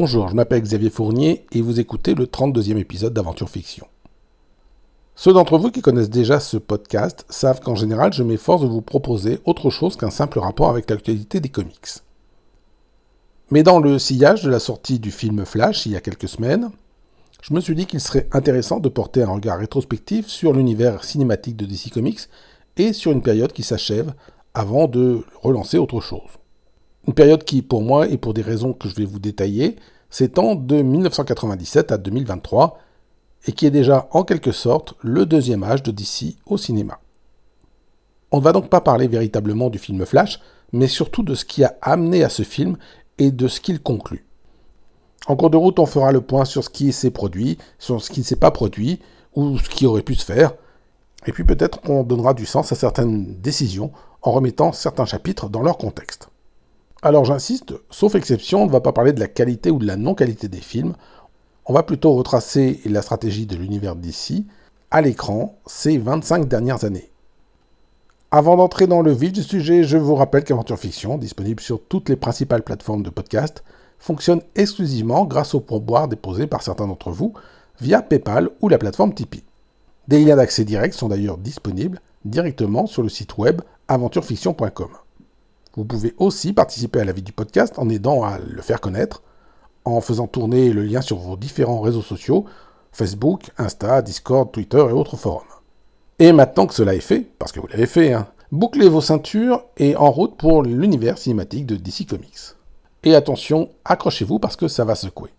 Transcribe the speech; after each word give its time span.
Bonjour, 0.00 0.28
je 0.28 0.36
m'appelle 0.36 0.62
Xavier 0.62 0.90
Fournier 0.90 1.44
et 1.50 1.60
vous 1.60 1.80
écoutez 1.80 2.14
le 2.14 2.26
32e 2.26 2.78
épisode 2.78 3.12
d'Aventure 3.12 3.50
Fiction. 3.50 3.88
Ceux 5.16 5.32
d'entre 5.32 5.58
vous 5.58 5.72
qui 5.72 5.82
connaissent 5.82 6.08
déjà 6.08 6.38
ce 6.38 6.56
podcast 6.56 7.26
savent 7.28 7.58
qu'en 7.58 7.74
général 7.74 8.12
je 8.12 8.22
m'efforce 8.22 8.62
de 8.62 8.68
vous 8.68 8.80
proposer 8.80 9.40
autre 9.44 9.70
chose 9.70 9.96
qu'un 9.96 10.10
simple 10.10 10.38
rapport 10.38 10.70
avec 10.70 10.88
l'actualité 10.88 11.40
des 11.40 11.48
comics. 11.48 11.88
Mais 13.50 13.64
dans 13.64 13.80
le 13.80 13.98
sillage 13.98 14.44
de 14.44 14.50
la 14.50 14.60
sortie 14.60 15.00
du 15.00 15.10
film 15.10 15.44
Flash 15.44 15.84
il 15.84 15.90
y 15.90 15.96
a 15.96 16.00
quelques 16.00 16.28
semaines, 16.28 16.70
je 17.42 17.52
me 17.52 17.60
suis 17.60 17.74
dit 17.74 17.86
qu'il 17.86 18.00
serait 18.00 18.28
intéressant 18.30 18.78
de 18.78 18.88
porter 18.88 19.24
un 19.24 19.32
regard 19.32 19.58
rétrospectif 19.58 20.28
sur 20.28 20.52
l'univers 20.52 21.02
cinématique 21.02 21.56
de 21.56 21.66
DC 21.66 21.90
Comics 21.92 22.28
et 22.76 22.92
sur 22.92 23.10
une 23.10 23.22
période 23.22 23.52
qui 23.52 23.64
s'achève 23.64 24.14
avant 24.54 24.86
de 24.86 25.24
relancer 25.42 25.76
autre 25.76 26.00
chose. 26.00 26.38
Une 27.08 27.14
période 27.14 27.42
qui, 27.42 27.62
pour 27.62 27.80
moi, 27.80 28.06
et 28.06 28.18
pour 28.18 28.34
des 28.34 28.42
raisons 28.42 28.74
que 28.74 28.86
je 28.86 28.94
vais 28.94 29.06
vous 29.06 29.18
détailler, 29.18 29.76
s'étend 30.10 30.54
de 30.54 30.82
1997 30.82 31.90
à 31.90 31.96
2023, 31.96 32.78
et 33.46 33.52
qui 33.52 33.64
est 33.64 33.70
déjà 33.70 34.08
en 34.10 34.24
quelque 34.24 34.52
sorte 34.52 34.92
le 35.00 35.24
deuxième 35.24 35.64
âge 35.64 35.82
de 35.82 35.90
DC 35.90 36.36
au 36.44 36.58
cinéma. 36.58 37.00
On 38.30 38.36
ne 38.36 38.42
va 38.42 38.52
donc 38.52 38.68
pas 38.68 38.82
parler 38.82 39.08
véritablement 39.08 39.70
du 39.70 39.78
film 39.78 40.04
Flash, 40.04 40.38
mais 40.74 40.86
surtout 40.86 41.22
de 41.22 41.34
ce 41.34 41.46
qui 41.46 41.64
a 41.64 41.78
amené 41.80 42.24
à 42.24 42.28
ce 42.28 42.42
film 42.42 42.76
et 43.16 43.30
de 43.30 43.48
ce 43.48 43.62
qu'il 43.62 43.80
conclut. 43.80 44.26
En 45.28 45.34
cours 45.34 45.48
de 45.48 45.56
route, 45.56 45.78
on 45.78 45.86
fera 45.86 46.12
le 46.12 46.20
point 46.20 46.44
sur 46.44 46.62
ce 46.62 46.68
qui 46.68 46.92
s'est 46.92 47.10
produit, 47.10 47.56
sur 47.78 48.02
ce 48.02 48.10
qui 48.10 48.20
ne 48.20 48.24
s'est 48.26 48.36
pas 48.36 48.50
produit, 48.50 49.00
ou 49.34 49.56
ce 49.56 49.70
qui 49.70 49.86
aurait 49.86 50.02
pu 50.02 50.14
se 50.14 50.26
faire, 50.26 50.52
et 51.26 51.32
puis 51.32 51.44
peut-être 51.44 51.80
qu'on 51.80 52.02
donnera 52.02 52.34
du 52.34 52.44
sens 52.44 52.70
à 52.70 52.74
certaines 52.74 53.40
décisions 53.40 53.92
en 54.20 54.32
remettant 54.32 54.72
certains 54.72 55.06
chapitres 55.06 55.48
dans 55.48 55.62
leur 55.62 55.78
contexte. 55.78 56.28
Alors 57.00 57.24
j'insiste, 57.24 57.74
sauf 57.90 58.16
exception, 58.16 58.62
on 58.62 58.66
ne 58.66 58.72
va 58.72 58.80
pas 58.80 58.92
parler 58.92 59.12
de 59.12 59.20
la 59.20 59.28
qualité 59.28 59.70
ou 59.70 59.78
de 59.78 59.86
la 59.86 59.96
non-qualité 59.96 60.48
des 60.48 60.60
films, 60.60 60.94
on 61.66 61.72
va 61.72 61.84
plutôt 61.84 62.14
retracer 62.14 62.80
la 62.86 63.02
stratégie 63.02 63.46
de 63.46 63.54
l'univers 63.54 63.94
d'ici 63.94 64.46
à 64.90 65.00
l'écran 65.00 65.56
ces 65.66 65.96
25 65.96 66.48
dernières 66.48 66.84
années. 66.84 67.10
Avant 68.30 68.56
d'entrer 68.56 68.86
dans 68.86 69.02
le 69.02 69.12
vif 69.12 69.32
du 69.32 69.42
sujet, 69.42 69.84
je 69.84 69.96
vous 69.96 70.16
rappelle 70.16 70.44
qu'Aventure 70.44 70.78
Fiction, 70.78 71.18
disponible 71.18 71.60
sur 71.60 71.80
toutes 71.80 72.08
les 72.08 72.16
principales 72.16 72.62
plateformes 72.62 73.02
de 73.02 73.10
podcast, 73.10 73.62
fonctionne 74.00 74.42
exclusivement 74.56 75.24
grâce 75.24 75.54
aux 75.54 75.60
pourboires 75.60 76.08
déposés 76.08 76.46
par 76.46 76.62
certains 76.62 76.86
d'entre 76.86 77.10
vous 77.10 77.32
via 77.80 78.02
PayPal 78.02 78.50
ou 78.60 78.68
la 78.68 78.78
plateforme 78.78 79.14
Tipeee. 79.14 79.44
Des 80.08 80.24
liens 80.24 80.36
d'accès 80.36 80.64
direct 80.64 80.94
sont 80.94 81.08
d'ailleurs 81.08 81.38
disponibles 81.38 82.00
directement 82.24 82.86
sur 82.86 83.02
le 83.02 83.08
site 83.08 83.38
web 83.38 83.62
aventurefiction.com. 83.86 84.88
Vous 85.78 85.84
pouvez 85.84 86.12
aussi 86.18 86.52
participer 86.52 86.98
à 86.98 87.04
la 87.04 87.12
vie 87.12 87.22
du 87.22 87.30
podcast 87.30 87.78
en 87.78 87.88
aidant 87.88 88.24
à 88.24 88.38
le 88.40 88.60
faire 88.62 88.80
connaître, 88.80 89.22
en 89.84 90.00
faisant 90.00 90.26
tourner 90.26 90.72
le 90.72 90.82
lien 90.82 91.02
sur 91.02 91.18
vos 91.18 91.36
différents 91.36 91.80
réseaux 91.80 92.02
sociaux, 92.02 92.46
Facebook, 92.90 93.52
Insta, 93.58 94.02
Discord, 94.02 94.50
Twitter 94.50 94.78
et 94.78 94.92
autres 94.92 95.16
forums. 95.16 95.46
Et 96.18 96.32
maintenant 96.32 96.66
que 96.66 96.74
cela 96.74 96.96
est 96.96 97.00
fait, 97.00 97.30
parce 97.38 97.52
que 97.52 97.60
vous 97.60 97.68
l'avez 97.68 97.86
fait, 97.86 98.12
hein, 98.12 98.26
bouclez 98.50 98.88
vos 98.88 99.00
ceintures 99.00 99.66
et 99.76 99.94
en 99.94 100.10
route 100.10 100.36
pour 100.36 100.64
l'univers 100.64 101.16
cinématique 101.16 101.66
de 101.66 101.76
DC 101.76 102.08
Comics. 102.08 102.56
Et 103.04 103.14
attention, 103.14 103.70
accrochez-vous 103.84 104.40
parce 104.40 104.56
que 104.56 104.66
ça 104.66 104.84
va 104.84 104.96
secouer. 104.96 105.30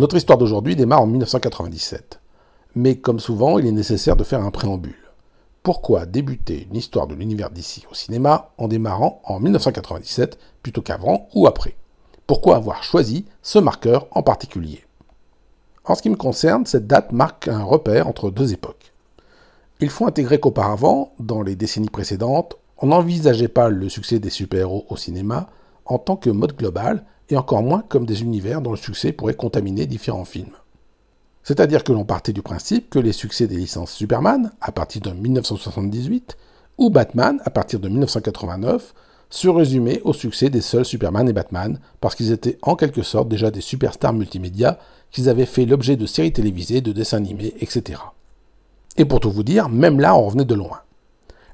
Notre 0.00 0.16
histoire 0.16 0.38
d'aujourd'hui 0.38 0.76
démarre 0.76 1.02
en 1.02 1.06
1997. 1.06 2.20
Mais 2.74 2.96
comme 2.96 3.20
souvent, 3.20 3.58
il 3.58 3.66
est 3.66 3.70
nécessaire 3.70 4.16
de 4.16 4.24
faire 4.24 4.42
un 4.42 4.50
préambule. 4.50 4.96
Pourquoi 5.62 6.06
débuter 6.06 6.66
une 6.70 6.78
histoire 6.78 7.06
de 7.06 7.14
l'univers 7.14 7.50
d'ici 7.50 7.84
au 7.90 7.94
cinéma 7.94 8.48
en 8.56 8.66
démarrant 8.66 9.20
en 9.24 9.40
1997 9.40 10.38
plutôt 10.62 10.80
qu'avant 10.80 11.28
ou 11.34 11.46
après? 11.46 11.76
Pourquoi 12.26 12.56
avoir 12.56 12.82
choisi 12.82 13.26
ce 13.42 13.58
marqueur 13.58 14.06
en 14.12 14.22
particulier? 14.22 14.86
En 15.84 15.94
ce 15.94 16.00
qui 16.00 16.08
me 16.08 16.16
concerne, 16.16 16.64
cette 16.64 16.86
date 16.86 17.12
marque 17.12 17.48
un 17.48 17.62
repère 17.62 18.08
entre 18.08 18.30
deux 18.30 18.54
époques. 18.54 18.94
Il 19.80 19.90
faut 19.90 20.06
intégrer 20.06 20.40
qu'auparavant, 20.40 21.12
dans 21.18 21.42
les 21.42 21.56
décennies 21.56 21.90
précédentes, 21.90 22.56
on 22.78 22.86
n'envisageait 22.86 23.48
pas 23.48 23.68
le 23.68 23.90
succès 23.90 24.18
des 24.18 24.30
super-héros 24.30 24.86
au 24.88 24.96
cinéma 24.96 25.50
en 25.84 25.98
tant 25.98 26.16
que 26.16 26.30
mode 26.30 26.56
global 26.56 27.04
et 27.30 27.36
encore 27.36 27.62
moins 27.62 27.82
comme 27.88 28.06
des 28.06 28.22
univers 28.22 28.60
dont 28.60 28.72
le 28.72 28.76
succès 28.76 29.12
pourrait 29.12 29.34
contaminer 29.34 29.86
différents 29.86 30.24
films. 30.24 30.56
C'est-à-dire 31.42 31.84
que 31.84 31.92
l'on 31.92 32.04
partait 32.04 32.32
du 32.32 32.42
principe 32.42 32.90
que 32.90 32.98
les 32.98 33.12
succès 33.12 33.46
des 33.46 33.56
licences 33.56 33.92
Superman, 33.92 34.52
à 34.60 34.72
partir 34.72 35.00
de 35.00 35.10
1978, 35.10 36.36
ou 36.78 36.90
Batman, 36.90 37.40
à 37.44 37.50
partir 37.50 37.80
de 37.80 37.88
1989, 37.88 38.94
se 39.30 39.48
résumaient 39.48 40.00
au 40.02 40.12
succès 40.12 40.50
des 40.50 40.60
seuls 40.60 40.84
Superman 40.84 41.28
et 41.28 41.32
Batman, 41.32 41.78
parce 42.00 42.14
qu'ils 42.14 42.32
étaient 42.32 42.58
en 42.62 42.74
quelque 42.74 43.02
sorte 43.02 43.28
déjà 43.28 43.50
des 43.50 43.60
superstars 43.60 44.12
multimédia, 44.12 44.78
qu'ils 45.10 45.28
avaient 45.28 45.46
fait 45.46 45.66
l'objet 45.66 45.96
de 45.96 46.06
séries 46.06 46.32
télévisées, 46.32 46.80
de 46.80 46.92
dessins 46.92 47.18
animés, 47.18 47.54
etc. 47.60 48.00
Et 48.96 49.04
pour 49.04 49.20
tout 49.20 49.30
vous 49.30 49.44
dire, 49.44 49.68
même 49.68 50.00
là 50.00 50.16
on 50.16 50.26
revenait 50.26 50.44
de 50.44 50.54
loin. 50.54 50.80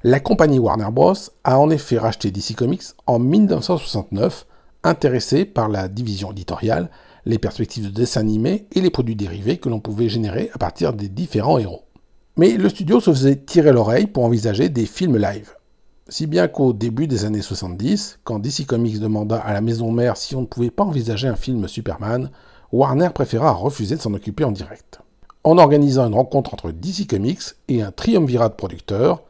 La 0.03 0.19
compagnie 0.19 0.59
Warner 0.59 0.89
Bros. 0.91 1.13
a 1.43 1.59
en 1.59 1.69
effet 1.69 1.97
racheté 1.97 2.31
DC 2.31 2.55
Comics 2.55 2.83
en 3.05 3.19
1969 3.19 4.45
intéressé 4.87 5.45
par 5.45 5.69
la 5.69 5.87
division 5.87 6.31
éditoriale, 6.31 6.89
les 7.25 7.39
perspectives 7.39 7.85
de 7.85 7.89
dessin 7.89 8.21
animé 8.21 8.67
et 8.71 8.81
les 8.81 8.89
produits 8.89 9.15
dérivés 9.15 9.57
que 9.57 9.69
l'on 9.69 9.79
pouvait 9.79 10.09
générer 10.09 10.49
à 10.53 10.57
partir 10.57 10.93
des 10.93 11.09
différents 11.09 11.57
héros. 11.57 11.83
Mais 12.37 12.55
le 12.55 12.69
studio 12.69 12.99
se 12.99 13.11
faisait 13.11 13.35
tirer 13.35 13.71
l'oreille 13.71 14.07
pour 14.07 14.23
envisager 14.23 14.69
des 14.69 14.85
films 14.85 15.17
live. 15.17 15.51
Si 16.09 16.25
bien 16.25 16.47
qu'au 16.47 16.71
début 16.71 17.07
des 17.07 17.25
années 17.25 17.41
70, 17.41 18.19
quand 18.23 18.39
DC 18.39 18.65
Comics 18.65 18.99
demanda 18.99 19.37
à 19.37 19.51
la 19.51 19.59
maison 19.59 19.91
mère 19.91 20.15
si 20.15 20.35
on 20.35 20.41
ne 20.41 20.45
pouvait 20.45 20.71
pas 20.71 20.85
envisager 20.85 21.27
un 21.27 21.35
film 21.35 21.67
Superman, 21.67 22.29
Warner 22.71 23.09
préféra 23.13 23.51
refuser 23.51 23.95
de 23.95 24.01
s'en 24.01 24.13
occuper 24.13 24.43
en 24.43 24.51
direct. 24.51 25.01
En 25.43 25.57
organisant 25.57 26.07
une 26.07 26.13
rencontre 26.13 26.53
entre 26.53 26.71
DC 26.71 27.07
Comics 27.09 27.55
et 27.67 27.81
un 27.81 27.91
triumvirat 27.91 28.49
de 28.49 28.53
producteurs, 28.53 29.23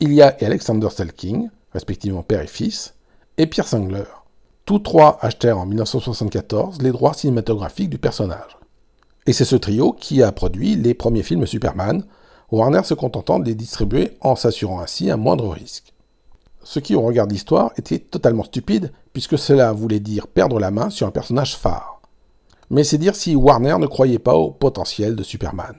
Ilya 0.00 0.40
et 0.40 0.46
Alexander 0.46 0.88
Selking, 0.90 1.48
respectivement 1.72 2.22
père 2.22 2.40
et 2.40 2.46
fils, 2.46 2.94
et 3.36 3.46
Pierre 3.46 3.68
Sangler. 3.68 4.04
Tous 4.64 4.78
trois 4.78 5.18
achetèrent 5.20 5.58
en 5.58 5.66
1974 5.66 6.82
les 6.82 6.92
droits 6.92 7.14
cinématographiques 7.14 7.90
du 7.90 7.98
personnage. 7.98 8.58
Et 9.26 9.32
c'est 9.32 9.44
ce 9.44 9.56
trio 9.56 9.92
qui 9.92 10.22
a 10.22 10.30
produit 10.30 10.76
les 10.76 10.94
premiers 10.94 11.24
films 11.24 11.46
Superman, 11.46 12.04
Warner 12.52 12.82
se 12.84 12.94
contentant 12.94 13.40
de 13.40 13.46
les 13.46 13.54
distribuer 13.54 14.12
en 14.20 14.36
s'assurant 14.36 14.80
ainsi 14.80 15.10
un 15.10 15.16
moindre 15.16 15.48
risque. 15.48 15.92
Ce 16.62 16.78
qui, 16.78 16.94
au 16.94 17.00
regard 17.00 17.26
de 17.26 17.32
l'histoire, 17.32 17.72
était 17.76 17.98
totalement 17.98 18.44
stupide, 18.44 18.92
puisque 19.12 19.38
cela 19.38 19.72
voulait 19.72 20.00
dire 20.00 20.28
perdre 20.28 20.60
la 20.60 20.70
main 20.70 20.90
sur 20.90 21.06
un 21.06 21.10
personnage 21.10 21.56
phare. 21.56 22.00
Mais 22.70 22.84
c'est 22.84 22.98
dire 22.98 23.16
si 23.16 23.34
Warner 23.34 23.78
ne 23.78 23.86
croyait 23.86 24.18
pas 24.18 24.34
au 24.34 24.50
potentiel 24.50 25.16
de 25.16 25.22
Superman. 25.22 25.76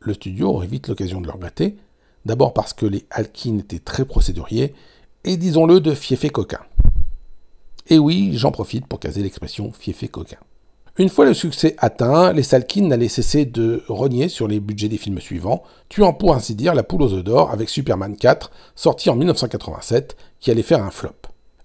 Le 0.00 0.12
studio 0.12 0.48
aurait 0.48 0.66
vite 0.66 0.88
l'occasion 0.88 1.20
de 1.20 1.26
le 1.26 1.32
regretter, 1.32 1.76
d'abord 2.26 2.52
parce 2.52 2.74
que 2.74 2.86
les 2.86 3.06
Halkin 3.10 3.58
étaient 3.58 3.78
très 3.78 4.04
procéduriers, 4.04 4.74
et 5.24 5.36
disons-le 5.36 5.80
de 5.80 5.94
fiefés 5.94 6.30
coquins. 6.30 6.64
Et 7.90 7.98
oui, 7.98 8.30
j'en 8.34 8.52
profite 8.52 8.86
pour 8.86 9.00
caser 9.00 9.22
l'expression 9.22 9.72
fiefé 9.72 10.06
coquin. 10.06 10.38
Une 10.96 11.08
fois 11.08 11.24
le 11.24 11.34
succès 11.34 11.74
atteint, 11.78 12.32
les 12.32 12.44
Salkin 12.44 12.82
n'allaient 12.82 13.08
cesser 13.08 13.46
de 13.46 13.82
rogner 13.88 14.28
sur 14.28 14.46
les 14.46 14.60
budgets 14.60 14.88
des 14.88 14.98
films 14.98 15.20
suivants, 15.20 15.64
tuant 15.88 16.12
pour 16.12 16.34
ainsi 16.34 16.54
dire 16.54 16.74
la 16.74 16.84
poule 16.84 17.02
aux 17.02 17.12
œufs 17.14 17.24
d'or 17.24 17.50
avec 17.50 17.68
Superman 17.68 18.16
4, 18.16 18.52
sorti 18.76 19.10
en 19.10 19.16
1987, 19.16 20.16
qui 20.38 20.50
allait 20.52 20.62
faire 20.62 20.84
un 20.84 20.90
flop. 20.90 21.14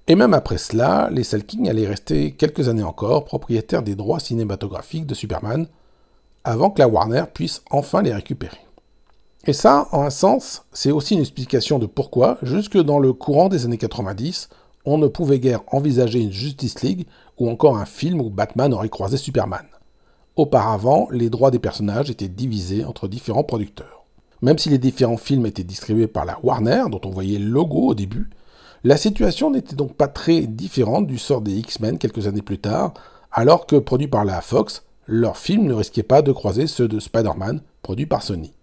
Et 0.08 0.16
même 0.16 0.34
après 0.34 0.58
cela, 0.58 1.10
les 1.12 1.24
Salkin 1.24 1.66
allaient 1.66 1.88
rester 1.88 2.32
quelques 2.32 2.70
années 2.70 2.84
encore 2.84 3.26
propriétaires 3.26 3.84
des 3.84 3.96
droits 3.96 4.20
cinématographiques 4.20 5.08
de 5.08 5.16
Superman, 5.16 5.68
avant 6.44 6.72
que 6.72 6.80
la 6.80 6.88
Warner 6.88 7.26
puisse 7.32 7.62
enfin 7.70 8.02
les 8.02 8.14
récupérer. 8.14 8.60
Et 9.48 9.54
ça, 9.54 9.88
en 9.92 10.04
un 10.04 10.10
sens, 10.10 10.64
c'est 10.74 10.92
aussi 10.92 11.14
une 11.14 11.22
explication 11.22 11.78
de 11.78 11.86
pourquoi, 11.86 12.40
jusque 12.42 12.78
dans 12.78 13.00
le 13.00 13.14
courant 13.14 13.50
des 13.50 13.66
années 13.66 13.78
90, 13.78 14.50
on 14.86 14.98
ne 14.98 15.08
pouvait 15.08 15.40
guère 15.40 15.62
envisager 15.72 16.20
une 16.20 16.32
Justice 16.32 16.82
League 16.82 17.08
ou 17.38 17.50
encore 17.50 17.78
un 17.78 17.86
film 17.86 18.22
où 18.22 18.30
Batman 18.30 18.74
aurait 18.74 18.90
croisé 18.90 19.18
Superman. 19.18 19.66
Auparavant, 20.36 21.08
les 21.12 21.30
droits 21.30 21.52
des 21.52 21.60
personnages 21.60 22.10
étaient 22.10 22.28
divisés 22.28 22.84
entre 22.84 23.08
différents 23.08 23.44
producteurs. 23.44 24.06
Même 24.42 24.58
si 24.58 24.70
les 24.70 24.78
différents 24.78 25.18
films 25.18 25.46
étaient 25.46 25.64
distribués 25.64 26.08
par 26.08 26.26
la 26.26 26.38
Warner, 26.44 26.84
dont 26.92 27.02
on 27.06 27.10
voyait 27.10 27.40
le 27.40 27.50
logo 27.50 27.88
au 27.88 27.96
début, 27.96 28.30
la 28.84 28.98
situation 28.98 29.50
n'était 29.50 29.76
donc 29.76 29.96
pas 29.96 30.08
très 30.08 30.42
différente 30.42 31.08
du 31.08 31.18
sort 31.18 31.42
des 31.42 31.54
X-Men 31.54 31.98
quelques 31.98 32.28
années 32.28 32.42
plus 32.42 32.60
tard, 32.60 32.94
alors 33.32 33.66
que 33.66 33.78
produits 33.78 34.08
par 34.08 34.26
la 34.26 34.42
Fox, 34.42 34.84
leurs 35.08 35.38
films 35.38 35.66
ne 35.66 35.74
risquaient 35.74 36.04
pas 36.04 36.22
de 36.22 36.32
croiser 36.32 36.68
ceux 36.68 36.88
de 36.88 37.00
Spider-Man, 37.00 37.62
produits 37.82 38.06
par 38.06 38.22
Sony. 38.22 38.54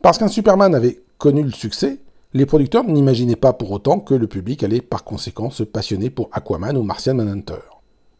Parce 0.00 0.18
qu'un 0.18 0.28
Superman 0.28 0.74
avait 0.74 1.02
connu 1.18 1.42
le 1.42 1.52
succès, 1.52 1.98
les 2.36 2.44
producteurs 2.44 2.84
n'imaginaient 2.84 3.34
pas 3.34 3.54
pour 3.54 3.70
autant 3.70 3.98
que 3.98 4.12
le 4.12 4.26
public 4.26 4.62
allait 4.62 4.82
par 4.82 5.04
conséquent 5.04 5.48
se 5.48 5.62
passionner 5.62 6.10
pour 6.10 6.28
Aquaman 6.32 6.76
ou 6.76 6.82
Martian 6.82 7.14
Manhunter. 7.14 7.54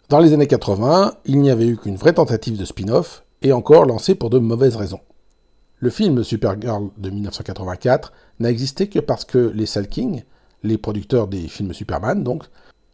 Dans 0.09 0.21
les 0.21 0.33
années 0.33 0.47
80, 0.47 1.17
il 1.27 1.43
n'y 1.43 1.51
avait 1.51 1.67
eu 1.67 1.77
qu'une 1.77 1.97
vraie 1.97 2.15
tentative 2.15 2.57
de 2.57 2.65
spin-off, 2.65 3.25
et 3.43 3.53
encore 3.53 3.85
lancée 3.85 4.15
pour 4.15 4.31
de 4.31 4.39
mauvaises 4.39 4.77
raisons. 4.77 5.01
Le 5.81 5.91
film 5.91 6.25
Supergirl 6.25 6.89
de 6.97 7.11
1984 7.11 8.15
n'a 8.41 8.51
existé 8.51 8.89
que 8.89 9.01
parce 9.01 9.27
que 9.27 9.53
les 9.55 9.67
Salking, 9.67 10.23
les 10.63 10.79
producteurs 10.79 11.29
des 11.29 11.47
films 11.47 11.75
Superman, 11.75 12.25
donc, 12.25 12.45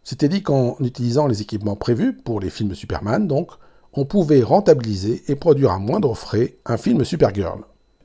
s'étaient 0.02 0.28
dit 0.28 0.42
qu'en 0.42 0.76
utilisant 0.80 1.28
les 1.28 1.40
équipements 1.40 1.76
prévus 1.76 2.14
pour 2.14 2.40
les 2.40 2.50
films 2.50 2.74
Superman, 2.74 3.28
donc, 3.28 3.52
on 3.92 4.06
pouvait 4.06 4.42
rentabiliser 4.42 5.22
et 5.28 5.36
produire 5.36 5.70
à 5.70 5.78
moindre 5.78 6.14
frais 6.14 6.56
un 6.66 6.76
film 6.76 7.04
Supergirl. 7.04 7.60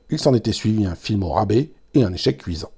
Il 0.08 0.20
s'en 0.20 0.34
était 0.34 0.52
suivi 0.52 0.86
un 0.86 0.94
film 0.94 1.24
au 1.24 1.30
rabais 1.30 1.72
et 1.94 2.04
un 2.04 2.12
échec 2.12 2.38
cuisant. 2.38 2.70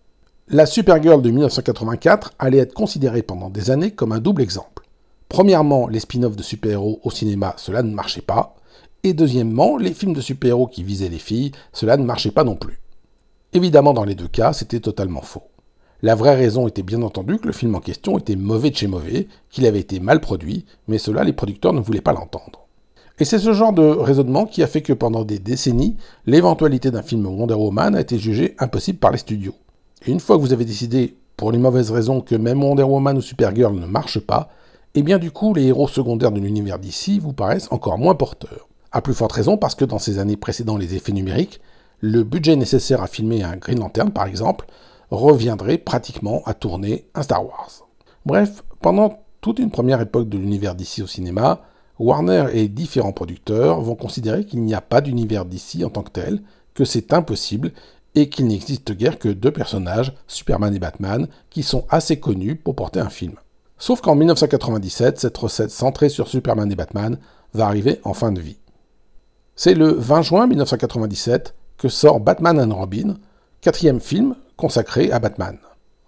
La 0.52 0.66
Supergirl 0.66 1.22
de 1.22 1.30
1984 1.30 2.32
allait 2.40 2.58
être 2.58 2.74
considérée 2.74 3.22
pendant 3.22 3.50
des 3.50 3.70
années 3.70 3.92
comme 3.92 4.10
un 4.10 4.18
double 4.18 4.42
exemple. 4.42 4.84
Premièrement, 5.28 5.86
les 5.86 6.00
spin-offs 6.00 6.34
de 6.34 6.42
super-héros 6.42 6.98
au 7.04 7.12
cinéma, 7.12 7.54
cela 7.56 7.84
ne 7.84 7.94
marchait 7.94 8.20
pas. 8.20 8.56
Et 9.04 9.12
deuxièmement, 9.14 9.76
les 9.76 9.94
films 9.94 10.12
de 10.12 10.20
super-héros 10.20 10.66
qui 10.66 10.82
visaient 10.82 11.08
les 11.08 11.20
filles, 11.20 11.52
cela 11.72 11.96
ne 11.96 12.02
marchait 12.02 12.32
pas 12.32 12.42
non 12.42 12.56
plus. 12.56 12.80
Évidemment, 13.52 13.92
dans 13.92 14.02
les 14.02 14.16
deux 14.16 14.26
cas, 14.26 14.52
c'était 14.52 14.80
totalement 14.80 15.22
faux. 15.22 15.44
La 16.02 16.16
vraie 16.16 16.34
raison 16.34 16.66
était 16.66 16.82
bien 16.82 17.02
entendu 17.02 17.38
que 17.38 17.46
le 17.46 17.52
film 17.52 17.76
en 17.76 17.80
question 17.80 18.18
était 18.18 18.34
mauvais 18.34 18.70
de 18.70 18.76
chez 18.76 18.88
mauvais, 18.88 19.28
qu'il 19.50 19.66
avait 19.66 19.78
été 19.78 20.00
mal 20.00 20.20
produit, 20.20 20.64
mais 20.88 20.98
cela 20.98 21.22
les 21.22 21.32
producteurs 21.32 21.74
ne 21.74 21.80
voulaient 21.80 22.00
pas 22.00 22.12
l'entendre. 22.12 22.66
Et 23.20 23.24
c'est 23.24 23.38
ce 23.38 23.52
genre 23.52 23.72
de 23.72 23.82
raisonnement 23.82 24.46
qui 24.46 24.64
a 24.64 24.66
fait 24.66 24.82
que 24.82 24.94
pendant 24.94 25.22
des 25.22 25.38
décennies, 25.38 25.96
l'éventualité 26.26 26.90
d'un 26.90 27.02
film 27.02 27.24
Wonder 27.24 27.54
Woman 27.54 27.94
a 27.94 28.00
été 28.00 28.18
jugée 28.18 28.56
impossible 28.58 28.98
par 28.98 29.12
les 29.12 29.18
studios. 29.18 29.54
Une 30.06 30.20
fois 30.20 30.36
que 30.36 30.40
vous 30.40 30.52
avez 30.54 30.64
décidé, 30.64 31.16
pour 31.36 31.52
les 31.52 31.58
mauvaises 31.58 31.90
raisons, 31.90 32.22
que 32.22 32.34
même 32.34 32.62
Wonder 32.62 32.84
Woman 32.84 33.18
ou 33.18 33.20
Supergirl 33.20 33.74
ne 33.74 33.86
marchent 33.86 34.20
pas, 34.20 34.48
et 34.94 35.00
eh 35.00 35.02
bien 35.02 35.18
du 35.18 35.30
coup 35.30 35.54
les 35.54 35.66
héros 35.66 35.86
secondaires 35.86 36.32
de 36.32 36.40
l'univers 36.40 36.78
d'ici 36.78 37.20
vous 37.20 37.32
paraissent 37.32 37.70
encore 37.70 37.98
moins 37.98 38.14
porteurs. 38.14 38.68
A 38.92 39.02
plus 39.02 39.14
forte 39.14 39.32
raison 39.32 39.56
parce 39.56 39.76
que 39.76 39.84
dans 39.84 40.00
ces 40.00 40.18
années 40.18 40.36
précédant 40.36 40.76
les 40.76 40.96
effets 40.96 41.12
numériques, 41.12 41.60
le 42.00 42.24
budget 42.24 42.56
nécessaire 42.56 43.00
à 43.02 43.06
filmer 43.06 43.44
un 43.44 43.56
Green 43.56 43.78
Lantern 43.78 44.10
par 44.10 44.26
exemple 44.26 44.66
reviendrait 45.10 45.78
pratiquement 45.78 46.42
à 46.44 46.54
tourner 46.54 47.06
un 47.14 47.22
Star 47.22 47.44
Wars. 47.44 47.86
Bref, 48.26 48.64
pendant 48.80 49.20
toute 49.42 49.60
une 49.60 49.70
première 49.70 50.00
époque 50.00 50.28
de 50.28 50.38
l'univers 50.38 50.74
d'ici 50.74 51.02
au 51.02 51.06
cinéma, 51.06 51.60
Warner 52.00 52.46
et 52.54 52.68
différents 52.68 53.12
producteurs 53.12 53.80
vont 53.80 53.94
considérer 53.94 54.44
qu'il 54.44 54.62
n'y 54.62 54.74
a 54.74 54.80
pas 54.80 55.02
d'univers 55.02 55.44
d'ici 55.44 55.84
en 55.84 55.90
tant 55.90 56.02
que 56.02 56.10
tel, 56.10 56.42
que 56.74 56.84
c'est 56.84 57.12
impossible 57.12 57.72
et 58.14 58.28
qu'il 58.28 58.46
n'existe 58.46 58.92
guère 58.92 59.18
que 59.18 59.28
deux 59.28 59.52
personnages, 59.52 60.12
Superman 60.26 60.74
et 60.74 60.78
Batman, 60.78 61.28
qui 61.48 61.62
sont 61.62 61.86
assez 61.88 62.18
connus 62.18 62.56
pour 62.56 62.74
porter 62.74 63.00
un 63.00 63.08
film. 63.08 63.34
Sauf 63.78 64.00
qu'en 64.00 64.14
1997, 64.14 65.20
cette 65.20 65.38
recette 65.38 65.70
centrée 65.70 66.08
sur 66.08 66.28
Superman 66.28 66.70
et 66.70 66.76
Batman 66.76 67.18
va 67.54 67.66
arriver 67.66 68.00
en 68.04 68.14
fin 68.14 68.32
de 68.32 68.40
vie. 68.40 68.58
C'est 69.56 69.74
le 69.74 69.90
20 69.92 70.22
juin 70.22 70.46
1997 70.46 71.54
que 71.78 71.88
sort 71.88 72.20
Batman 72.20 72.60
and 72.60 72.74
Robin, 72.74 73.16
quatrième 73.60 74.00
film 74.00 74.34
consacré 74.56 75.10
à 75.12 75.18
Batman. 75.18 75.58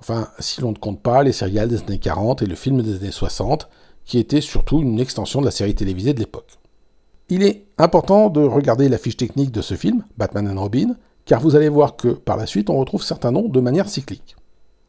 Enfin, 0.00 0.28
si 0.38 0.60
l'on 0.60 0.72
ne 0.72 0.76
compte 0.76 1.00
pas 1.00 1.22
les 1.22 1.32
séries 1.32 1.66
des 1.66 1.80
années 1.80 1.98
40 1.98 2.42
et 2.42 2.46
le 2.46 2.54
film 2.56 2.82
des 2.82 2.96
années 2.96 3.10
60, 3.10 3.68
qui 4.04 4.18
était 4.18 4.40
surtout 4.40 4.80
une 4.80 4.98
extension 4.98 5.40
de 5.40 5.46
la 5.46 5.50
série 5.50 5.74
télévisée 5.74 6.12
de 6.12 6.18
l'époque. 6.18 6.58
Il 7.28 7.42
est 7.42 7.64
important 7.78 8.28
de 8.28 8.40
regarder 8.40 8.88
la 8.88 8.98
fiche 8.98 9.16
technique 9.16 9.52
de 9.52 9.62
ce 9.62 9.74
film, 9.74 10.04
Batman 10.18 10.48
and 10.48 10.60
Robin, 10.60 10.96
car 11.24 11.40
vous 11.40 11.56
allez 11.56 11.68
voir 11.68 11.96
que 11.96 12.08
par 12.08 12.36
la 12.36 12.46
suite 12.46 12.70
on 12.70 12.78
retrouve 12.78 13.02
certains 13.02 13.32
noms 13.32 13.48
de 13.48 13.60
manière 13.60 13.88
cyclique. 13.88 14.36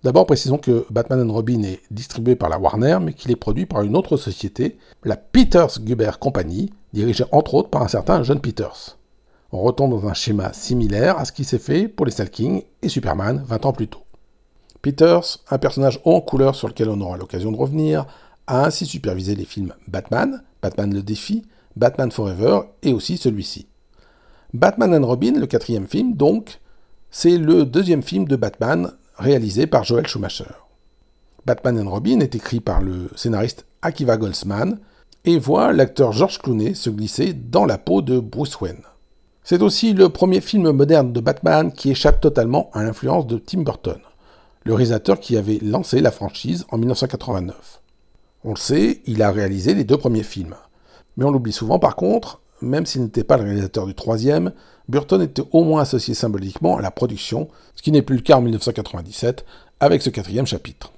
D'abord 0.04 0.26
précisons 0.26 0.58
que 0.58 0.86
Batman 0.90 1.22
and 1.22 1.34
Robin 1.34 1.64
est 1.64 1.82
distribué 1.90 2.36
par 2.36 2.50
la 2.50 2.60
Warner, 2.60 2.98
mais 3.02 3.14
qu'il 3.14 3.32
est 3.32 3.38
produit 3.38 3.66
par 3.66 3.84
une 3.84 3.96
autre 3.96 4.18
société, 4.18 4.78
la 5.06 5.16
Peters 5.16 5.80
Guber 5.80 6.12
Company, 6.20 6.74
dirigée 6.92 7.24
entre 7.32 7.54
autres 7.54 7.70
par 7.70 7.84
un 7.84 7.88
certain 7.88 8.22
John 8.22 8.42
Peters. 8.42 8.98
On 9.54 9.62
retombe 9.62 9.92
dans 9.92 10.10
un 10.10 10.14
schéma 10.14 10.52
similaire 10.52 11.18
à 11.18 11.26
ce 11.26 11.32
qui 11.32 11.46
s'est 11.46 11.58
fait 11.58 11.88
pour 11.88 12.06
les 12.06 12.12
Salking 12.12 12.64
et 12.82 12.90
Superman 12.90 13.44
20 13.48 13.66
ans 13.66 13.72
plus 13.72 13.88
tôt. 13.88 14.04
Peters, 14.82 15.40
un 15.50 15.58
personnage 15.58 16.02
haut 16.04 16.16
en 16.16 16.22
couleur 16.22 16.56
sur 16.56 16.68
lequel 16.68 16.90
on 16.90 17.00
aura 17.00 17.16
l'occasion 17.16 17.54
de 17.54 17.58
revenir, 17.58 18.06
a 18.48 18.66
ainsi 18.66 18.86
supervisé 18.86 19.36
les 19.36 19.46
films 19.46 19.74
Batman, 19.88 20.44
Batman 20.62 20.94
le 20.94 21.02
défi, 21.02 21.46
Batman 21.78 22.12
Forever 22.12 22.62
et 22.82 22.92
aussi 22.92 23.16
celui-ci. 23.16 23.68
Batman 24.54 24.94
and 24.94 25.08
Robin, 25.08 25.32
le 25.32 25.48
quatrième 25.48 25.88
film, 25.88 26.14
donc, 26.14 26.60
c'est 27.10 27.40
le 27.40 27.66
deuxième 27.66 28.04
film 28.04 28.26
de 28.26 28.36
Batman 28.36 28.92
réalisé 29.18 29.66
par 29.66 29.84
Joel 29.84 30.06
Schumacher. 30.06 30.46
Batman 31.44 31.80
and 31.80 31.90
Robin 31.90 32.20
est 32.20 32.36
écrit 32.36 32.60
par 32.60 32.80
le 32.80 33.10
scénariste 33.16 33.66
Akiva 33.82 34.16
Goldsman 34.16 34.78
et 35.26 35.40
voit 35.40 35.74
l'acteur 35.74 36.12
George 36.12 36.38
Clooney 36.38 36.76
se 36.76 36.92
glisser 36.92 37.34
dans 37.34 37.66
la 37.66 37.80
peau 37.80 38.04
de 38.04 38.20
Bruce 38.20 38.62
Wayne. 38.62 38.84
C'est 39.44 39.64
aussi 39.64 39.94
le 39.94 40.10
premier 40.10 40.40
film 40.40 40.70
moderne 40.70 41.12
de 41.12 41.20
Batman 41.20 41.72
qui 41.72 41.90
échappe 41.90 42.22
totalement 42.22 42.70
à 42.74 42.84
l'influence 42.84 43.26
de 43.26 43.40
Tim 43.40 43.62
Burton, 43.64 44.00
le 44.66 44.74
réalisateur 44.76 45.20
qui 45.20 45.36
avait 45.36 45.60
lancé 45.64 46.00
la 46.00 46.12
franchise 46.12 46.66
en 46.70 46.78
1989. 46.78 47.82
On 48.44 48.52
le 48.52 48.58
sait, 48.58 49.02
il 49.08 49.24
a 49.24 49.32
réalisé 49.32 49.74
les 49.74 49.84
deux 49.84 49.98
premiers 49.98 50.22
films. 50.22 50.56
Mais 51.18 51.26
on 51.26 51.32
l'oublie 51.32 51.54
souvent 51.54 51.80
par 51.80 51.96
contre, 51.96 52.43
même 52.63 52.86
s'il 52.86 53.04
n'était 53.04 53.24
pas 53.24 53.38
le 53.38 53.44
réalisateur 53.44 53.86
du 53.86 53.94
troisième, 53.94 54.51
Burton 54.89 55.21
était 55.21 55.44
au 55.51 55.63
moins 55.63 55.81
associé 55.81 56.13
symboliquement 56.13 56.77
à 56.77 56.81
la 56.81 56.92
production, 56.92 57.48
ce 57.75 57.81
qui 57.81 57.92
n'est 57.92 58.01
plus 58.01 58.18
le 58.18 58.21
cas 58.21 58.38
en 58.38 58.42
1997 58.42 59.45
avec 59.80 60.01
ce 60.01 60.10
quatrième 60.10 60.48
chapitre. 60.48 60.92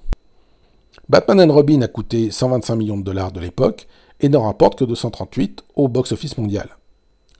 Batman 1.08 1.40
and 1.40 1.52
Robin 1.52 1.82
a 1.82 1.88
coûté 1.88 2.30
125 2.30 2.74
millions 2.76 2.96
de 2.96 3.04
dollars 3.04 3.32
de 3.32 3.40
l'époque 3.40 3.86
et 4.20 4.28
n'en 4.28 4.42
rapporte 4.42 4.78
que 4.78 4.84
238 4.84 5.64
au 5.76 5.88
box-office 5.88 6.38
mondial. 6.38 6.68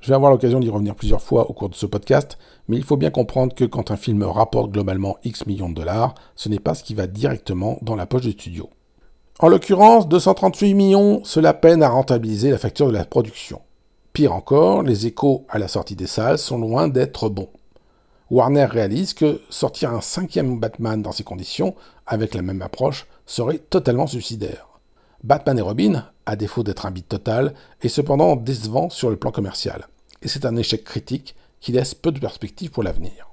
Je 0.00 0.08
vais 0.08 0.14
avoir 0.14 0.31
l'occasion 0.31 0.61
d'y 0.61 0.69
revenir 0.69 0.94
plusieurs 0.94 1.23
fois 1.23 1.50
au 1.50 1.52
cours 1.52 1.69
de 1.69 1.75
ce 1.75 1.87
podcast, 1.87 2.38
mais 2.69 2.76
il 2.76 2.84
faut 2.84 2.96
bien 2.96 3.11
comprendre 3.11 3.55
que 3.55 3.64
quand 3.64 3.90
un 3.90 3.96
film 3.96 4.23
rapporte 4.23 4.70
globalement 4.70 5.17
X 5.25 5.46
millions 5.46 5.70
de 5.70 5.75
dollars, 5.75 6.14
ce 6.37 6.49
n'est 6.49 6.61
pas 6.61 6.75
ce 6.75 6.84
qui 6.84 6.95
va 6.95 7.09
directement 7.09 7.78
dans 7.83 7.97
la 7.97 8.06
poche 8.06 8.23
du 8.23 8.33
studio. 8.33 8.71
En 9.40 9.49
l'occurrence, 9.49 10.09
238 10.09 10.75
millions, 10.75 11.25
cela 11.25 11.54
peine 11.54 11.83
à 11.83 11.88
rentabiliser 11.88 12.50
la 12.50 12.59
facture 12.59 12.87
de 12.87 12.92
la 12.92 13.04
production. 13.04 13.61
Pire 14.16 14.32
encore, 14.32 14.82
les 14.82 15.06
échos 15.06 15.44
à 15.50 15.58
la 15.58 15.68
sortie 15.68 15.94
des 15.94 16.06
salles 16.06 16.38
sont 16.38 16.56
loin 16.56 16.88
d'être 16.88 17.28
bons. 17.28 17.50
Warner 18.30 18.64
réalise 18.64 19.12
que 19.12 19.42
sortir 19.50 19.92
un 19.92 20.00
cinquième 20.00 20.58
Batman 20.58 21.02
dans 21.02 21.12
ces 21.12 21.23
conditions, 21.23 21.75
avec 22.06 22.32
la 22.32 22.40
même 22.40 22.62
approche, 22.62 23.06
serait 23.26 23.58
totalement 23.58 24.06
suicidaire. 24.06 24.68
Batman 25.23 25.58
et 25.58 25.61
Robin, 25.61 26.06
à 26.25 26.35
défaut 26.35 26.62
d'être 26.62 26.87
un 26.87 26.92
beat 26.92 27.06
total, 27.06 27.52
est 27.82 27.88
cependant 27.88 28.37
décevant 28.37 28.88
sur 28.88 29.11
le 29.11 29.16
plan 29.16 29.32
commercial. 29.32 29.87
Et 30.23 30.28
c'est 30.28 30.46
un 30.46 30.56
échec 30.56 30.82
critique 30.82 31.37
qui 31.61 31.73
laisse 31.73 31.94
peu 31.94 32.11
de 32.11 32.18
perspectives 32.18 32.70
pour 32.70 32.85
l'avenir. 32.85 33.28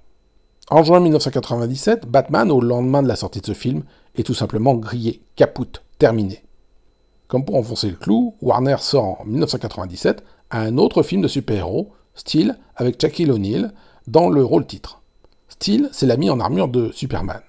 En 0.69 0.83
juin 0.83 0.99
1997, 0.99 2.07
Batman, 2.07 2.51
au 2.51 2.59
lendemain 2.59 3.01
de 3.01 3.07
la 3.07 3.15
sortie 3.15 3.39
de 3.39 3.45
ce 3.45 3.53
film, 3.53 3.83
est 4.15 4.23
tout 4.23 4.33
simplement 4.33 4.75
grillé, 4.75 5.23
capoute, 5.37 5.81
terminé. 5.97 6.43
Comme 7.29 7.45
pour 7.45 7.55
enfoncer 7.55 7.89
le 7.89 7.95
clou, 7.95 8.35
Warner 8.41 8.75
sort 8.79 9.21
en 9.21 9.25
1997 9.25 10.25
un 10.59 10.77
autre 10.77 11.03
film 11.03 11.21
de 11.21 11.27
super-héros, 11.27 11.91
Steel, 12.15 12.57
avec 12.75 13.01
Shaquille 13.01 13.31
O'Neal, 13.31 13.73
dans 14.07 14.29
le 14.29 14.43
rôle 14.43 14.65
titre. 14.65 15.01
Steel, 15.49 15.89
c'est 15.91 16.05
l'ami 16.05 16.29
en 16.29 16.39
armure 16.39 16.67
de 16.67 16.91
Superman. 16.91 17.41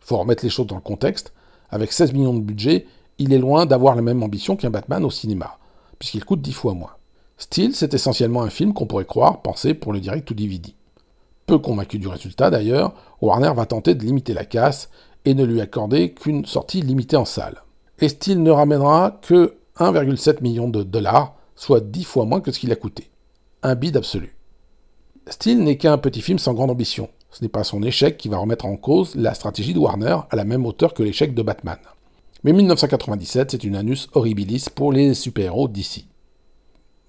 Faut 0.00 0.18
remettre 0.18 0.44
les 0.44 0.50
choses 0.50 0.66
dans 0.66 0.74
le 0.74 0.80
contexte. 0.80 1.32
Avec 1.70 1.92
16 1.92 2.12
millions 2.12 2.34
de 2.34 2.40
budget, 2.40 2.86
il 3.18 3.32
est 3.32 3.38
loin 3.38 3.66
d'avoir 3.66 3.94
la 3.94 4.02
même 4.02 4.22
ambition 4.22 4.56
qu'un 4.56 4.70
Batman 4.70 5.04
au 5.04 5.10
cinéma, 5.10 5.58
puisqu'il 5.98 6.24
coûte 6.24 6.42
10 6.42 6.52
fois 6.52 6.74
moins. 6.74 6.92
Steel, 7.38 7.74
c'est 7.74 7.94
essentiellement 7.94 8.42
un 8.42 8.50
film 8.50 8.74
qu'on 8.74 8.86
pourrait 8.86 9.04
croire 9.04 9.42
pensé 9.42 9.74
pour 9.74 9.92
le 9.92 10.00
direct 10.00 10.30
ou 10.30 10.34
DVD. 10.34 10.74
Peu 11.46 11.58
convaincu 11.58 11.98
du 11.98 12.08
résultat 12.08 12.50
d'ailleurs, 12.50 12.94
Warner 13.20 13.52
va 13.54 13.66
tenter 13.66 13.94
de 13.94 14.04
limiter 14.04 14.34
la 14.34 14.44
casse 14.44 14.88
et 15.24 15.34
ne 15.34 15.44
lui 15.44 15.60
accorder 15.60 16.12
qu'une 16.12 16.44
sortie 16.46 16.80
limitée 16.80 17.16
en 17.16 17.24
salle. 17.24 17.62
Et 18.00 18.08
Steel 18.08 18.42
ne 18.42 18.50
ramènera 18.50 19.18
que 19.22 19.56
1,7 19.78 20.42
million 20.42 20.68
de 20.68 20.82
dollars, 20.82 21.34
soit 21.56 21.80
10 21.80 22.04
fois 22.04 22.24
moins 22.24 22.40
que 22.40 22.52
ce 22.52 22.58
qu'il 22.58 22.72
a 22.72 22.76
coûté. 22.76 23.10
Un 23.62 23.74
bid 23.74 23.96
absolu. 23.96 24.36
Steel 25.28 25.62
n'est 25.62 25.78
qu'un 25.78 25.98
petit 25.98 26.20
film 26.20 26.38
sans 26.38 26.52
grande 26.52 26.70
ambition. 26.70 27.08
Ce 27.30 27.42
n'est 27.42 27.48
pas 27.48 27.64
son 27.64 27.82
échec 27.82 28.16
qui 28.16 28.28
va 28.28 28.36
remettre 28.36 28.66
en 28.66 28.76
cause 28.76 29.14
la 29.16 29.34
stratégie 29.34 29.74
de 29.74 29.78
Warner 29.78 30.18
à 30.30 30.36
la 30.36 30.44
même 30.44 30.66
hauteur 30.66 30.94
que 30.94 31.02
l'échec 31.02 31.34
de 31.34 31.42
Batman. 31.42 31.78
Mais 32.44 32.52
1997, 32.52 33.52
c'est 33.52 33.64
une 33.64 33.74
anus 33.74 34.08
horribilis 34.12 34.66
pour 34.72 34.92
les 34.92 35.14
super-héros 35.14 35.68
d'ici. 35.68 36.06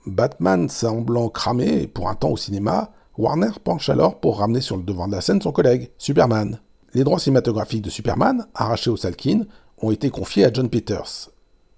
Batman 0.06 0.70
semblant 0.70 1.30
cramé 1.30 1.88
pour 1.88 2.10
un 2.10 2.16
temps 2.16 2.32
au 2.32 2.38
cinéma, 2.38 2.92
Warner 3.18 3.52
penche 3.64 3.90
alors 3.90 4.20
pour 4.20 4.40
ramener 4.40 4.62
sur 4.62 4.78
le 4.78 4.84
devant 4.84 5.08
de 5.08 5.14
la 5.14 5.22
scène 5.22 5.42
son 5.42 5.52
collègue, 5.52 5.92
Superman. 5.98 6.60
Les 6.94 7.04
droits 7.04 7.20
cinématographiques 7.20 7.82
de 7.82 7.90
Superman, 7.90 8.48
arrachés 8.56 8.90
au 8.90 8.98
Salkin, 8.98 9.44
ont 9.82 9.92
été 9.92 10.10
confiés 10.10 10.46
à 10.46 10.54
John 10.54 10.70
Peters. 10.70 11.30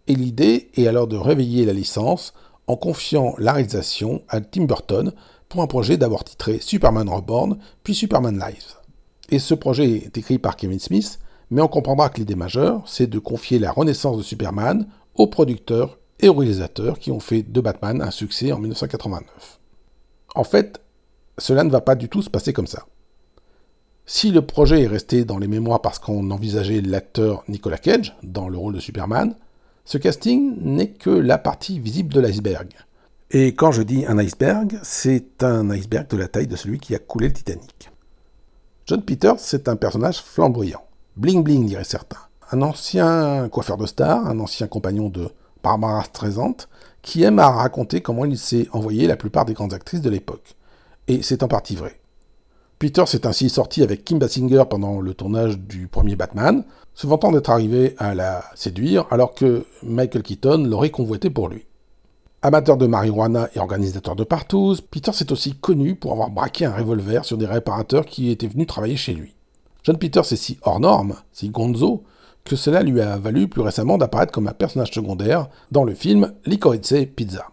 Et 0.08 0.16
l'idée 0.16 0.70
est 0.76 0.88
alors 0.88 1.08
de 1.08 1.18
réveiller 1.18 1.66
la 1.66 1.74
licence 1.74 2.34
en 2.68 2.76
confiant 2.76 3.34
la 3.38 3.54
réalisation 3.54 4.22
à 4.30 4.42
Tim 4.42 4.66
Burton 4.66 5.14
pour 5.50 5.62
un 5.62 5.68
projet 5.68 5.98
d'abord 5.98 6.24
titré 6.24 6.60
Superman 6.60 7.10
Reborn, 7.10 7.58
puis 7.84 7.96
Superman 7.96 8.38
Live. 8.38 8.76
Et 9.30 9.40
ce 9.40 9.54
projet 9.54 9.90
est 9.90 10.18
écrit 10.18 10.38
par 10.38 10.56
Kevin 10.56 10.80
Smith, 10.80 11.20
mais 11.50 11.62
on 11.62 11.68
comprendra 11.68 12.10
que 12.10 12.20
l'idée 12.20 12.36
majeure, 12.36 12.84
c'est 12.86 13.08
de 13.08 13.20
confier 13.20 13.60
la 13.60 13.72
renaissance 13.72 14.18
de 14.18 14.24
Superman 14.24 14.88
aux 15.16 15.28
producteurs 15.28 15.98
et 16.20 16.30
aux 16.30 16.34
réalisateurs 16.34 17.00
qui 17.00 17.12
ont 17.12 17.20
fait 17.20 17.44
de 17.44 17.62
Batman 17.62 18.02
un 18.02 18.12
succès 18.12 18.52
en 18.52 18.60
1989. 18.60 19.60
En 20.36 20.44
fait, 20.44 20.82
cela 21.38 21.64
ne 21.64 21.70
va 21.70 21.82
pas 21.82 21.96
du 21.96 22.10
tout 22.10 22.22
se 22.22 22.30
passer 22.30 22.54
comme 22.54 22.68
ça. 22.68 22.86
Si 24.06 24.32
le 24.32 24.42
projet 24.42 24.84
est 24.84 24.88
resté 24.88 25.26
dans 25.26 25.38
les 25.38 25.48
mémoires 25.48 25.82
parce 25.82 26.00
qu'on 26.00 26.32
envisageait 26.32 26.82
l'acteur 26.82 27.44
Nicolas 27.48 27.78
Cage 27.78 28.16
dans 28.24 28.48
le 28.48 28.58
rôle 28.58 28.74
de 28.74 28.80
Superman, 28.80 29.36
ce 29.88 29.98
casting 29.98 30.58
n'est 30.62 30.89
que 30.89 31.10
la 31.10 31.38
partie 31.38 31.79
visible 31.79 32.13
de 32.13 32.20
l'iceberg. 32.20 32.74
Et 33.32 33.56
quand 33.56 33.72
je 33.72 33.82
dis 33.82 34.06
un 34.06 34.17
iceberg, 34.17 34.77
c'est 34.84 35.41
un 35.44 35.70
iceberg 35.70 36.10
de 36.10 36.17
la 36.17 36.27
taille 36.27 36.48
de 36.48 36.58
celui 36.58 36.77
qui 36.77 36.94
a 36.94 37.00
coulé 37.00 37.27
le 37.27 37.34
Titanic. 37.34 37.89
John 38.86 39.01
Peters, 39.01 39.39
c'est 39.39 39.70
un 39.70 39.77
personnage 39.77 40.22
flamboyant. 40.22 40.84
Bling 41.15 41.41
bling, 41.41 41.65
dirait 41.65 41.86
certains. 41.86 42.20
Un 42.51 42.63
ancien 42.63 43.48
coiffeur 43.48 43.77
de 43.77 43.86
star, 43.86 44.27
un 44.27 44.39
ancien 44.39 44.67
compagnon 44.67 45.08
de 45.08 45.29
Barbara 45.63 46.03
Streisand, 46.03 46.58
qui 47.01 47.24
aime 47.24 47.39
à 47.39 47.50
raconter 47.50 48.01
comment 48.01 48.25
il 48.25 48.38
s'est 48.38 48.67
envoyé 48.74 49.08
la 49.08 49.15
plupart 49.15 49.46
des 49.46 49.53
grandes 49.53 49.74
actrices 49.74 50.01
de 50.01 50.10
l'époque. 50.10 50.56
Et 51.08 51.22
c'est 51.22 51.44
en 51.44 51.48
partie 51.48 51.77
vrai. 51.77 51.98
Peter 52.77 53.06
s'est 53.06 53.25
ainsi 53.25 53.50
sorti 53.50 53.84
avec 53.84 54.03
Kim 54.03 54.20
Basinger 54.20 54.65
pendant 54.70 55.00
le 55.00 55.13
tournage 55.13 55.58
du 55.58 55.88
premier 55.88 56.17
Batman, 56.17 56.65
se 56.98 57.06
vantant 57.06 57.32
d'être 57.32 57.51
arrivé 57.51 57.94
à 58.00 58.16
la 58.16 58.44
séduire 58.56 59.06
alors 59.12 59.36
que 59.36 59.68
Michael 59.84 60.24
Keaton 60.24 60.63
l'aurait 60.68 60.89
convoité 60.89 61.30
pour 61.30 61.48
lui. 61.48 61.68
Amateur 62.42 62.75
de 62.75 62.88
marijuana 62.88 63.50
et 63.54 63.60
organisateur 63.60 64.16
de 64.16 64.24
partous, 64.24 64.82
Peter 64.82 65.12
s'est 65.13 65.32
aussi 65.32 65.54
connu 65.54 65.94
pour 65.94 66.12
avoir 66.12 66.32
braqué 66.32 66.66
un 66.66 66.74
revolver 66.74 67.24
sur 67.24 67.38
des 67.38 67.46
réparateurs 67.46 68.08
qui 68.08 68.32
étaient 68.32 68.48
venus 68.48 68.66
travailler 68.66 68.96
chez 68.96 69.13
lui. 69.13 69.36
John 69.84 70.00
Peters 70.00 70.34
est 70.34 70.38
si 70.38 70.58
hors 70.63 70.80
norme, 70.80 71.18
si 71.34 71.50
gonzo, 71.50 72.04
que 72.44 72.56
cela 72.56 72.82
lui 72.82 73.00
a 73.00 73.18
valu 73.18 73.48
plus 73.48 73.62
récemment 73.62 74.00
d'apparaître 74.00 74.32
comme 74.32 74.48
un 74.48 74.54
personnage 74.54 74.92
secondaire 74.92 75.50
dans 75.70 75.84
le 75.84 75.94
film 75.94 76.34
Licorice 76.48 77.06
Pizza. 77.16 77.46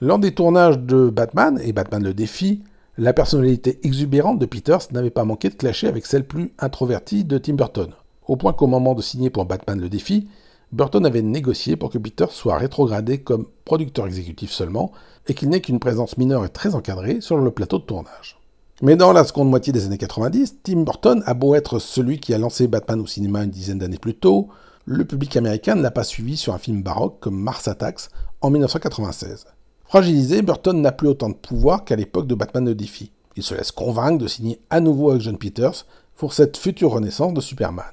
Lors 0.00 0.20
des 0.20 0.32
tournages 0.32 0.78
de 0.78 1.10
Batman 1.10 1.60
et 1.64 1.72
Batman 1.72 2.04
le 2.04 2.14
défi, 2.14 2.62
la 2.98 3.12
personnalité 3.12 3.80
exubérante 3.82 4.38
de 4.38 4.46
Peters 4.46 4.92
n'avait 4.92 5.10
pas 5.10 5.24
manqué 5.24 5.48
de 5.48 5.54
clasher 5.54 5.88
avec 5.88 6.06
celle 6.06 6.24
plus 6.24 6.52
introvertie 6.60 7.24
de 7.24 7.38
Tim 7.38 7.54
Burton, 7.54 7.90
au 8.26 8.36
point 8.36 8.52
qu'au 8.52 8.66
moment 8.66 8.94
de 8.94 9.02
signer 9.02 9.30
pour 9.30 9.44
Batman 9.44 9.80
le 9.80 9.88
défi, 9.88 10.28
Burton 10.72 11.04
avait 11.04 11.22
négocié 11.22 11.76
pour 11.76 11.90
que 11.90 11.98
Peters 11.98 12.30
soit 12.30 12.56
rétrogradé 12.56 13.18
comme 13.18 13.46
producteur 13.64 14.06
exécutif 14.06 14.50
seulement, 14.50 14.92
et 15.28 15.34
qu'il 15.34 15.50
n'ait 15.50 15.60
qu'une 15.60 15.78
présence 15.78 16.16
mineure 16.16 16.44
et 16.44 16.48
très 16.48 16.74
encadrée 16.74 17.20
sur 17.20 17.36
le 17.36 17.50
plateau 17.50 17.78
de 17.78 17.84
tournage. 17.84 18.38
Mais 18.80 18.96
dans 18.96 19.12
la 19.12 19.24
seconde 19.24 19.50
moitié 19.50 19.72
des 19.72 19.84
années 19.84 19.98
90, 19.98 20.56
Tim 20.64 20.82
Burton 20.82 21.22
a 21.26 21.34
beau 21.34 21.54
être 21.54 21.78
celui 21.78 22.18
qui 22.18 22.34
a 22.34 22.38
lancé 22.38 22.66
Batman 22.66 23.00
au 23.00 23.06
cinéma 23.06 23.44
une 23.44 23.50
dizaine 23.50 23.78
d'années 23.78 23.98
plus 23.98 24.14
tôt, 24.14 24.48
le 24.84 25.04
public 25.04 25.36
américain 25.36 25.76
ne 25.76 25.82
l'a 25.82 25.92
pas 25.92 26.02
suivi 26.02 26.36
sur 26.36 26.54
un 26.54 26.58
film 26.58 26.82
baroque 26.82 27.20
comme 27.20 27.38
Mars 27.38 27.68
Attacks 27.68 28.08
en 28.40 28.50
1996. 28.50 29.46
Fragilisé, 29.84 30.42
Burton 30.42 30.80
n'a 30.80 30.90
plus 30.90 31.08
autant 31.08 31.28
de 31.28 31.34
pouvoir 31.34 31.84
qu'à 31.84 31.94
l'époque 31.94 32.26
de 32.26 32.34
Batman 32.34 32.64
le 32.64 32.74
défi. 32.74 33.12
Il 33.36 33.42
se 33.42 33.54
laisse 33.54 33.70
convaincre 33.70 34.18
de 34.18 34.26
signer 34.26 34.58
à 34.70 34.80
nouveau 34.80 35.10
avec 35.10 35.22
John 35.22 35.38
Peters 35.38 35.86
pour 36.16 36.32
cette 36.32 36.56
future 36.56 36.90
renaissance 36.90 37.34
de 37.34 37.40
Superman. 37.40 37.84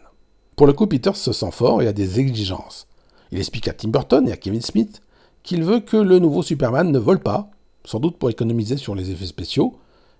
Pour 0.60 0.68
le 0.68 0.74
coup, 0.74 0.88
Peters 0.88 1.16
se 1.16 1.32
sent 1.32 1.52
fort 1.52 1.82
et 1.82 1.88
a 1.88 1.94
des 1.94 2.20
exigences. 2.20 2.86
Il 3.32 3.40
explique 3.40 3.70
à 3.70 3.74
Tim 3.74 3.88
Burton 3.88 4.28
et 4.28 4.34
à 4.34 4.36
Kevin 4.36 4.60
Smith 4.62 5.02
qu'il 5.42 5.64
veut 5.64 5.80
que 5.80 5.96
le 5.96 6.20
nouveau 6.20 6.44
Superman 6.44 6.92
ne 6.92 7.00
vole 7.00 7.22
pas, 7.22 7.50
sans 7.86 8.02
doute 8.02 8.18
pour 8.18 8.30
économiser 8.30 8.76
sur 8.76 8.94
les 8.94 9.10
effets 9.10 9.26
spéciaux, 9.26 9.78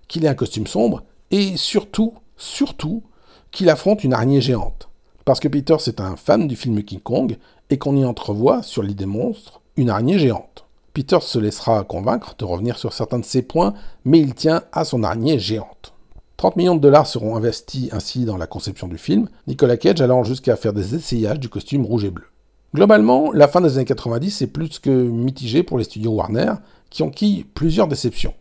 qu'il 0.08 0.24
ait 0.24 0.28
un 0.28 0.34
costume 0.34 0.66
sombre, 0.66 1.02
et 1.30 1.58
surtout, 1.58 2.14
surtout, 2.38 3.02
qu'il 3.50 3.68
affronte 3.68 4.02
une 4.02 4.14
araignée 4.14 4.40
géante. 4.40 4.88
Parce 5.26 5.40
que 5.40 5.48
Peters 5.48 5.86
est 5.88 6.00
un 6.00 6.16
fan 6.16 6.48
du 6.48 6.56
film 6.56 6.82
King 6.84 7.00
Kong, 7.00 7.36
et 7.68 7.76
qu'on 7.76 7.94
y 7.94 8.06
entrevoit, 8.06 8.62
sur 8.62 8.82
l'idée 8.82 9.04
monstre, 9.04 9.60
une 9.76 9.90
araignée 9.90 10.18
géante. 10.18 10.64
Peter 10.94 11.18
se 11.20 11.38
laissera 11.38 11.84
convaincre 11.84 12.34
de 12.38 12.46
revenir 12.46 12.78
sur 12.78 12.94
certains 12.94 13.18
de 13.18 13.26
ses 13.26 13.42
points, 13.42 13.74
mais 14.06 14.20
il 14.20 14.34
tient 14.34 14.62
à 14.72 14.86
son 14.86 15.02
araignée 15.02 15.38
géante. 15.38 15.92
30 16.40 16.56
millions 16.56 16.74
de 16.74 16.80
dollars 16.80 17.06
seront 17.06 17.36
investis 17.36 17.92
ainsi 17.92 18.24
dans 18.24 18.38
la 18.38 18.46
conception 18.46 18.88
du 18.88 18.96
film, 18.96 19.28
Nicolas 19.46 19.76
Cage 19.76 20.00
allant 20.00 20.24
jusqu'à 20.24 20.56
faire 20.56 20.72
des 20.72 20.94
essayages 20.94 21.38
du 21.38 21.50
costume 21.50 21.84
rouge 21.84 22.04
et 22.06 22.10
bleu. 22.10 22.24
Globalement, 22.74 23.30
la 23.30 23.46
fin 23.46 23.60
des 23.60 23.76
années 23.76 23.84
90 23.84 24.40
est 24.40 24.46
plus 24.46 24.78
que 24.78 24.88
mitigée 24.88 25.62
pour 25.62 25.76
les 25.76 25.84
studios 25.84 26.12
Warner, 26.12 26.54
qui 26.88 27.02
enquillent 27.02 27.44
plusieurs 27.44 27.88
déceptions. 27.88 28.32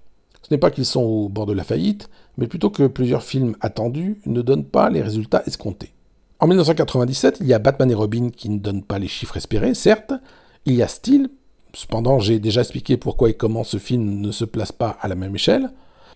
Ce 0.44 0.48
n'est 0.54 0.58
pas 0.58 0.72
qu'ils 0.72 0.86
sont 0.86 1.02
au 1.02 1.28
bord 1.28 1.46
de 1.46 1.52
la 1.52 1.66
faillite, 1.66 2.10
mais 2.38 2.48
plutôt 2.48 2.70
que 2.70 2.88
plusieurs 2.88 3.22
films 3.22 3.58
attendus 3.60 4.22
ne 4.26 4.42
donnent 4.42 4.64
pas 4.64 4.90
les 4.90 5.02
résultats 5.02 5.44
escomptés. 5.46 5.92
En 6.40 6.48
1997, 6.48 7.40
il 7.42 7.48
y 7.48 7.54
a 7.54 7.60
Batman 7.60 7.92
et 7.92 7.96
Robin 7.96 8.30
qui 8.30 8.48
ne 8.48 8.60
donnent 8.60 8.84
pas 8.84 9.00
les 9.00 9.10
chiffres 9.10 9.36
espérés, 9.36 9.74
certes, 9.74 10.14
il 10.66 10.76
y 10.76 10.82
a 10.82 10.88
Steel, 10.88 11.28
Cependant, 11.74 12.20
j'ai 12.20 12.40
déjà 12.40 12.62
expliqué 12.62 12.98
pourquoi 12.98 13.30
et 13.30 13.36
comment 13.36 13.64
ce 13.64 13.78
film 13.78 14.22
ne 14.22 14.32
se 14.32 14.44
place 14.44 14.72
pas 14.72 14.98
à 15.02 15.08
la 15.08 15.14
même 15.14 15.36
échelle, 15.36 15.70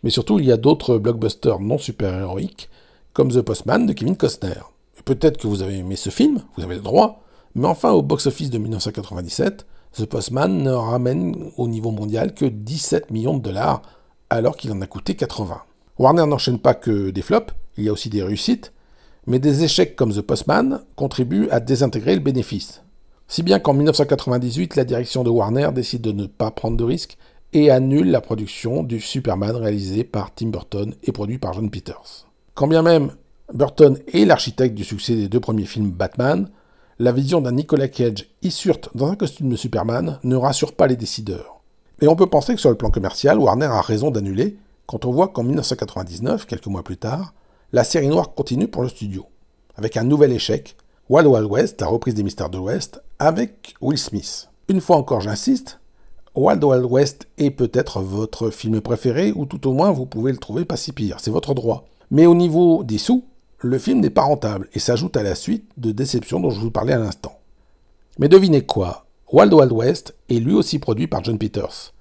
mais 0.04 0.10
surtout 0.10 0.40
il 0.40 0.46
y 0.46 0.52
a 0.52 0.58
d'autres 0.58 0.98
blockbusters 0.98 1.60
non 1.60 1.78
super-héroïques, 1.78 2.70
comme 3.14 3.32
The 3.32 3.42
Postman 3.42 3.86
de 3.86 3.94
Kevin 3.94 4.18
Costner. 4.18 4.62
Peut-être 5.06 5.38
que 5.38 5.48
vous 5.48 5.62
avez 5.62 5.78
aimé 5.78 5.96
ce 5.96 6.10
film, 6.10 6.42
vous 6.56 6.64
avez 6.64 6.76
le 6.76 6.82
droit, 6.82 7.24
mais 7.56 7.68
enfin 7.68 7.92
au 7.92 8.02
box-office 8.02 8.50
de 8.50 8.58
1997, 8.58 9.66
The 9.96 10.06
Postman 10.06 10.64
ne 10.64 10.72
ramène 10.72 11.52
au 11.58 11.68
niveau 11.68 11.92
mondial 11.92 12.34
que 12.34 12.46
17 12.46 13.12
millions 13.12 13.38
de 13.38 13.44
dollars, 13.44 13.82
alors 14.30 14.58
qu'il 14.58 14.72
en 14.72 14.82
a 14.82 14.88
coûté 14.88 15.16
80. 15.16 15.62
Warner 16.00 16.26
n'enchaîne 16.26 16.60
pas 16.60 16.74
que 16.74 17.12
des 17.12 17.22
flops, 17.22 17.54
il 17.78 17.84
y 17.84 17.90
a 17.90 17.92
aussi 17.92 18.10
des 18.10 18.24
réussites, 18.24 18.74
mais 19.28 19.40
des 19.40 19.64
échecs 19.64 19.96
comme 19.96 20.14
The 20.14 20.22
Postman 20.22 20.82
contribuent 20.96 21.50
à 21.50 21.60
désintégrer 21.60 22.16
le 22.16 22.22
bénéfice. 22.22 22.82
Si 23.28 23.42
bien 23.42 23.60
qu'en 23.60 23.74
1998, 23.74 24.76
la 24.76 24.84
direction 24.84 25.24
de 25.24 25.30
Warner 25.30 25.70
décide 25.74 26.02
de 26.02 26.12
ne 26.12 26.26
pas 26.26 26.52
prendre 26.52 26.78
de 26.78 26.84
risques 26.84 27.18
et 27.54 27.70
annule 27.70 28.12
la 28.12 28.22
production 28.22 28.84
du 28.84 29.00
Superman 29.00 29.56
réalisé 29.56 30.04
par 30.04 30.34
Tim 30.34 30.48
Burton 30.48 30.94
et 31.04 31.12
produit 31.12 31.38
par 31.38 31.54
John 31.54 31.70
Peters. 31.70 32.28
Quand 32.56 32.68
bien 32.68 32.82
même 32.82 33.12
Burton 33.54 33.98
est 34.12 34.26
l'architecte 34.26 34.76
du 34.76 34.84
succès 34.84 35.16
des 35.16 35.28
deux 35.28 35.40
premiers 35.40 35.66
films 35.66 35.92
Batman, 35.92 36.50
la 37.00 37.12
vision 37.12 37.42
d'un 37.42 37.52
Nicolas 37.52 37.88
Cage 37.88 38.28
issurte 38.42 38.90
dans 38.96 39.08
un 39.08 39.16
costume 39.16 39.50
de 39.50 39.56
Superman 39.56 40.20
ne 40.24 40.36
rassure 40.36 40.74
pas 40.74 40.88
les 40.88 40.96
décideurs. 40.96 41.62
Et 42.02 42.08
on 42.08 42.16
peut 42.16 42.28
penser 42.28 42.54
que 42.56 42.60
sur 42.60 42.70
le 42.70 42.76
plan 42.76 42.90
commercial, 42.90 43.40
Warner 43.40 43.66
a 43.66 43.82
raison 43.82 44.12
d'annuler 44.12 44.58
quand 44.86 45.06
on 45.06 45.12
voit 45.12 45.30
qu'en 45.30 45.44
1999, 45.44 46.46
quelques 46.46 46.68
mois 46.68 46.84
plus 46.84 46.98
tard, 46.98 47.34
la 47.72 47.84
série 47.84 48.08
noire 48.08 48.34
continue 48.34 48.68
pour 48.68 48.84
le 48.84 48.90
studio, 48.90 49.26
avec 49.76 49.98
un 49.98 50.04
nouvel 50.04 50.32
échec, 50.34 50.76
Wild 51.10 51.28
Wild 51.28 51.50
West, 51.50 51.82
la 51.82 51.88
reprise 51.88 52.14
des 52.14 52.24
Mystères 52.24 52.50
de 52.50 52.58
l'Ouest, 52.58 53.02
avec 53.20 53.76
Will 53.82 53.98
Smith. 53.98 54.50
Une 54.68 54.82
fois 54.82 54.98
encore, 54.98 55.22
j'insiste, 55.22 55.80
Wild 56.36 56.64
Wild 56.64 56.86
West 56.86 57.28
est 57.38 57.52
peut-être 57.52 58.02
votre 58.02 58.50
film 58.50 58.82
préféré, 58.82 59.32
ou 59.36 59.46
tout 59.46 59.68
au 59.68 59.74
moins 59.74 59.92
vous 59.92 60.08
pouvez 60.08 60.32
le 60.32 60.40
trouver 60.40 60.66
pas 60.66 60.78
si 60.78 60.92
pire, 60.92 61.18
c'est 61.20 61.30
votre 61.30 61.54
droit. 61.54 61.86
Mais 62.10 62.26
au 62.26 62.34
niveau 62.34 62.84
des 62.84 62.98
sous, 62.98 63.26
le 63.60 63.78
film 63.78 64.00
n'est 64.00 64.10
pas 64.10 64.24
rentable 64.24 64.68
et 64.74 64.80
s'ajoute 64.80 65.16
à 65.16 65.22
la 65.22 65.36
suite 65.36 65.70
de 65.78 65.92
déceptions 65.92 66.40
dont 66.40 66.50
je 66.50 66.60
vous 66.60 66.72
parlais 66.72 66.94
à 66.94 66.98
l'instant. 66.98 67.38
Mais 68.18 68.30
devinez 68.30 68.66
quoi? 68.66 69.06
Wild 69.32 69.54
Wild 69.54 69.72
West 69.72 70.16
est 70.28 70.40
lui 70.40 70.56
aussi 70.56 70.80
produit 70.80 71.06
par 71.06 71.24
John 71.24 71.38
Peters. 71.38 71.94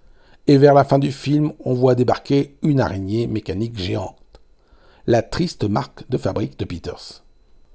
Et 0.47 0.57
vers 0.57 0.73
la 0.73 0.85
fin 0.85 0.99
du 0.99 1.13
film, 1.13 1.53
on 1.65 1.75
voit 1.75 1.95
débarquer 1.95 2.57
une 2.63 2.81
araignée 2.81 3.27
mécanique 3.27 3.79
géante. 3.79 4.17
La 5.07 5.21
triste 5.21 5.65
marque 5.65 6.09
de 6.09 6.17
fabrique 6.17 6.59
de 6.59 6.65
Peters. 6.65 7.23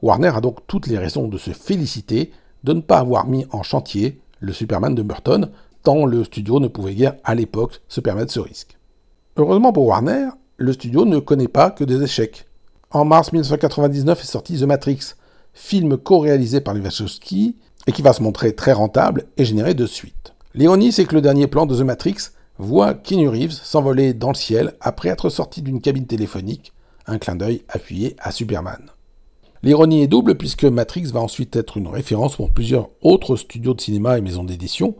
Warner 0.01 0.31
a 0.35 0.41
donc 0.41 0.65
toutes 0.65 0.87
les 0.87 0.97
raisons 0.97 1.27
de 1.27 1.37
se 1.37 1.51
féliciter 1.51 2.31
de 2.63 2.73
ne 2.73 2.81
pas 2.81 2.97
avoir 2.97 3.27
mis 3.27 3.45
en 3.51 3.61
chantier 3.61 4.19
le 4.39 4.53
Superman 4.53 4.95
de 4.95 5.01
Burton, 5.01 5.51
le 5.95 6.23
studio 6.23 6.59
ne 6.59 6.67
pouvait 6.67 6.95
guère 6.95 7.15
à 7.23 7.33
l'époque 7.33 7.81
se 7.87 8.01
permettre 8.01 8.31
ce 8.31 8.39
risque. 8.39 8.77
Heureusement 9.37 9.71
pour 9.71 9.85
Warner, 9.85 10.29
le 10.57 10.73
studio 10.73 11.05
ne 11.05 11.19
connaît 11.19 11.47
pas 11.47 11.71
que 11.71 11.83
des 11.83 12.03
échecs. 12.03 12.45
En 12.91 13.05
mars 13.05 13.31
1999 13.31 14.21
est 14.21 14.25
sorti 14.25 14.59
The 14.59 14.63
Matrix, 14.63 15.13
film 15.53 15.97
co-réalisé 15.97 16.61
par 16.61 16.73
les 16.73 16.81
Wachowski 16.81 17.55
et 17.85 17.91
qui 17.91 18.01
va 18.01 18.13
se 18.13 18.21
montrer 18.21 18.53
très 18.53 18.73
rentable 18.73 19.25
et 19.37 19.45
générer 19.45 19.73
de 19.73 19.85
suite. 19.85 20.33
L'ironie, 20.53 20.91
c'est 20.91 21.05
que 21.05 21.15
le 21.15 21.21
dernier 21.21 21.47
plan 21.47 21.65
de 21.65 21.75
The 21.75 21.81
Matrix 21.81 22.31
voit 22.57 22.93
Keanu 22.93 23.29
Reeves 23.29 23.51
s'envoler 23.51 24.13
dans 24.13 24.29
le 24.29 24.35
ciel 24.35 24.73
après 24.81 25.09
être 25.09 25.29
sorti 25.29 25.61
d'une 25.61 25.81
cabine 25.81 26.07
téléphonique, 26.07 26.73
un 27.05 27.17
clin 27.17 27.35
d'œil 27.35 27.63
appuyé 27.69 28.15
à 28.19 28.31
Superman. 28.31 28.81
L'ironie 29.63 30.01
est 30.01 30.07
double 30.07 30.35
puisque 30.35 30.65
Matrix 30.65 31.05
va 31.05 31.21
ensuite 31.21 31.55
être 31.55 31.77
une 31.77 31.87
référence 31.87 32.35
pour 32.35 32.51
plusieurs 32.51 32.89
autres 33.01 33.35
studios 33.35 33.73
de 33.73 33.81
cinéma 33.81 34.17
et 34.17 34.21
maisons 34.21 34.43
d'édition, 34.43 34.95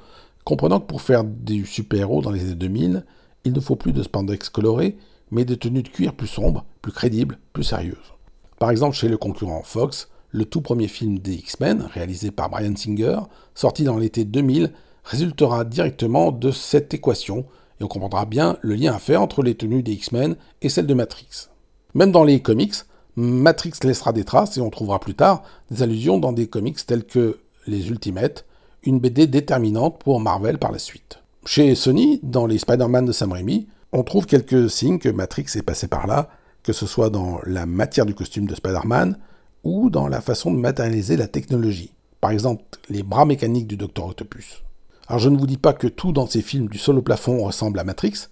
comprenant 0.47 0.79
que 0.79 0.85
pour 0.85 1.01
faire 1.01 1.25
du 1.25 1.65
super-héros 1.65 2.21
dans 2.21 2.31
les 2.31 2.39
années 2.39 2.55
2000, 2.55 3.03
il 3.43 3.51
ne 3.51 3.59
faut 3.59 3.75
plus 3.75 3.91
de 3.91 4.01
spandex 4.01 4.47
coloré, 4.47 4.95
mais 5.29 5.43
des 5.43 5.57
tenues 5.57 5.83
de 5.83 5.89
cuir 5.89 6.13
plus 6.13 6.27
sombres, 6.27 6.63
plus 6.81 6.93
crédibles, 6.93 7.37
plus 7.51 7.65
sérieuses. 7.65 8.13
Par 8.57 8.71
exemple, 8.71 8.95
chez 8.95 9.09
le 9.09 9.17
concurrent 9.17 9.61
Fox, 9.65 10.07
le 10.31 10.45
tout 10.45 10.61
premier 10.61 10.87
film 10.87 11.19
des 11.19 11.33
X-Men, 11.33 11.81
réalisé 11.81 12.31
par 12.31 12.49
Brian 12.49 12.77
Singer, 12.77 13.19
sorti 13.55 13.83
dans 13.83 13.97
l'été 13.97 14.23
2000, 14.23 14.71
résultera 15.03 15.65
directement 15.65 16.31
de 16.31 16.51
cette 16.51 16.93
équation, 16.93 17.45
et 17.81 17.83
on 17.83 17.89
comprendra 17.89 18.25
bien 18.25 18.57
le 18.61 18.75
lien 18.75 18.93
à 18.93 18.99
faire 18.99 19.21
entre 19.21 19.43
les 19.43 19.55
tenues 19.55 19.83
des 19.83 19.91
X-Men 19.91 20.37
et 20.61 20.69
celles 20.69 20.87
de 20.87 20.93
Matrix. 20.93 21.49
Même 21.93 22.13
dans 22.13 22.23
les 22.23 22.41
comics, 22.41 22.75
Matrix 23.17 23.73
laissera 23.83 24.13
des 24.13 24.23
traces 24.23 24.55
et 24.55 24.61
on 24.61 24.69
trouvera 24.69 25.01
plus 25.01 25.15
tard 25.15 25.43
des 25.71 25.83
allusions 25.83 26.19
dans 26.19 26.31
des 26.31 26.47
comics 26.47 26.85
tels 26.85 27.03
que 27.03 27.39
les 27.67 27.89
Ultimates, 27.89 28.45
une 28.83 28.99
BD 28.99 29.27
déterminante 29.27 29.99
pour 29.99 30.19
Marvel 30.19 30.57
par 30.57 30.71
la 30.71 30.79
suite. 30.79 31.19
Chez 31.45 31.75
Sony, 31.75 32.19
dans 32.23 32.45
les 32.45 32.57
Spider-Man 32.57 33.05
de 33.05 33.11
Sam 33.11 33.31
Raimi, 33.31 33.67
On 33.93 34.03
trouve 34.03 34.25
quelques 34.25 34.69
signes 34.69 34.99
que 34.99 35.09
Matrix 35.09 35.45
est 35.55 35.63
passé 35.63 35.87
par 35.87 36.07
là, 36.07 36.29
que 36.61 36.73
ce 36.73 36.85
soit 36.85 37.09
dans 37.09 37.39
la 37.45 37.65
matière 37.65 38.05
du 38.05 38.13
costume 38.13 38.45
de 38.45 38.55
Spider-Man 38.55 39.17
ou 39.63 39.89
dans 39.89 40.07
la 40.07 40.19
façon 40.19 40.51
de 40.51 40.59
matérialiser 40.59 41.15
la 41.15 41.27
technologie. 41.27 41.93
Par 42.19 42.31
exemple, 42.31 42.63
les 42.89 43.03
bras 43.03 43.25
mécaniques 43.25 43.67
du 43.67 43.77
Docteur 43.77 44.07
Octopus. 44.07 44.63
Alors 45.07 45.19
je 45.19 45.29
ne 45.29 45.37
vous 45.37 45.47
dis 45.47 45.57
pas 45.57 45.73
que 45.73 45.87
tout 45.87 46.11
dans 46.11 46.27
ces 46.27 46.41
films 46.41 46.67
du 46.67 46.77
sol 46.77 46.97
au 46.97 47.01
plafond 47.01 47.43
ressemble 47.43 47.79
à 47.79 47.85
Matrix, 47.85 48.27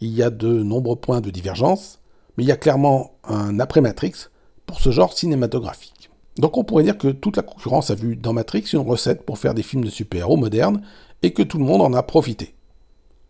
il 0.00 0.12
y 0.12 0.22
a 0.22 0.30
de 0.30 0.48
nombreux 0.48 0.96
points 0.96 1.20
de 1.20 1.30
divergence, 1.30 2.00
mais 2.36 2.44
il 2.44 2.48
y 2.48 2.52
a 2.52 2.56
clairement 2.56 3.12
un 3.24 3.60
après-Matrix 3.60 4.28
pour 4.66 4.80
ce 4.80 4.90
genre 4.90 5.16
cinématographique. 5.16 5.95
Donc 6.38 6.56
on 6.58 6.64
pourrait 6.64 6.82
dire 6.82 6.98
que 6.98 7.08
toute 7.08 7.36
la 7.36 7.42
concurrence 7.42 7.90
a 7.90 7.94
vu 7.94 8.16
dans 8.16 8.32
Matrix 8.32 8.64
une 8.72 8.80
recette 8.80 9.24
pour 9.24 9.38
faire 9.38 9.54
des 9.54 9.62
films 9.62 9.84
de 9.84 9.90
super-héros 9.90 10.36
modernes 10.36 10.82
et 11.22 11.32
que 11.32 11.42
tout 11.42 11.58
le 11.58 11.64
monde 11.64 11.80
en 11.80 11.94
a 11.94 12.02
profité. 12.02 12.54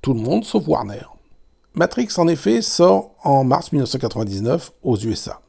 Tout 0.03 0.15
le 0.15 0.21
monde 0.21 0.45
sauf 0.45 0.67
Warner. 0.67 1.07
Matrix 1.75 2.09
en 2.17 2.27
effet 2.27 2.63
sort 2.63 3.15
en 3.23 3.45
mars 3.45 3.71
1999 3.71 4.73
aux 4.83 4.97
USA. 4.97 5.41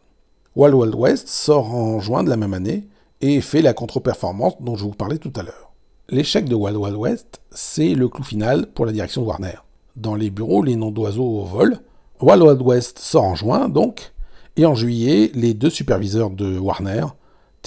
Wild 0.55 0.75
Wild 0.75 0.95
West 0.95 1.27
sort 1.29 1.73
en 1.73 1.99
juin 1.99 2.23
de 2.23 2.29
la 2.29 2.37
même 2.37 2.53
année 2.53 2.87
et 3.21 3.41
fait 3.41 3.61
la 3.61 3.73
contre-performance 3.73 4.53
dont 4.59 4.75
je 4.75 4.83
vous 4.83 4.91
parlais 4.91 5.17
tout 5.17 5.33
à 5.35 5.43
l'heure. 5.43 5.71
L'échec 6.09 6.45
de 6.45 6.55
Wild 6.55 6.77
Wild 6.77 6.95
West, 6.95 7.41
c'est 7.51 7.93
le 7.93 8.07
clou 8.07 8.23
final 8.23 8.67
pour 8.67 8.85
la 8.85 8.91
direction 8.91 9.21
de 9.21 9.27
Warner. 9.27 9.57
Dans 9.95 10.15
les 10.15 10.29
bureaux, 10.29 10.63
les 10.63 10.75
noms 10.75 10.91
d'oiseaux 10.91 11.43
volent. 11.43 11.77
Wild 12.21 12.41
Wild 12.43 12.61
West 12.61 12.99
sort 12.99 13.23
en 13.23 13.35
juin 13.35 13.67
donc, 13.69 14.13
et 14.55 14.65
en 14.65 14.75
juillet, 14.75 15.31
les 15.33 15.53
deux 15.53 15.69
superviseurs 15.69 16.29
de 16.29 16.57
Warner, 16.57 17.05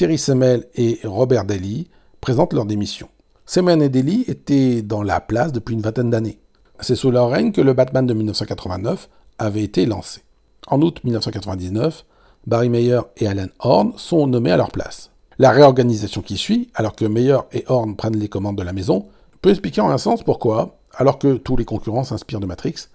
Terry 0.00 0.16
Semel 0.16 0.66
et 0.76 0.98
Robert 1.04 1.44
Daly, 1.44 1.86
présentent 2.22 2.54
leur 2.54 2.64
démission. 2.64 3.10
Semel 3.44 3.82
et 3.82 3.90
Daly 3.90 4.24
étaient 4.28 4.80
dans 4.80 5.02
la 5.02 5.20
place 5.20 5.52
depuis 5.52 5.74
une 5.74 5.82
vingtaine 5.82 6.08
d'années. 6.08 6.38
C'est 6.80 6.94
sous 6.94 7.10
leur 7.10 7.28
règne 7.28 7.52
que 7.52 7.60
le 7.60 7.74
Batman 7.74 8.06
de 8.06 8.14
1989 8.14 9.10
avait 9.36 9.62
été 9.62 9.84
lancé. 9.84 10.22
En 10.68 10.80
août 10.80 11.04
1999, 11.04 12.06
Barry 12.46 12.70
Meyer 12.70 13.00
et 13.18 13.26
Alan 13.26 13.48
Horn 13.58 13.92
sont 13.98 14.26
nommés 14.26 14.52
à 14.52 14.56
leur 14.56 14.70
place. 14.70 15.10
La 15.38 15.50
réorganisation 15.50 16.22
qui 16.22 16.38
suit, 16.38 16.70
alors 16.74 16.96
que 16.96 17.04
Meyer 17.04 17.40
et 17.52 17.66
Horn 17.68 17.94
prennent 17.94 18.16
les 18.16 18.30
commandes 18.30 18.56
de 18.56 18.62
la 18.62 18.72
maison, 18.72 19.06
peut 19.42 19.50
expliquer 19.50 19.82
en 19.82 19.90
un 19.90 19.98
sens 19.98 20.22
pourquoi, 20.22 20.78
alors 20.94 21.18
que 21.18 21.36
tous 21.36 21.58
les 21.58 21.66
concurrents 21.66 22.04
s'inspirent 22.04 22.40
de 22.40 22.46
Matrix, 22.46 22.86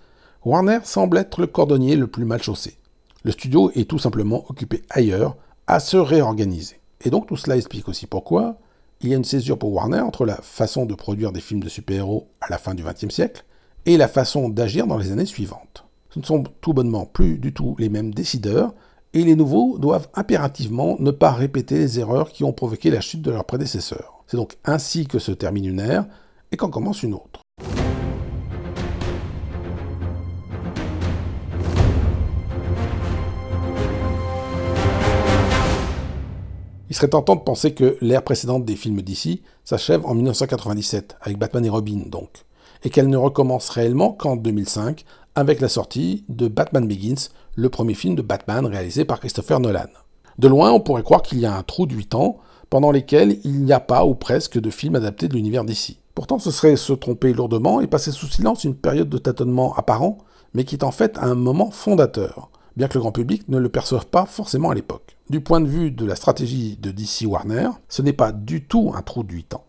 Warner 0.44 0.80
semble 0.84 1.20
être 1.20 1.40
le 1.40 1.46
cordonnier 1.46 1.98
le 1.98 2.08
plus 2.08 2.26
mal 2.26 2.42
chaussé. 2.42 2.80
Le 3.22 3.32
studio 3.32 3.70
est 3.76 3.88
tout 3.88 4.00
simplement 4.00 4.46
occupé 4.50 4.82
ailleurs 4.90 5.36
à 5.68 5.80
se 5.80 5.98
réorganiser. 5.98 6.80
Et 7.04 7.10
donc 7.10 7.28
tout 7.28 7.38
cela 7.38 7.58
explique 7.58 7.88
aussi 7.88 8.08
pourquoi 8.08 8.58
il 9.02 9.10
y 9.10 9.14
a 9.14 9.18
une 9.18 9.26
césure 9.26 9.60
pour 9.60 9.74
Warner 9.74 10.00
entre 10.00 10.26
la 10.26 10.38
façon 10.38 10.86
de 10.86 10.96
produire 10.96 11.32
des 11.32 11.42
films 11.42 11.62
de 11.62 11.70
super-héros 11.70 12.28
à 12.42 12.50
la 12.50 12.58
fin 12.58 12.74
du 12.74 12.84
XXe 12.84 13.14
siècle 13.14 13.44
et 13.86 13.98
la 13.98 14.08
façon 14.08 14.50
d'agir 14.50 14.88
dans 14.88 14.98
les 14.98 15.12
années 15.12 15.26
suivantes. 15.26 15.86
Ce 16.10 16.20
ne 16.20 16.26
sont 16.26 16.44
tout 16.62 16.74
bonnement 16.74 17.06
plus 17.06 17.38
du 17.38 17.54
tout 17.54 17.76
les 17.78 17.90
mêmes 17.90 18.14
décideurs, 18.14 18.74
et 19.16 19.24
les 19.24 19.36
nouveaux 19.36 19.78
doivent 19.78 20.10
impérativement 20.14 20.98
ne 21.00 21.12
pas 21.12 21.32
répéter 21.32 21.78
les 21.78 22.00
erreurs 22.00 22.32
qui 22.32 22.44
ont 22.44 22.52
provoqué 22.52 22.90
la 22.90 23.00
chute 23.00 23.22
de 23.22 23.32
leurs 23.32 23.46
prédécesseurs. 23.46 24.24
C'est 24.28 24.38
donc 24.38 24.58
ainsi 24.66 25.08
que 25.08 25.20
se 25.20 25.32
termine 25.32 25.66
une 25.66 25.80
ère 25.80 26.06
et 26.52 26.58
qu'en 26.58 26.70
commence 26.70 27.02
une 27.02 27.14
autre. 27.14 27.45
Il 36.96 37.00
serait 37.00 37.10
tentant 37.10 37.36
de 37.36 37.42
penser 37.42 37.74
que 37.74 37.98
l'ère 38.00 38.24
précédente 38.24 38.64
des 38.64 38.78
films 38.78 39.02
d'ici 39.02 39.42
s'achève 39.66 40.06
en 40.06 40.16
1997, 40.16 41.18
avec 41.20 41.38
Batman 41.38 41.66
et 41.66 41.70
Robin 41.70 42.04
donc, 42.06 42.46
et 42.86 42.90
qu'elle 42.90 43.10
ne 43.10 43.18
recommence 43.18 43.68
réellement 43.68 44.14
qu'en 44.14 44.38
2005, 44.38 45.04
avec 45.36 45.60
la 45.60 45.68
sortie 45.68 46.24
de 46.30 46.48
Batman 46.48 46.88
Begins, 46.88 47.28
le 47.56 47.68
premier 47.68 47.96
film 47.96 48.16
de 48.16 48.22
Batman 48.22 48.66
réalisé 48.66 49.04
par 49.04 49.20
Christopher 49.20 49.60
Nolan. 49.60 49.90
De 50.40 50.48
loin, 50.48 50.72
on 50.72 50.80
pourrait 50.80 51.04
croire 51.04 51.22
qu'il 51.22 51.40
y 51.40 51.46
a 51.46 51.54
un 51.54 51.64
trou 51.64 51.86
de 51.86 51.94
8 51.94 52.16
ans, 52.16 52.38
pendant 52.70 52.92
lesquels 52.92 53.40
il 53.44 53.66
n'y 53.66 53.74
a 53.74 53.82
pas 53.82 54.06
ou 54.06 54.16
presque 54.16 54.58
de 54.58 54.70
films 54.70 54.96
adaptés 54.96 55.28
de 55.28 55.34
l'univers 55.34 55.66
d'ici. 55.66 56.00
Pourtant, 56.14 56.40
ce 56.40 56.50
serait 56.50 56.78
se 56.78 56.94
tromper 56.94 57.34
lourdement 57.34 57.82
et 57.82 57.88
passer 57.88 58.14
sous 58.14 58.28
silence 58.28 58.64
une 58.64 58.74
période 58.74 59.10
de 59.10 59.18
tâtonnement 59.18 59.76
apparent, 59.76 60.20
mais 60.54 60.64
qui 60.64 60.76
est 60.76 60.84
en 60.86 60.92
fait 60.92 61.18
un 61.18 61.36
moment 61.36 61.72
fondateur, 61.72 62.50
bien 62.78 62.88
que 62.88 62.94
le 62.94 63.02
grand 63.02 63.12
public 63.12 63.50
ne 63.50 63.58
le 63.58 63.68
perçoive 63.68 64.06
pas 64.06 64.26
forcément 64.26 64.70
à 64.70 64.76
l'époque. 64.76 65.15
Du 65.28 65.42
point 65.42 65.60
de 65.60 65.68
vue 65.68 65.90
de 65.90 66.06
la 66.06 66.16
stratégie 66.16 66.78
de 66.78 66.92
DC 66.92 67.26
Warner, 67.26 67.70
ce 67.90 68.04
n'est 68.04 68.14
pas 68.14 68.32
du 68.32 68.64
tout 68.64 68.92
un 68.96 69.02
trou 69.02 69.24
de 69.24 69.34
8 69.34 69.56
ans. 69.56 69.64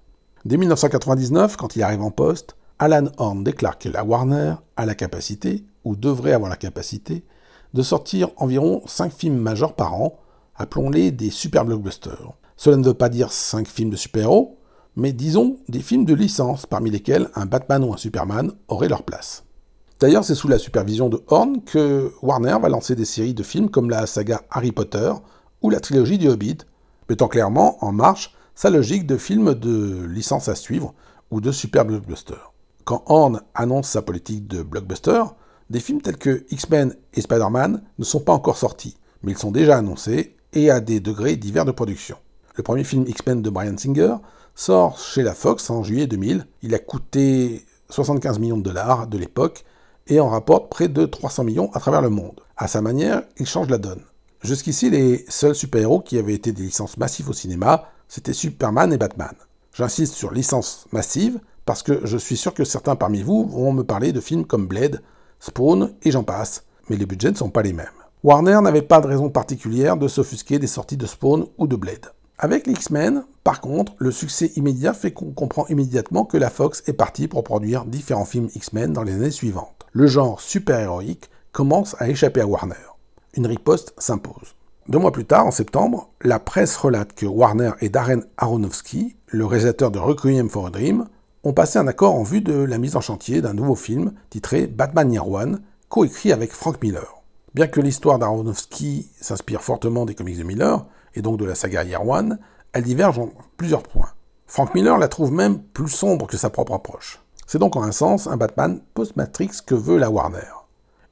Dès 0.44 0.58
1999, 0.58 1.56
quand 1.56 1.76
il 1.76 1.82
arrive 1.82 2.02
en 2.02 2.10
poste, 2.10 2.56
Alan 2.78 3.06
Horn 3.16 3.42
déclare 3.42 3.78
que 3.78 3.88
la 3.88 4.04
Warner 4.04 4.56
a 4.76 4.84
la 4.84 4.94
capacité, 4.94 5.64
ou 5.84 5.96
devrait 5.96 6.34
avoir 6.34 6.50
la 6.50 6.56
capacité, 6.56 7.24
de 7.72 7.82
sortir 7.82 8.28
environ 8.36 8.82
5 8.84 9.10
films 9.10 9.38
majeurs 9.38 9.72
par 9.72 9.94
an, 9.94 10.18
appelons-les 10.56 11.10
des 11.10 11.30
super 11.30 11.64
blockbusters. 11.64 12.34
Cela 12.58 12.76
ne 12.76 12.84
veut 12.84 12.92
pas 12.92 13.08
dire 13.08 13.32
5 13.32 13.66
films 13.66 13.90
de 13.90 13.96
super-héros, 13.96 14.58
mais 14.94 15.14
disons 15.14 15.56
des 15.70 15.80
films 15.80 16.04
de 16.04 16.14
licence 16.14 16.66
parmi 16.66 16.90
lesquels 16.90 17.30
un 17.34 17.46
Batman 17.46 17.82
ou 17.82 17.94
un 17.94 17.98
Superman 17.98 18.52
auraient 18.68 18.90
leur 18.90 19.04
place. 19.04 19.44
D'ailleurs, 20.00 20.24
c'est 20.24 20.34
sous 20.34 20.48
la 20.48 20.58
supervision 20.58 21.08
de 21.08 21.22
Horn 21.28 21.62
que 21.64 22.12
Warner 22.20 22.58
va 22.60 22.68
lancer 22.68 22.94
des 22.94 23.06
séries 23.06 23.32
de 23.32 23.42
films 23.42 23.70
comme 23.70 23.88
la 23.88 24.06
saga 24.06 24.42
Harry 24.50 24.70
Potter 24.70 25.10
ou 25.62 25.70
la 25.70 25.80
trilogie 25.80 26.18
du 26.18 26.28
Hobbit, 26.28 26.58
mettant 27.08 27.28
clairement 27.28 27.82
en 27.84 27.92
marche 27.92 28.34
sa 28.54 28.70
logique 28.70 29.06
de 29.06 29.16
films 29.16 29.54
de 29.54 30.04
licence 30.06 30.48
à 30.48 30.54
suivre 30.54 30.94
ou 31.30 31.40
de 31.40 31.52
super 31.52 31.84
blockbusters. 31.84 32.52
Quand 32.84 33.02
Horn 33.06 33.42
annonce 33.54 33.88
sa 33.88 34.02
politique 34.02 34.46
de 34.46 34.62
blockbuster, 34.62 35.22
des 35.70 35.80
films 35.80 36.00
tels 36.00 36.16
que 36.16 36.44
X-Men 36.50 36.94
et 37.14 37.20
Spider-Man 37.20 37.82
ne 37.98 38.04
sont 38.04 38.20
pas 38.20 38.32
encore 38.32 38.56
sortis, 38.56 38.96
mais 39.22 39.32
ils 39.32 39.38
sont 39.38 39.50
déjà 39.50 39.76
annoncés 39.76 40.36
et 40.52 40.70
à 40.70 40.80
des 40.80 41.00
degrés 41.00 41.36
divers 41.36 41.64
de 41.64 41.72
production. 41.72 42.16
Le 42.54 42.62
premier 42.62 42.84
film 42.84 43.04
X-Men 43.06 43.42
de 43.42 43.50
Brian 43.50 43.76
Singer 43.76 44.16
sort 44.54 44.98
chez 44.98 45.22
la 45.22 45.34
Fox 45.34 45.68
en 45.68 45.82
juillet 45.82 46.06
2000. 46.06 46.46
Il 46.62 46.74
a 46.74 46.78
coûté 46.78 47.66
75 47.90 48.38
millions 48.38 48.56
de 48.56 48.62
dollars 48.62 49.06
de 49.06 49.18
l'époque 49.18 49.64
et 50.06 50.20
en 50.20 50.28
rapporte 50.28 50.70
près 50.70 50.88
de 50.88 51.04
300 51.04 51.44
millions 51.44 51.70
à 51.74 51.80
travers 51.80 52.00
le 52.00 52.08
monde. 52.08 52.40
À 52.56 52.68
sa 52.68 52.80
manière, 52.80 53.22
il 53.38 53.46
change 53.46 53.68
la 53.68 53.78
donne. 53.78 54.02
Jusqu'ici, 54.42 54.90
les 54.90 55.24
seuls 55.28 55.54
super-héros 55.54 56.00
qui 56.00 56.18
avaient 56.18 56.34
été 56.34 56.52
des 56.52 56.62
licences 56.62 56.96
massives 56.98 57.30
au 57.30 57.32
cinéma, 57.32 57.90
c'était 58.08 58.32
Superman 58.32 58.92
et 58.92 58.98
Batman. 58.98 59.34
J'insiste 59.72 60.14
sur 60.14 60.32
licence 60.32 60.86
massive 60.92 61.40
parce 61.64 61.82
que 61.82 62.00
je 62.04 62.16
suis 62.16 62.36
sûr 62.36 62.54
que 62.54 62.64
certains 62.64 62.96
parmi 62.96 63.22
vous 63.22 63.46
vont 63.46 63.72
me 63.72 63.82
parler 63.82 64.12
de 64.12 64.20
films 64.20 64.46
comme 64.46 64.66
Blade, 64.66 65.02
Spawn 65.40 65.92
et 66.02 66.10
j'en 66.10 66.22
passe, 66.22 66.64
mais 66.88 66.96
les 66.96 67.06
budgets 67.06 67.32
ne 67.32 67.36
sont 67.36 67.50
pas 67.50 67.62
les 67.62 67.72
mêmes. 67.72 67.86
Warner 68.22 68.60
n'avait 68.62 68.82
pas 68.82 69.00
de 69.00 69.06
raison 69.06 69.28
particulière 69.28 69.96
de 69.96 70.08
s'offusquer 70.08 70.58
des 70.58 70.66
sorties 70.66 70.96
de 70.96 71.06
Spawn 71.06 71.46
ou 71.58 71.66
de 71.66 71.76
Blade. 71.76 72.06
Avec 72.38 72.66
les 72.66 72.74
X-Men, 72.74 73.24
par 73.44 73.60
contre, 73.60 73.94
le 73.98 74.10
succès 74.10 74.52
immédiat 74.56 74.92
fait 74.92 75.12
qu'on 75.12 75.32
comprend 75.32 75.66
immédiatement 75.68 76.24
que 76.24 76.36
la 76.36 76.50
Fox 76.50 76.82
est 76.86 76.92
partie 76.92 77.28
pour 77.28 77.44
produire 77.44 77.84
différents 77.84 78.24
films 78.24 78.48
X-Men 78.54 78.92
dans 78.92 79.02
les 79.02 79.14
années 79.14 79.30
suivantes. 79.30 79.86
Le 79.92 80.06
genre 80.06 80.40
super-héroïque 80.40 81.30
commence 81.52 81.96
à 81.98 82.08
échapper 82.08 82.42
à 82.42 82.46
Warner. 82.46 82.74
Une 83.36 83.46
riposte 83.46 83.92
s'impose. 83.98 84.54
Deux 84.88 84.98
mois 84.98 85.12
plus 85.12 85.26
tard, 85.26 85.46
en 85.46 85.50
septembre, 85.50 86.08
la 86.22 86.38
presse 86.38 86.74
relate 86.74 87.12
que 87.12 87.26
Warner 87.26 87.72
et 87.80 87.90
Darren 87.90 88.22
Aronofsky, 88.38 89.14
le 89.26 89.44
réalisateur 89.44 89.90
de 89.90 89.98
Requiem 89.98 90.48
for 90.48 90.66
a 90.66 90.70
Dream, 90.70 91.06
ont 91.44 91.52
passé 91.52 91.78
un 91.78 91.86
accord 91.86 92.14
en 92.14 92.22
vue 92.22 92.40
de 92.40 92.54
la 92.54 92.78
mise 92.78 92.96
en 92.96 93.02
chantier 93.02 93.42
d'un 93.42 93.52
nouveau 93.52 93.74
film 93.74 94.14
titré 94.30 94.66
Batman 94.66 95.12
Year 95.12 95.28
One, 95.28 95.60
coécrit 95.90 96.32
avec 96.32 96.52
Frank 96.52 96.82
Miller. 96.82 97.22
Bien 97.52 97.66
que 97.66 97.82
l'histoire 97.82 98.18
d'Aronofsky 98.18 99.10
s'inspire 99.20 99.62
fortement 99.62 100.06
des 100.06 100.14
comics 100.14 100.38
de 100.38 100.42
Miller, 100.42 100.86
et 101.14 101.20
donc 101.20 101.38
de 101.38 101.44
la 101.44 101.54
saga 101.54 101.84
Year 101.84 102.02
elle 102.72 102.84
diverge 102.84 103.18
en 103.18 103.28
plusieurs 103.58 103.82
points. 103.82 104.12
Frank 104.46 104.74
Miller 104.74 104.96
la 104.96 105.08
trouve 105.08 105.32
même 105.32 105.58
plus 105.58 105.88
sombre 105.88 106.26
que 106.26 106.38
sa 106.38 106.48
propre 106.48 106.72
approche. 106.72 107.22
C'est 107.46 107.58
donc 107.58 107.76
en 107.76 107.82
un 107.82 107.92
sens 107.92 108.28
un 108.28 108.38
Batman 108.38 108.80
post-Matrix 108.94 109.60
que 109.66 109.74
veut 109.74 109.98
la 109.98 110.10
Warner. 110.10 110.65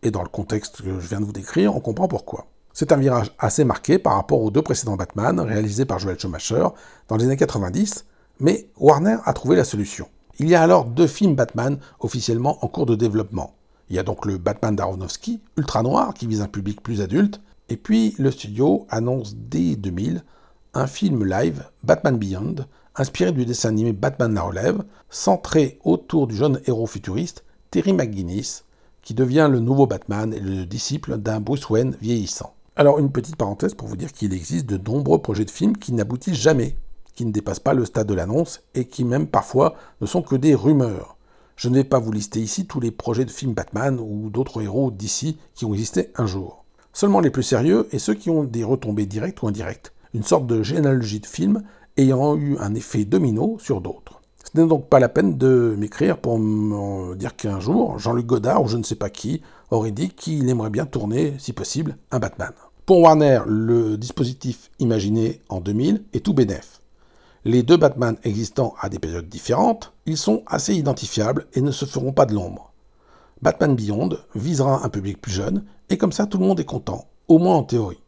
Et 0.04 0.10
dans 0.10 0.22
le 0.22 0.28
contexte 0.28 0.82
que 0.82 1.00
je 1.00 1.08
viens 1.08 1.18
de 1.18 1.24
vous 1.24 1.32
décrire, 1.32 1.74
on 1.74 1.80
comprend 1.80 2.08
pourquoi. 2.08 2.46
C'est 2.74 2.92
un 2.92 2.96
virage 2.96 3.32
assez 3.38 3.64
marqué 3.64 3.98
par 3.98 4.16
rapport 4.16 4.42
aux 4.42 4.50
deux 4.50 4.60
précédents 4.60 4.96
Batman 4.96 5.40
réalisés 5.40 5.86
par 5.86 5.98
Joel 5.98 6.18
Schumacher 6.18 6.68
dans 7.08 7.16
les 7.16 7.24
années 7.24 7.38
90, 7.38 8.04
mais 8.38 8.68
Warner 8.76 9.16
a 9.24 9.32
trouvé 9.32 9.56
la 9.56 9.64
solution. 9.64 10.06
Il 10.38 10.48
y 10.48 10.54
a 10.54 10.62
alors 10.62 10.84
deux 10.84 11.06
films 11.06 11.34
Batman 11.34 11.78
officiellement 12.00 12.62
en 12.62 12.68
cours 12.68 12.84
de 12.84 12.94
développement. 12.94 13.54
Il 13.88 13.96
y 13.96 13.98
a 13.98 14.02
donc 14.02 14.26
le 14.26 14.36
Batman 14.36 14.76
d'Aronofsky, 14.76 15.40
ultra 15.56 15.82
noir, 15.82 16.12
qui 16.12 16.26
vise 16.26 16.42
un 16.42 16.48
public 16.48 16.82
plus 16.82 17.00
adulte, 17.00 17.40
et 17.70 17.76
puis 17.78 18.14
le 18.18 18.30
studio 18.30 18.86
annonce 18.90 19.34
dès 19.36 19.76
2000 19.76 20.22
un 20.74 20.86
film 20.86 21.24
live, 21.24 21.64
Batman 21.82 22.18
Beyond, 22.18 22.56
inspiré 22.96 23.32
du 23.32 23.46
dessin 23.46 23.70
animé 23.70 23.92
Batman 23.92 24.34
la 24.34 24.42
relève, 24.42 24.82
centré 25.08 25.78
autour 25.84 26.26
du 26.26 26.36
jeune 26.36 26.60
héros 26.66 26.86
futuriste 26.86 27.44
Terry 27.70 27.92
McGuinness, 27.92 28.63
qui 29.04 29.14
devient 29.14 29.48
le 29.48 29.60
nouveau 29.60 29.86
Batman 29.86 30.34
et 30.34 30.40
le 30.40 30.66
disciple 30.66 31.18
d'un 31.18 31.40
Bruce 31.40 31.70
Wayne 31.70 31.96
vieillissant. 32.00 32.54
Alors 32.74 32.98
une 32.98 33.12
petite 33.12 33.36
parenthèse 33.36 33.74
pour 33.74 33.86
vous 33.86 33.96
dire 33.96 34.12
qu'il 34.12 34.32
existe 34.32 34.66
de 34.66 34.78
nombreux 34.78 35.22
projets 35.22 35.44
de 35.44 35.50
films 35.50 35.76
qui 35.76 35.92
n'aboutissent 35.92 36.34
jamais 36.34 36.74
qui 37.14 37.24
ne 37.24 37.32
dépassent 37.32 37.60
pas 37.60 37.74
le 37.74 37.84
stade 37.84 38.06
de 38.06 38.14
l'annonce 38.14 38.62
et 38.74 38.86
qui 38.86 39.04
même 39.04 39.26
parfois 39.26 39.74
ne 40.00 40.06
sont 40.06 40.22
que 40.22 40.36
des 40.36 40.54
rumeurs. 40.54 41.16
Je 41.56 41.68
ne 41.68 41.76
vais 41.76 41.84
pas 41.84 42.00
vous 42.00 42.12
lister 42.12 42.40
ici 42.40 42.66
tous 42.66 42.80
les 42.80 42.90
projets 42.90 43.24
de 43.24 43.30
films 43.30 43.54
Batman 43.54 44.00
ou 44.00 44.28
d'autres 44.30 44.60
héros 44.60 44.90
d'ici 44.90 45.38
qui 45.54 45.64
ont 45.64 45.72
existé 45.72 46.10
un 46.16 46.26
jour. 46.26 46.64
Seulement 46.92 47.20
les 47.20 47.30
plus 47.30 47.42
sérieux 47.42 47.88
et 47.92 47.98
ceux 47.98 48.14
qui 48.14 48.30
ont 48.30 48.44
des 48.44 48.64
retombées 48.64 49.06
directes 49.06 49.42
ou 49.42 49.48
indirectes, 49.48 49.92
une 50.12 50.24
sorte 50.24 50.46
de 50.46 50.62
généalogie 50.62 51.20
de 51.20 51.26
films 51.26 51.62
ayant 51.96 52.36
eu 52.36 52.56
un 52.58 52.74
effet 52.74 53.04
domino 53.04 53.56
sur 53.60 53.80
d'autres. 53.80 54.13
Ce 54.54 54.60
n'est 54.60 54.68
donc 54.68 54.88
pas 54.88 55.00
la 55.00 55.08
peine 55.08 55.36
de 55.36 55.74
m'écrire 55.76 56.16
pour 56.16 56.38
me 56.38 57.16
dire 57.16 57.34
qu'un 57.34 57.58
jour, 57.58 57.98
Jean-Luc 57.98 58.26
Godard 58.26 58.62
ou 58.62 58.68
je 58.68 58.76
ne 58.76 58.84
sais 58.84 58.94
pas 58.94 59.10
qui 59.10 59.42
aurait 59.72 59.90
dit 59.90 60.10
qu'il 60.10 60.48
aimerait 60.48 60.70
bien 60.70 60.86
tourner, 60.86 61.34
si 61.38 61.52
possible, 61.52 61.96
un 62.12 62.20
Batman. 62.20 62.52
Pour 62.86 63.00
Warner, 63.00 63.40
le 63.46 63.96
dispositif 63.96 64.70
imaginé 64.78 65.40
en 65.48 65.60
2000 65.60 66.04
est 66.12 66.24
tout 66.24 66.34
bénef. 66.34 66.80
Les 67.44 67.64
deux 67.64 67.76
Batman 67.76 68.16
existant 68.22 68.74
à 68.80 68.88
des 68.88 69.00
périodes 69.00 69.28
différentes, 69.28 69.92
ils 70.06 70.16
sont 70.16 70.44
assez 70.46 70.74
identifiables 70.74 71.46
et 71.54 71.60
ne 71.60 71.72
se 71.72 71.84
feront 71.84 72.12
pas 72.12 72.24
de 72.24 72.34
l'ombre. 72.34 72.72
Batman 73.42 73.74
Beyond 73.74 74.10
visera 74.36 74.84
un 74.84 74.88
public 74.88 75.20
plus 75.20 75.32
jeune, 75.32 75.64
et 75.90 75.98
comme 75.98 76.12
ça 76.12 76.26
tout 76.26 76.38
le 76.38 76.46
monde 76.46 76.60
est 76.60 76.64
content, 76.64 77.08
au 77.26 77.38
moins 77.38 77.56
en 77.56 77.64
théorie. 77.64 78.02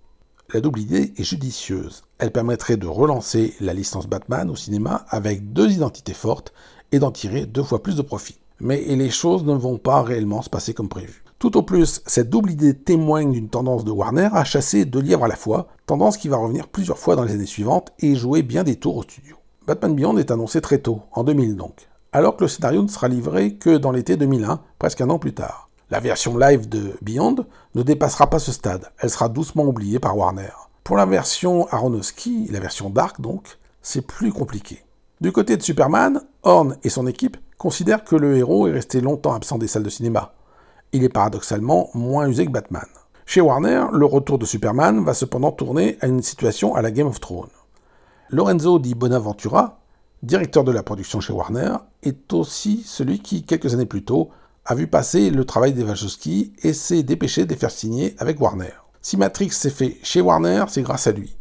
La 0.54 0.60
double 0.60 0.78
idée 0.78 1.12
est 1.16 1.24
judicieuse. 1.24 2.04
Elle 2.18 2.32
permettrait 2.32 2.78
de 2.78 2.86
relancer 2.86 3.54
la 3.60 3.74
licence 3.74 4.06
Batman 4.06 4.50
au 4.50 4.56
cinéma 4.56 5.04
avec 5.10 5.52
deux 5.52 5.70
identités 5.70 6.14
fortes 6.14 6.52
et 6.92 6.98
d'en 6.98 7.10
tirer 7.10 7.44
deux 7.44 7.62
fois 7.62 7.82
plus 7.82 7.96
de 7.96 8.02
profit. 8.02 8.38
Mais 8.60 8.82
les 8.82 9.10
choses 9.10 9.44
ne 9.44 9.52
vont 9.52 9.76
pas 9.76 10.02
réellement 10.02 10.40
se 10.40 10.48
passer 10.48 10.72
comme 10.72 10.88
prévu. 10.88 11.22
Tout 11.38 11.58
au 11.58 11.62
plus, 11.62 12.00
cette 12.06 12.30
double 12.30 12.52
idée 12.52 12.72
témoigne 12.72 13.32
d'une 13.32 13.50
tendance 13.50 13.84
de 13.84 13.90
Warner 13.90 14.30
à 14.32 14.44
chasser 14.44 14.86
deux 14.86 15.00
lièvres 15.00 15.24
à 15.24 15.28
la 15.28 15.36
fois, 15.36 15.68
tendance 15.84 16.16
qui 16.16 16.28
va 16.28 16.38
revenir 16.38 16.68
plusieurs 16.68 16.96
fois 16.96 17.14
dans 17.14 17.24
les 17.24 17.34
années 17.34 17.44
suivantes 17.44 17.92
et 17.98 18.14
jouer 18.14 18.42
bien 18.42 18.64
des 18.64 18.76
tours 18.76 18.96
au 18.96 19.02
studio. 19.02 19.36
Batman 19.66 19.94
Beyond 19.94 20.16
est 20.16 20.30
annoncé 20.30 20.62
très 20.62 20.78
tôt, 20.78 21.02
en 21.12 21.24
2000 21.24 21.56
donc, 21.56 21.88
alors 22.12 22.36
que 22.36 22.44
le 22.44 22.48
scénario 22.48 22.82
ne 22.82 22.88
sera 22.88 23.08
livré 23.08 23.56
que 23.56 23.76
dans 23.76 23.90
l'été 23.92 24.16
2001, 24.16 24.60
presque 24.78 25.02
un 25.02 25.10
an 25.10 25.18
plus 25.18 25.34
tard. 25.34 25.68
La 25.90 26.00
version 26.00 26.38
live 26.38 26.68
de 26.70 26.96
Beyond 27.02 27.44
ne 27.74 27.82
dépassera 27.82 28.30
pas 28.30 28.38
ce 28.38 28.52
stade, 28.52 28.90
elle 28.98 29.10
sera 29.10 29.28
doucement 29.28 29.64
oubliée 29.64 29.98
par 29.98 30.16
Warner. 30.16 30.48
Pour 30.86 30.96
la 30.96 31.04
version 31.04 31.66
Aronofsky, 31.72 32.46
la 32.52 32.60
version 32.60 32.90
Dark 32.90 33.20
donc, 33.20 33.58
c'est 33.82 34.06
plus 34.06 34.32
compliqué. 34.32 34.84
Du 35.20 35.32
côté 35.32 35.56
de 35.56 35.62
Superman, 35.62 36.20
Horn 36.44 36.76
et 36.84 36.90
son 36.90 37.08
équipe 37.08 37.38
considèrent 37.58 38.04
que 38.04 38.14
le 38.14 38.36
héros 38.36 38.68
est 38.68 38.72
resté 38.72 39.00
longtemps 39.00 39.34
absent 39.34 39.58
des 39.58 39.66
salles 39.66 39.82
de 39.82 39.90
cinéma. 39.90 40.34
Il 40.92 41.02
est 41.02 41.08
paradoxalement 41.08 41.90
moins 41.94 42.28
usé 42.28 42.46
que 42.46 42.52
Batman. 42.52 42.86
Chez 43.24 43.40
Warner, 43.40 43.86
le 43.92 44.06
retour 44.06 44.38
de 44.38 44.46
Superman 44.46 45.02
va 45.02 45.12
cependant 45.12 45.50
tourner 45.50 45.98
à 46.02 46.06
une 46.06 46.22
situation 46.22 46.76
à 46.76 46.82
la 46.82 46.92
Game 46.92 47.08
of 47.08 47.18
Thrones. 47.18 47.50
Lorenzo 48.30 48.78
di 48.78 48.94
Bonaventura, 48.94 49.80
directeur 50.22 50.62
de 50.62 50.70
la 50.70 50.84
production 50.84 51.18
chez 51.18 51.32
Warner, 51.32 51.78
est 52.04 52.32
aussi 52.32 52.84
celui 52.86 53.18
qui, 53.18 53.42
quelques 53.42 53.74
années 53.74 53.86
plus 53.86 54.04
tôt, 54.04 54.30
a 54.64 54.76
vu 54.76 54.86
passer 54.86 55.30
le 55.30 55.44
travail 55.44 55.72
des 55.72 55.82
Wachowski 55.82 56.52
et 56.62 56.72
s'est 56.72 57.02
dépêché 57.02 57.44
de 57.44 57.50
les 57.50 57.58
faire 57.58 57.72
signer 57.72 58.14
avec 58.20 58.40
Warner. 58.40 58.85
Si 59.08 59.16
Matrix 59.16 59.50
s'est 59.50 59.70
fait 59.70 59.98
chez 60.02 60.20
Warner, 60.20 60.64
c'est 60.66 60.82
grâce 60.82 61.06
à 61.06 61.12
lui. 61.12 61.36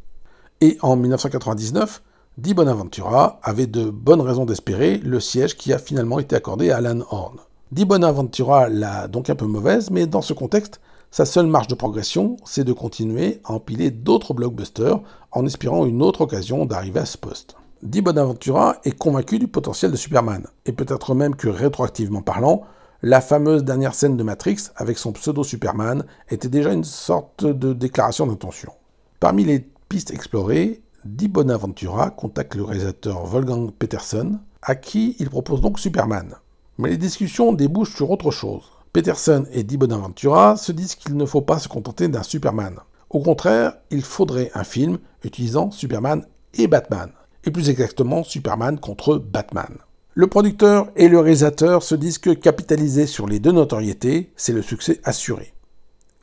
Et 0.61 0.77
en 0.83 0.95
1999, 0.95 2.03
Di 2.37 2.53
Bonaventura 2.53 3.39
avait 3.41 3.65
de 3.65 3.89
bonnes 3.89 4.21
raisons 4.21 4.45
d'espérer 4.45 4.99
le 4.99 5.19
siège 5.19 5.57
qui 5.57 5.73
a 5.73 5.79
finalement 5.79 6.19
été 6.19 6.35
accordé 6.35 6.69
à 6.69 6.77
Alan 6.77 6.99
Horn. 7.09 7.39
Di 7.71 7.85
Bonaventura 7.85 8.69
l'a 8.69 9.07
donc 9.07 9.31
un 9.31 9.35
peu 9.35 9.47
mauvaise, 9.47 9.89
mais 9.89 10.05
dans 10.05 10.21
ce 10.21 10.33
contexte, 10.33 10.79
sa 11.09 11.25
seule 11.25 11.47
marge 11.47 11.67
de 11.67 11.73
progression, 11.73 12.37
c'est 12.45 12.63
de 12.63 12.71
continuer 12.71 13.41
à 13.45 13.53
empiler 13.53 13.89
d'autres 13.89 14.35
blockbusters 14.35 14.99
en 15.31 15.47
espérant 15.47 15.87
une 15.87 16.03
autre 16.03 16.21
occasion 16.21 16.67
d'arriver 16.67 16.99
à 16.99 17.05
ce 17.07 17.17
poste. 17.17 17.55
Di 17.81 18.03
Bonaventura 18.03 18.75
est 18.83 18.95
convaincu 18.95 19.39
du 19.39 19.47
potentiel 19.47 19.89
de 19.89 19.97
Superman, 19.97 20.45
et 20.67 20.71
peut-être 20.71 21.15
même 21.15 21.35
que 21.35 21.47
rétroactivement 21.47 22.21
parlant, 22.21 22.61
la 23.05 23.21
fameuse 23.21 23.63
dernière 23.63 23.93
scène 23.93 24.17
de 24.17 24.23
Matrix 24.23 24.71
avec 24.77 24.97
son 24.97 25.11
pseudo 25.11 25.43
Superman 25.43 26.05
était 26.31 26.49
déjà 26.49 26.73
une 26.73 26.83
sorte 26.83 27.45
de 27.45 27.71
déclaration 27.71 28.25
d'intention. 28.25 28.71
Parmi 29.19 29.43
les 29.43 29.59
pistes 29.59 30.09
explorées, 30.09 30.81
Di 31.03 31.27
Bonaventura 31.27 32.09
contacte 32.09 32.55
le 32.55 32.63
réalisateur 32.63 33.23
Wolfgang 33.27 33.69
Peterson, 33.69 34.39
à 34.63 34.73
qui 34.73 35.15
il 35.19 35.29
propose 35.29 35.61
donc 35.61 35.77
Superman. 35.79 36.33
Mais 36.79 36.89
les 36.89 36.97
discussions 36.97 37.53
débouchent 37.53 37.95
sur 37.95 38.09
autre 38.09 38.31
chose. 38.31 38.71
Peterson 38.91 39.45
et 39.51 39.61
Di 39.61 39.77
Bonaventura 39.77 40.57
se 40.57 40.71
disent 40.71 40.95
qu'il 40.95 41.15
ne 41.15 41.27
faut 41.27 41.41
pas 41.41 41.59
se 41.59 41.67
contenter 41.67 42.07
d'un 42.07 42.23
Superman. 42.23 42.79
Au 43.11 43.19
contraire, 43.19 43.73
il 43.91 44.01
faudrait 44.01 44.49
un 44.55 44.63
film 44.63 44.97
utilisant 45.23 45.69
Superman 45.69 46.25
et 46.55 46.65
Batman, 46.65 47.11
et 47.43 47.51
plus 47.51 47.69
exactement 47.69 48.23
Superman 48.23 48.79
contre 48.79 49.17
Batman. 49.19 49.77
Le 50.17 50.27
producteur 50.27 50.87
et 50.95 51.09
le 51.09 51.19
réalisateur 51.19 51.83
se 51.83 51.93
disent 51.93 52.19
que 52.19 52.29
capitaliser 52.29 53.05
sur 53.05 53.27
les 53.27 53.39
deux 53.39 53.51
notoriétés, 53.51 54.31
c'est 54.37 54.53
le 54.53 54.61
succès 54.61 55.01
assuré. 55.03 55.53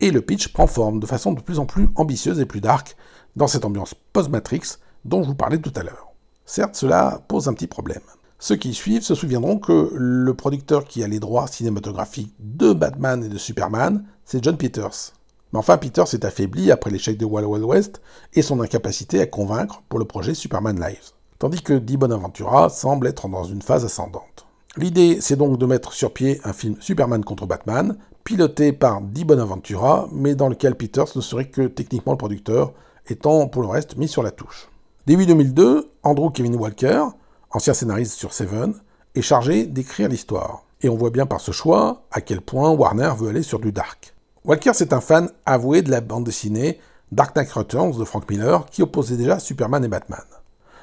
Et 0.01 0.11
le 0.11 0.23
pitch 0.23 0.49
prend 0.49 0.67
forme 0.67 0.99
de 0.99 1.05
façon 1.05 1.35
de 1.35 1.43
plus 1.43 1.59
en 1.59 1.67
plus 1.67 1.91
ambitieuse 1.95 2.41
et 2.41 2.47
plus 2.47 2.63
dark 2.63 2.97
dans 3.37 3.49
cette 3.49 3.67
ambiance 3.67 3.95
post-Matrix 4.15 4.79
dont 5.05 5.23
je 5.23 5.29
vous 5.29 5.35
parlais 5.35 5.59
tout 5.59 5.75
à 5.77 5.83
l'heure. 5.83 6.15
Certes, 6.47 6.75
cela 6.75 7.21
pose 7.29 7.49
un 7.49 7.53
petit 7.53 7.67
problème. 7.67 8.01
Ceux 8.39 8.57
qui 8.57 8.73
suivent 8.73 9.03
se 9.03 9.15
souviendront 9.15 9.59
que 9.59 9.93
le 9.95 10.33
producteur 10.33 10.87
qui 10.87 11.05
a 11.05 11.07
les 11.07 11.21
droits 11.21 11.47
cinématographiques 11.47 12.35
de 12.39 12.73
Batman 12.73 13.23
et 13.23 13.29
de 13.29 13.37
Superman, 13.37 14.07
c'est 14.25 14.43
John 14.43 14.57
Peters. 14.57 15.13
Mais 15.53 15.59
enfin, 15.59 15.77
Peters 15.77 16.09
s'est 16.09 16.25
affaibli 16.25 16.71
après 16.71 16.91
l'échec 16.91 17.19
de 17.19 17.27
Wild 17.27 17.47
Wild 17.47 17.67
West 17.67 18.01
et 18.33 18.41
son 18.41 18.63
incapacité 18.63 19.21
à 19.21 19.27
convaincre 19.27 19.83
pour 19.91 19.99
le 19.99 20.07
projet 20.07 20.33
Superman 20.33 20.81
Lives 20.81 21.13
tandis 21.43 21.61
que 21.61 21.73
Di 21.73 21.97
Bonaventura 21.97 22.69
semble 22.69 23.09
être 23.09 23.27
dans 23.27 23.43
une 23.43 23.63
phase 23.63 23.85
ascendante. 23.85 24.47
L'idée, 24.77 25.19
c'est 25.21 25.35
donc 25.35 25.59
de 25.59 25.67
mettre 25.67 25.93
sur 25.93 26.13
pied 26.13 26.41
un 26.45 26.53
film 26.53 26.77
Superman 26.79 27.25
contre 27.25 27.47
Batman, 27.47 27.97
piloté 28.23 28.73
par 28.73 29.01
Di 29.01 29.25
Bonaventura, 29.25 30.09
mais 30.13 30.37
dans 30.37 30.49
lequel 30.49 30.77
Peters 30.77 31.17
ne 31.17 31.21
serait 31.21 31.47
que 31.47 31.63
techniquement 31.63 32.13
le 32.13 32.19
producteur, 32.19 32.73
étant 33.09 33.49
pour 33.49 33.63
le 33.63 33.67
reste 33.67 33.97
mis 33.97 34.07
sur 34.07 34.23
la 34.23 34.31
touche. 34.31 34.69
Début 35.09 35.27
2002, 35.27 35.91
Andrew 36.05 36.31
Kevin 36.31 36.55
Walker, 36.55 37.07
ancien 37.51 37.75
scénariste 37.75 38.15
sur 38.15 38.33
Seven, 38.33 38.75
est 39.17 39.21
chargé 39.21 39.67
d'écrire 39.67 40.09
l'histoire. 40.09 40.63
Et 40.81 40.89
on 40.89 40.97
voit 40.97 41.11
bien 41.11 41.27
par 41.27 41.41
ce 41.41 41.51
choix 41.51 42.05
à 42.13 42.21
quel 42.21 42.41
point 42.41 42.71
Warner 42.71 43.15
veut 43.19 43.31
aller 43.31 43.43
sur 43.43 43.59
du 43.59 43.73
dark. 43.73 44.15
Walker, 44.45 44.75
c'est 44.75 44.93
un 44.93 45.01
fan 45.01 45.29
avoué 45.45 45.83
de 45.83 45.91
la 45.91 46.03
bande 46.03 46.23
dessinée 46.23 46.79
Dark 47.11 47.35
Knight 47.35 47.51
Returns 47.51 47.99
de 47.99 48.05
Frank 48.05 48.31
Miller, 48.31 48.65
qui 48.67 48.83
opposait 48.83 49.17
déjà 49.17 49.41
Superman 49.41 49.85
et 49.85 49.89
Batman. 49.89 50.23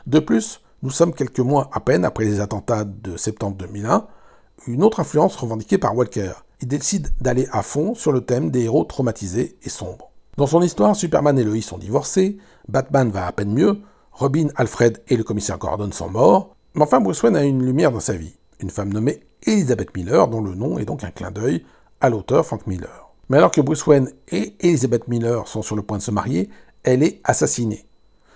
De 0.10 0.17
plus, 0.17 0.62
nous 0.82 0.89
sommes 0.89 1.13
quelques 1.13 1.38
mois 1.38 1.69
à 1.72 1.80
peine 1.80 2.04
après 2.04 2.26
les 2.26 2.39
attentats 2.39 2.84
de 2.84 3.15
septembre 3.15 3.58
2001, 3.58 4.08
une 4.65 4.84
autre 4.84 5.02
influence 5.02 5.36
revendiquée 5.36 5.78
par 5.78 5.95
Walker. 5.95 6.32
Il 6.62 6.67
décide 6.67 7.10
d'aller 7.22 7.48
à 7.52 7.62
fond 7.62 7.93
sur 7.93 8.12
le 8.12 8.22
thème 8.22 8.50
des 8.50 8.63
héros 8.63 8.86
traumatisés 8.86 9.60
et 9.62 9.69
sombres. 9.69 10.10
Dans 10.36 10.48
son 10.48 10.63
histoire, 10.63 10.95
Superman 10.95 11.38
et 11.38 11.43
Lois 11.43 11.62
sont 11.62 11.78
divorcés, 11.78 12.39
Batman 12.67 13.12
va 13.12 13.28
à 13.28 13.32
peine 13.32 13.54
mieux, 13.54 13.82
Robin, 14.12 14.48
Alfred 14.56 15.00
et 15.10 15.15
le 15.15 15.24
commissaire 15.24 15.60
Gordon 15.60 15.91
sont 15.91 16.10
morts, 16.10 16.56
mais 16.74 16.82
enfin 16.82 17.02
Bruce 17.02 17.22
Wayne 17.22 17.36
a 17.36 17.43
une 17.43 17.63
lumière 17.63 17.91
dans 17.91 18.00
sa 18.00 18.13
vie, 18.13 18.36
une 18.62 18.72
femme 18.72 18.91
nommée 18.91 19.22
Elizabeth 19.43 19.95
Miller, 19.95 20.28
dont 20.28 20.41
le 20.41 20.56
nom 20.56 20.80
est 20.80 20.86
donc 20.86 21.04
un 21.04 21.12
clin 21.12 21.30
d'œil 21.30 21.63
à 22.02 22.10
l'auteur 22.10 22.48
Frank 22.48 22.65
Miller. 22.65 23.12
Mais 23.30 23.38
alors 23.38 23.52
que 23.52 23.62
Bruce 23.62 23.86
Wayne 23.86 24.10
et 24.30 24.56
Elizabeth 24.60 25.08
Miller 25.08 25.48
sont 25.48 25.62
sur 25.62 25.76
le 25.76 25.84
point 25.84 26.00
de 26.00 26.04
se 26.04 26.10
marier, 26.10 26.50
elle 26.82 27.04
est 27.04 27.22
assassinée. 27.26 27.86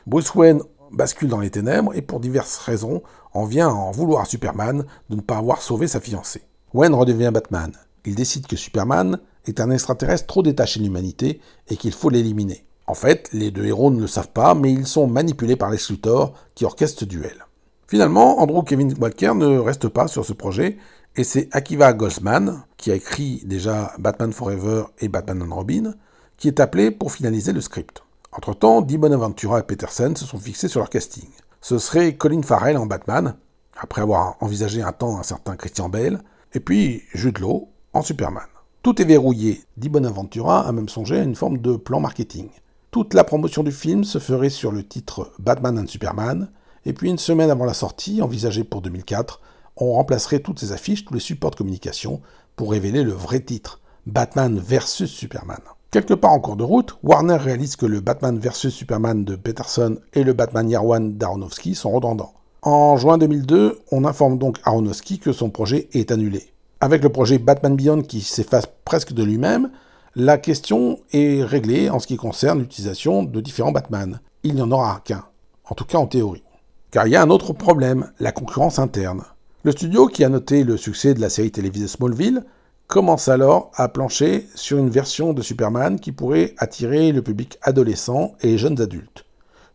Bruce 0.05 0.36
Wayne 0.36 0.62
bascule 0.93 1.27
dans 1.27 1.39
les 1.39 1.49
ténèbres 1.49 1.95
et 1.95 2.01
pour 2.01 2.19
diverses 2.19 2.58
raisons 2.58 3.01
en 3.34 3.45
vient 3.45 3.69
à 3.69 3.73
en 3.73 3.91
vouloir 3.91 4.21
à 4.21 4.25
Superman 4.25 4.86
de 5.10 5.15
ne 5.15 5.21
pas 5.21 5.38
avoir 5.38 5.62
sauvé 5.62 5.88
sa 5.88 5.99
fiancée. 5.99 6.43
Wayne 6.73 6.93
redevient 6.93 7.32
Batman. 7.34 7.71
Il 8.06 8.15
décide 8.15 8.47
que 8.47 8.56
Superman 8.56 9.19
est 9.45 9.60
un 9.60 9.71
extraterrestre 9.71 10.27
trop 10.27 10.43
détaché 10.43 10.79
de 10.79 10.86
l'humanité 10.86 11.41
et 11.69 11.77
qu'il 11.77 11.93
faut 11.93 12.10
l'éliminer. 12.10 12.65
En 12.88 12.93
fait, 12.93 13.29
les 13.34 13.51
deux 13.51 13.65
héros 13.65 13.91
ne 13.91 14.01
le 14.01 14.08
savent 14.08 14.32
pas, 14.32 14.56
mais 14.56 14.71
ils 14.71 14.88
sont 14.88 15.08
manipulés 15.08 15.56
par 15.56 15.69
Lex 15.69 15.89
Luthor 15.89 16.34
qui 16.53 16.65
orchestre 16.65 17.01
ce 17.01 17.06
duel. 17.06 17.45
Finalement, 17.88 18.39
Andrew 18.41 18.63
Kevin 18.63 18.93
Walker 18.99 19.34
ne 19.36 19.58
reste 19.58 19.88
pas 19.88 20.08
sur 20.08 20.25
ce 20.25 20.34
projet 20.34 20.77
et 21.15 21.23
c'est 21.23 21.47
Akiva 21.51 21.93
Goldsman, 21.93 22.63
qui 22.75 22.91
a 22.91 22.95
écrit 22.95 23.41
déjà 23.45 23.93
Batman 23.99 24.34
Forever 24.34 24.86
et 24.99 25.08
Batman 25.08 25.43
and 25.43 25.56
Robin, 25.56 25.93
qui 26.38 26.47
est 26.47 26.60
appelé 26.60 26.91
pour 26.91 27.12
finaliser 27.12 27.53
le 27.53 27.62
script. 27.62 28.02
Entre-temps, 28.35 28.81
Di 28.81 28.97
Bonaventura 28.97 29.59
et 29.59 29.63
Peterson 29.63 30.13
se 30.15 30.25
sont 30.25 30.39
fixés 30.39 30.67
sur 30.67 30.79
leur 30.79 30.89
casting. 30.89 31.29
Ce 31.61 31.77
serait 31.77 32.15
Colin 32.15 32.41
Farrell 32.41 32.77
en 32.77 32.87
Batman, 32.87 33.35
après 33.77 34.01
avoir 34.01 34.37
envisagé 34.39 34.81
un 34.81 34.91
temps 34.91 35.19
un 35.19 35.23
certain 35.23 35.55
Christian 35.55 35.87
Bale, 35.87 36.23
et 36.53 36.59
puis 36.59 37.03
Jude 37.13 37.37
Law 37.37 37.69
en 37.93 38.01
Superman. 38.01 38.47
Tout 38.81 38.99
est 38.99 39.05
verrouillé. 39.05 39.61
Di 39.77 39.87
Bonaventura 39.87 40.67
a 40.67 40.71
même 40.71 40.89
songé 40.89 41.19
à 41.19 41.23
une 41.23 41.35
forme 41.35 41.59
de 41.59 41.75
plan 41.75 41.99
marketing. 41.99 42.49
Toute 42.89 43.13
la 43.13 43.23
promotion 43.23 43.61
du 43.61 43.71
film 43.71 44.03
se 44.03 44.17
ferait 44.17 44.49
sur 44.49 44.71
le 44.71 44.83
titre 44.83 45.31
Batman 45.37 45.77
and 45.77 45.87
Superman, 45.87 46.49
et 46.85 46.93
puis 46.93 47.09
une 47.09 47.19
semaine 47.19 47.51
avant 47.51 47.65
la 47.65 47.75
sortie, 47.75 48.23
envisagée 48.23 48.63
pour 48.63 48.81
2004, 48.81 49.41
on 49.77 49.93
remplacerait 49.93 50.39
toutes 50.39 50.59
ces 50.59 50.71
affiches, 50.71 51.05
tous 51.05 51.13
les 51.13 51.19
supports 51.19 51.51
de 51.51 51.55
communication, 51.55 52.21
pour 52.55 52.71
révéler 52.71 53.03
le 53.03 53.13
vrai 53.13 53.41
titre, 53.41 53.79
Batman 54.07 54.57
vs 54.59 55.05
Superman. 55.05 55.61
Quelque 55.93 56.15
part 56.15 56.32
en 56.32 56.39
cours 56.39 56.56
de 56.56 56.63
route, 56.63 56.97
Warner 57.03 57.36
réalise 57.36 57.75
que 57.75 57.86
le 57.86 57.99
Batman 57.99 58.39
vs 58.39 58.71
Superman 58.71 59.23
de 59.23 59.36
Peterson 59.36 59.99
et 60.13 60.23
le 60.23 60.34
Batman 60.34 60.67
Year 60.67 60.84
One 60.84 61.19
d'Aronofsky 61.19 61.75
sont 61.75 61.91
redondants. 61.91 62.34
En 62.63 62.97
juin 62.97 63.19
2002, 63.19 63.77
on 63.91 64.03
informe 64.03 64.39
donc 64.39 64.58
Aronofsky 64.63 65.19
que 65.19 65.32
son 65.32 65.51
projet 65.51 65.89
est 65.93 66.10
annulé. 66.10 66.51
Avec 66.82 67.03
le 67.03 67.10
projet 67.10 67.38
Batman 67.38 67.75
Beyond 67.75 68.01
qui 68.01 68.21
s'efface 68.21 68.67
presque 68.86 69.13
de 69.13 69.23
lui-même, 69.23 69.69
la 70.15 70.39
question 70.39 70.97
est 71.12 71.43
réglée 71.43 71.91
en 71.91 71.99
ce 71.99 72.08
qui 72.08 72.17
concerne 72.17 72.62
l'utilisation 72.62 73.21
de 73.21 73.39
différents 73.39 73.71
Batman. 73.71 74.19
Il 74.41 74.56
n'y 74.56 74.63
en 74.63 74.71
aura 74.71 74.99
qu'un, 75.06 75.25
en 75.69 75.75
tout 75.75 75.86
cas 75.86 75.99
en 75.99 76.08
théorie. 76.08 76.43
Car 76.89 77.06
il 77.06 77.12
y 77.12 77.15
a 77.15 77.21
un 77.21 77.29
autre 77.29 77.53
problème, 77.53 78.10
la 78.19 78.32
concurrence 78.32 78.79
interne. 78.79 79.25
Le 79.62 79.71
studio 79.71 80.08
qui 80.08 80.23
a 80.23 80.29
noté 80.29 80.63
le 80.63 80.75
succès 80.75 81.13
de 81.13 81.21
la 81.21 81.29
série 81.29 81.51
télévisée 81.51 81.88
Smallville 81.88 82.43
commence 82.87 83.27
alors 83.27 83.71
à 83.75 83.89
plancher 83.89 84.47
sur 84.55 84.77
une 84.77 84.89
version 84.89 85.33
de 85.33 85.41
Superman 85.41 85.99
qui 85.99 86.11
pourrait 86.11 86.53
attirer 86.57 87.11
le 87.11 87.21
public 87.21 87.57
adolescent 87.61 88.35
et 88.41 88.57
jeunes 88.57 88.81
adultes. 88.81 89.25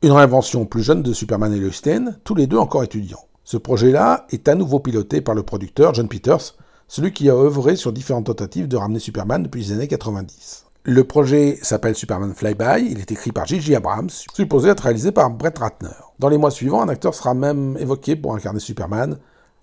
Une 0.02 0.12
réinvention 0.12 0.64
plus 0.64 0.82
jeune 0.82 1.02
de 1.02 1.12
Superman 1.12 1.52
et 1.52 1.58
Lois 1.58 1.70
Lane, 1.84 2.18
tous 2.22 2.34
les 2.34 2.46
deux 2.46 2.58
encore 2.58 2.84
étudiants. 2.84 3.24
Ce 3.42 3.56
projet-là 3.56 4.26
est 4.30 4.46
à 4.46 4.54
nouveau 4.54 4.78
piloté 4.78 5.20
par 5.20 5.34
le 5.34 5.42
producteur 5.42 5.94
John 5.94 6.08
Peters, 6.08 6.54
celui 6.86 7.12
qui 7.12 7.28
a 7.28 7.34
œuvré 7.34 7.76
sur 7.76 7.92
différentes 7.92 8.26
tentatives 8.26 8.68
de 8.68 8.76
ramener 8.76 8.98
Superman 8.98 9.42
depuis 9.42 9.62
les 9.62 9.72
années 9.72 9.88
90. 9.88 10.66
Le 10.84 11.04
projet 11.04 11.58
s'appelle 11.60 11.94
Superman 11.94 12.32
Flyby, 12.34 12.90
il 12.90 13.00
est 13.00 13.10
écrit 13.10 13.32
par 13.32 13.46
J.J. 13.46 13.74
Abrams, 13.74 14.10
supposé 14.32 14.70
être 14.70 14.84
réalisé 14.84 15.12
par 15.12 15.28
Brett 15.30 15.58
Ratner. 15.58 15.88
Dans 16.18 16.28
les 16.28 16.38
mois 16.38 16.50
suivants, 16.50 16.82
un 16.82 16.88
acteur 16.88 17.14
sera 17.14 17.34
même 17.34 17.76
évoqué 17.78 18.16
pour 18.16 18.34
incarner 18.34 18.60
Superman, 18.60 19.18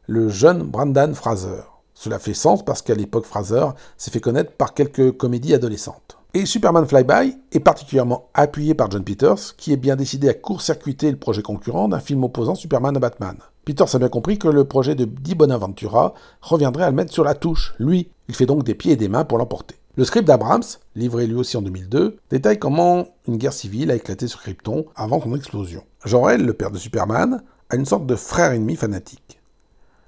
le 0.08 0.29
jeune 0.29 0.63
Brandon 0.63 1.13
Fraser. 1.15 1.63
Cela 1.95 2.19
fait 2.19 2.34
sens 2.34 2.63
parce 2.63 2.81
qu'à 2.81 2.93
l'époque, 2.93 3.25
Fraser 3.25 3.65
s'est 3.97 4.12
fait 4.12 4.19
connaître 4.19 4.51
par 4.51 4.73
quelques 4.73 5.13
comédies 5.17 5.55
adolescentes. 5.55 6.17
Et 6.36 6.45
Superman 6.45 6.86
Flyby 6.86 7.38
est 7.53 7.62
particulièrement 7.62 8.27
appuyé 8.34 8.73
par 8.73 8.91
John 8.91 9.05
Peters, 9.05 9.55
qui 9.55 9.71
est 9.71 9.77
bien 9.77 9.95
décidé 9.95 10.27
à 10.27 10.34
court-circuiter 10.34 11.10
le 11.10 11.17
projet 11.17 11.41
concurrent 11.41 11.88
d'un 11.88 12.01
film 12.01 12.25
opposant 12.25 12.55
Superman 12.55 12.97
à 12.97 12.99
Batman. 12.99 13.38
Peters 13.63 13.95
a 13.95 13.99
bien 13.99 14.10
compris 14.10 14.38
que 14.38 14.49
le 14.49 14.65
projet 14.65 14.95
de 14.95 15.05
Di 15.05 15.34
Bonaventura 15.34 16.13
reviendrait 16.41 16.84
à 16.84 16.89
le 16.89 16.95
mettre 16.95 17.13
sur 17.13 17.23
la 17.23 17.36
touche, 17.36 17.73
lui. 17.79 18.10
Il 18.27 18.36
fait 18.36 18.45
donc 18.45 18.63
des 18.63 18.75
pieds 18.75 18.91
et 18.91 18.97
des 18.97 19.08
mains 19.08 19.23
pour 19.23 19.38
l'emporter. 19.38 19.75
Le 19.95 20.03
script 20.03 20.27
d'Abrams, 20.27 20.62
livré 20.95 21.25
lui 21.25 21.36
aussi 21.36 21.55
en 21.55 21.62
2002, 21.62 22.17
détaille 22.29 22.60
comment 22.60 23.08
une 23.29 23.38
guerre 23.38 23.53
civile 23.53 23.89
a 23.89 23.95
éclaté 23.95 24.27
sur 24.27 24.41
Krypton 24.41 24.88
avant 24.97 25.21
son 25.21 25.34
explosion. 25.36 25.84
Jor-El, 26.03 26.45
le 26.45 26.53
père 26.53 26.69
de 26.69 26.77
Superman, 26.77 27.43
a 27.69 27.75
une 27.77 27.86
sorte 27.86 28.05
de 28.05 28.15
frère 28.15 28.51
ennemi 28.51 28.75
fanatique. 28.75 29.35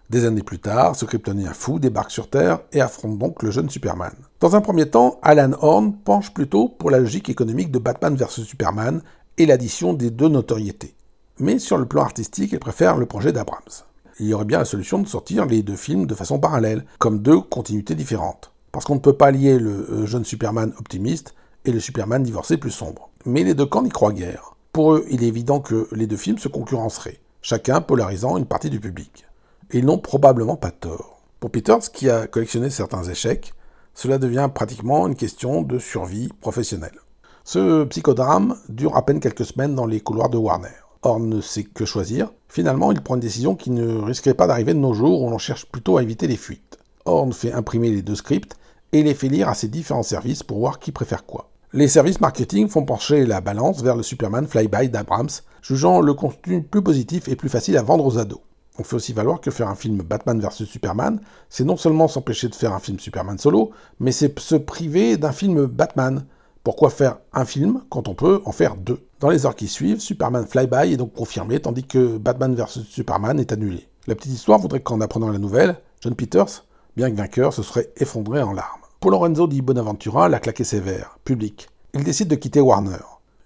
Des 0.10 0.24
années 0.24 0.43
plus 0.43 0.60
tard, 0.60 0.96
ce 0.96 1.04
kryptonien 1.04 1.52
fou 1.52 1.80
débarque 1.80 2.12
sur 2.12 2.30
Terre 2.30 2.60
et 2.72 2.80
affronte 2.80 3.17
donc 3.17 3.43
le 3.43 3.52
jeune 3.52 3.70
Superman. 3.70 4.13
Dans 4.39 4.56
un 4.56 4.62
premier 4.62 4.89
temps, 4.89 5.20
Alan 5.22 5.52
Horn 5.60 5.91
penche 5.91 6.34
plutôt 6.34 6.70
pour 6.70 6.91
la 6.91 7.00
logique 7.00 7.28
économique 7.28 7.72
de 7.72 7.80
Batman 7.80 8.15
vs 8.15 8.46
Superman 8.46 9.02
et 9.38 9.46
l'addition 9.46 9.91
des 9.91 10.10
deux 10.10 10.30
notoriétés. 10.30 10.96
Mais 11.39 11.60
sur 11.60 11.78
le 11.78 11.86
plan 11.86 12.04
artistique, 12.04 12.54
il 12.54 12.60
préfère 12.60 12.96
le 12.96 13.06
projet 13.06 13.34
d'Abrams. 13.34 13.84
Il 14.22 14.28
y 14.28 14.34
aurait 14.34 14.46
bien 14.46 14.60
la 14.60 14.65
solution 14.65 15.00
de 15.00 15.08
sortir 15.08 15.46
les 15.46 15.62
deux 15.62 15.76
films 15.76 16.06
de 16.06 16.15
façon 16.15 16.39
parallèle, 16.39 16.86
comme 17.00 17.20
deux 17.20 17.41
continuités 17.41 17.93
différentes. 17.93 18.54
Parce 18.72 18.86
qu'on 18.86 18.96
ne 18.96 19.02
peut 19.02 19.12
pas 19.12 19.32
lier 19.32 19.60
le 19.60 19.89
euh, 19.91 20.06
jeune 20.06 20.24
Superman 20.24 20.72
optimiste 20.80 21.36
et 21.65 21.72
le 21.74 21.82
Superman 21.82 22.24
divorcé 22.24 22.56
plus 22.56 22.72
sombre. 22.72 23.10
Mais 23.26 23.43
les 23.43 23.56
deux 23.56 23.65
camps 23.65 23.84
n'y 23.84 23.89
croient 23.89 24.13
guère. 24.13 24.56
Pour 24.72 24.93
eux, 24.93 25.06
il 25.10 25.22
est 25.22 25.28
évident 25.28 25.60
que 25.60 25.89
les 25.91 26.08
deux 26.08 26.15
films 26.15 26.38
se 26.38 26.48
concurrenceraient, 26.48 27.20
chacun 27.41 27.82
polarisant 27.82 28.38
une 28.38 28.46
partie 28.46 28.70
du 28.70 28.80
public 28.80 29.27
et 29.72 29.80
ils 29.80 29.86
n'ont 29.86 29.98
probablement 29.98 30.56
pas 30.56 30.72
tort. 30.72 31.22
Pour 31.40 31.52
Peters, 31.52 31.92
qui 31.92 32.10
a 32.10 32.28
collectionné 32.28 32.70
certains 32.70 33.04
échecs, 33.04 33.54
cela 33.94 34.18
devient 34.18 34.50
pratiquement 34.54 35.08
une 35.08 35.16
question 35.16 35.62
de 35.62 35.80
survie 35.80 36.30
professionnelle. 36.42 37.00
Ce 37.44 37.84
psychodrame 37.86 38.56
dure 38.70 38.96
à 38.96 39.06
peine 39.06 39.20
quelques 39.20 39.46
semaines 39.46 39.76
dans 39.76 39.86
les 39.86 40.02
couloirs 40.02 40.30
de 40.30 40.38
Warner. 40.38 40.68
Horn 41.04 41.30
ne 41.30 41.42
sait 41.42 41.64
que 41.64 41.86
choisir. 41.86 42.32
Finalement, 42.50 42.92
il 42.92 43.02
prend 43.02 43.16
une 43.16 43.22
décision 43.22 43.56
qui 43.56 43.70
ne 43.70 44.02
risquerait 44.02 44.34
pas 44.34 44.48
d'arriver 44.48 44.74
de 44.74 44.80
nos 44.80 44.94
jours 44.94 45.22
où 45.22 45.30
l'on 45.30 45.38
cherche 45.38 45.66
plutôt 45.66 45.98
à 45.98 46.04
éviter 46.04 46.28
les 46.28 46.38
fuites. 46.38 46.78
Horn 47.06 47.32
fait 47.32 47.54
imprimer 47.54 47.90
les 47.90 48.02
deux 48.02 48.16
scripts 48.16 48.58
et 48.92 49.04
les 49.04 49.14
fait 49.14 49.30
lire 49.30 49.50
à 49.50 49.54
ses 49.54 49.68
différents 49.68 50.04
services 50.04 50.44
pour 50.44 50.60
voir 50.60 50.80
qui 50.80 50.92
préfère 50.92 51.26
quoi. 51.26 51.50
Les 51.74 51.88
services 51.88 52.22
marketing 52.22 52.70
font 52.70 52.86
pencher 52.86 53.26
la 53.26 53.42
balance 53.42 53.82
vers 53.82 53.96
le 53.96 54.04
Superman 54.04 54.48
Flyby 54.48 54.90
d'Abrams, 54.90 55.30
jugeant 55.62 56.02
le 56.02 56.14
contenu 56.14 56.64
plus 56.64 56.82
positif 56.82 57.28
et 57.28 57.36
plus 57.36 57.50
facile 57.50 57.78
à 57.78 57.84
vendre 57.84 58.06
aux 58.06 58.18
ados. 58.18 58.40
On 58.80 58.84
fait 58.84 58.96
aussi 58.96 59.13
valoir 59.13 59.42
que 59.42 59.50
faire 59.50 59.68
un 59.68 59.76
film 59.76 59.98
Batman 60.04 60.40
vs 60.40 60.66
Superman, 60.66 61.20
c'est 61.50 61.63
non 61.63 61.78
seulement 61.78 62.08
s'empêcher 62.08 62.48
de 62.48 62.56
faire 62.56 62.74
un 62.74 62.80
film 62.80 63.00
Superman 63.00 63.38
solo, 63.38 63.72
mais 64.00 64.12
c'est 64.12 64.38
se 64.40 64.56
priver 64.56 65.18
d'un 65.18 65.32
film 65.32 65.66
Batman. 65.66 66.26
Pourquoi 66.63 66.90
faire 66.90 67.18
un 67.34 67.46
film 67.46 67.82
quand 67.90 68.08
on 68.08 68.13
peut 68.13 68.42
en 68.46 68.52
faire 68.52 68.76
deux? 68.76 69.02
Dans 69.20 69.30
les 69.30 69.46
heures 69.46 69.56
qui 69.56 69.68
suivent, 69.68 70.00
Superman 70.00 70.46
Flyby 70.46 70.94
est 70.94 70.98
donc 70.98 71.13
confirmé, 71.13 71.60
tandis 71.60 71.86
que 71.86 72.18
Batman 72.18 72.54
vs 72.54 72.84
Superman 72.88 73.40
est 73.40 73.52
annulé. 73.52 73.88
La 74.06 74.16
petite 74.16 74.34
histoire 74.34 74.60
voudrait 74.60 74.82
qu'en 74.82 75.02
apprenant 75.02 75.30
la 75.30 75.40
nouvelle, 75.40 75.78
John 76.02 76.13
Peters, 76.13 76.66
bien 76.96 77.10
que 77.10 77.16
vainqueur, 77.16 77.54
se 77.54 77.63
serait 77.63 77.92
effondré 77.98 78.42
en 78.42 78.54
larmes. 78.54 78.82
Pour 79.00 79.12
Lorenzo 79.12 79.48
di 79.48 79.62
Bonaventura, 79.62 80.30
la 80.30 80.40
claque 80.40 80.62
est 80.62 80.66
sévère, 80.66 81.18
publique. 81.24 81.70
Il 81.94 82.04
décide 82.04 82.28
de 82.28 82.36
quitter 82.36 82.62
Warner. 82.62 82.98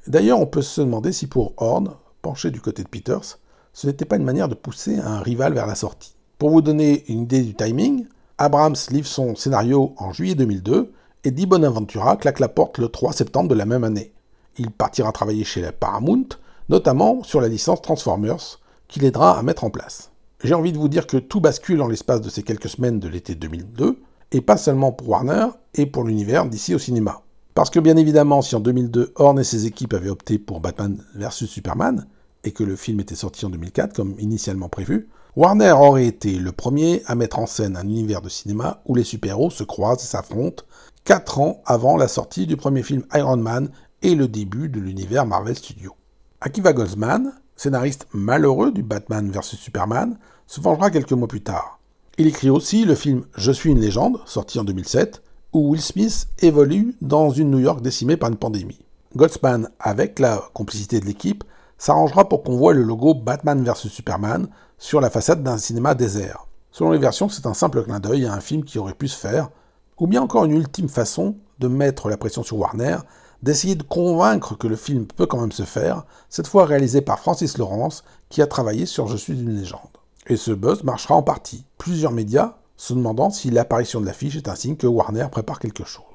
D'ailleurs, 0.08 0.40
on 0.40 0.46
peut 0.46 0.62
se 0.62 0.82
demander 0.82 1.14
si 1.14 1.28
pour 1.28 1.54
Horn, 1.58 1.92
penché 2.22 2.52
du 2.52 2.60
côté 2.60 2.84
de 2.84 2.90
Peters, 2.90 3.38
ce 3.74 3.88
n'était 3.88 4.06
pas 4.06 4.18
une 4.18 4.24
manière 4.24 4.50
de 4.50 4.56
pousser 4.56 5.00
un 5.00 5.20
rival 5.20 5.54
vers 5.54 5.68
la 5.68 5.76
sortie. 5.76 6.16
Pour 6.38 6.50
vous 6.50 6.62
donner 6.62 7.04
une 7.08 7.22
idée 7.22 7.42
du 7.42 7.54
timing, 7.54 8.06
Abrams 8.38 8.76
livre 8.90 9.08
son 9.08 9.36
scénario 9.36 9.94
en 9.98 10.12
juillet 10.12 10.36
2002 10.36 10.92
et 11.24 11.32
Di 11.32 11.46
Bonaventura 11.46 12.18
claque 12.18 12.40
la 12.40 12.50
porte 12.50 12.80
le 12.80 12.90
3 12.90 13.14
septembre 13.14 13.50
de 13.50 13.56
la 13.56 13.66
même 13.66 13.84
année. 13.84 14.12
Il 14.58 14.72
partira 14.72 15.12
travailler 15.12 15.44
chez 15.44 15.62
la 15.62 15.72
Paramount, 15.72 16.28
notamment 16.70 17.24
sur 17.24 17.42
la 17.42 17.48
licence 17.48 17.82
Transformers, 17.82 18.60
qu'il 18.88 19.06
aidera 19.06 19.38
à 19.38 19.44
mettre 19.44 19.64
en 19.64 19.70
place. 19.70 20.12
J'ai 20.44 20.56
envie 20.56 20.74
de 20.74 20.80
vous 20.80 20.90
dire 20.90 21.06
que 21.06 21.18
tout 21.18 21.40
bascule 21.40 21.82
en 21.82 21.88
l'espace 21.88 22.22
de 22.22 22.30
ces 22.30 22.44
quelques 22.44 22.70
semaines 22.70 23.00
de 23.00 23.08
l'été 23.08 23.36
2002, 23.36 24.02
et 24.32 24.42
pas 24.42 24.58
seulement 24.58 24.92
pour 24.92 25.10
Warner 25.10 25.48
et 25.76 25.86
pour 25.86 26.04
l'univers 26.04 26.46
d'ici 26.46 26.74
au 26.74 26.80
cinéma. 26.80 27.22
Parce 27.54 27.70
que 27.70 27.80
bien 27.80 27.98
évidemment, 27.98 28.42
si 28.42 28.56
en 28.56 28.60
2002 28.60 29.14
Horn 29.16 29.38
et 29.40 29.44
ses 29.44 29.66
équipes 29.66 29.94
avaient 29.94 30.10
opté 30.10 30.40
pour 30.40 30.62
Batman 30.62 31.04
vs 31.16 31.46
Superman, 31.46 32.08
et 32.44 32.52
que 32.52 32.64
le 32.64 32.76
film 32.76 33.00
était 33.00 33.16
sorti 33.16 33.46
en 33.46 33.50
2004 33.50 33.94
comme 33.94 34.16
initialement 34.20 34.70
prévu, 34.70 35.10
Warner 35.36 35.72
aurait 35.72 36.08
été 36.08 36.38
le 36.40 36.52
premier 36.52 37.04
à 37.06 37.16
mettre 37.16 37.40
en 37.40 37.46
scène 37.46 37.78
un 37.78 37.88
univers 37.88 38.22
de 38.22 38.30
cinéma 38.30 38.82
où 38.86 38.96
les 38.96 39.04
super-héros 39.04 39.50
se 39.50 39.64
croisent 39.64 40.04
et 40.04 40.08
s'affrontent 40.08 40.64
4 41.06 41.40
ans 41.40 41.62
avant 41.66 41.96
la 41.96 42.08
sortie 42.08 42.48
du 42.48 42.58
premier 42.58 42.84
film 42.84 43.04
Iron 43.14 43.38
Man 43.38 43.70
et 44.02 44.16
le 44.16 44.28
début 44.28 44.70
de 44.70 44.80
l'univers 44.80 45.26
Marvel 45.26 45.56
Studios. 45.56 45.96
Akiva 46.42 46.74
Goldsman, 46.74 47.34
scénariste 47.56 48.08
malheureux 48.14 48.72
du 48.72 48.84
Batman 48.84 49.32
vs 49.32 49.56
Superman, 49.56 50.18
se 50.48 50.60
vengera 50.60 50.92
quelques 50.92 51.14
mois 51.14 51.28
plus 51.28 51.44
tard. 51.44 51.80
Il 52.18 52.28
écrit 52.28 52.50
aussi 52.50 52.84
le 52.84 52.96
film 52.96 53.24
Je 53.36 53.52
suis 53.52 53.70
une 53.70 53.80
légende, 53.80 54.20
sorti 54.26 54.60
en 54.60 54.64
2007, 54.64 55.22
où 55.54 55.70
Will 55.70 55.82
Smith 55.82 56.28
évolue 56.40 56.96
dans 57.02 57.30
une 57.30 57.52
New 57.52 57.60
York 57.60 57.82
décimée 57.82 58.18
par 58.18 58.30
une 58.30 58.38
pandémie. 58.38 58.80
Goldsman, 59.16 59.70
avec 59.80 60.20
la 60.20 60.42
complicité 60.54 61.00
de 61.00 61.06
l'équipe, 61.06 61.44
s'arrangera 61.82 62.30
pour 62.30 62.44
qu'on 62.44 62.58
voit 62.58 62.76
le 62.76 62.84
logo 62.84 63.16
Batman 63.16 63.64
vs 63.64 63.90
Superman 63.90 64.48
sur 64.78 65.02
la 65.02 65.10
façade 65.10 65.42
d'un 65.42 65.58
cinéma 65.58 65.96
désert. 65.96 66.46
Selon 66.70 66.92
les 66.92 67.00
versions, 67.00 67.28
c'est 67.28 67.48
un 67.48 67.56
simple 67.56 67.84
clin 67.84 68.00
d'œil 68.00 68.28
à 68.28 68.34
un 68.34 68.40
film 68.40 68.64
qui 68.64 68.78
aurait 68.78 68.94
pu 68.94 69.08
se 69.08 69.18
faire, 69.18 69.50
ou 69.98 70.06
bien 70.06 70.22
encore 70.22 70.46
une 70.46 70.52
ultime 70.52 70.90
façon 70.90 71.38
de 71.58 71.68
mettre 71.68 72.08
la 72.08 72.18
pression 72.18 72.44
sur 72.44 72.60
Warner, 72.60 72.98
d'essayer 73.42 73.74
de 73.74 73.82
convaincre 73.82 74.56
que 74.56 74.68
le 74.68 74.76
film 74.76 75.08
peut 75.08 75.26
quand 75.26 75.42
même 75.42 75.52
se 75.52 75.64
faire, 75.64 76.04
cette 76.30 76.46
fois 76.46 76.66
réalisé 76.66 77.02
par 77.02 77.18
Francis 77.18 77.58
Lawrence, 77.58 78.04
qui 78.30 78.44
a 78.44 78.48
travaillé 78.48 78.86
sur 78.86 79.08
Je 79.08 79.18
suis 79.18 79.34
une 79.34 79.58
légende. 79.58 79.82
Et 80.28 80.38
ce 80.38 80.52
buzz 80.52 80.84
marchera 80.84 81.16
en 81.16 81.24
partie. 81.24 81.66
Plusieurs 81.80 82.12
médias 82.12 82.58
se 82.78 82.94
demandant 82.94 83.32
si 83.32 83.50
l'apparition 83.50 84.02
de 84.02 84.06
l'affiche 84.06 84.36
est 84.36 84.50
un 84.50 84.56
signe 84.56 84.76
que 84.76 84.86
Warner 84.86 85.30
prépare 85.32 85.58
quelque 85.58 85.84
chose. 85.84 86.11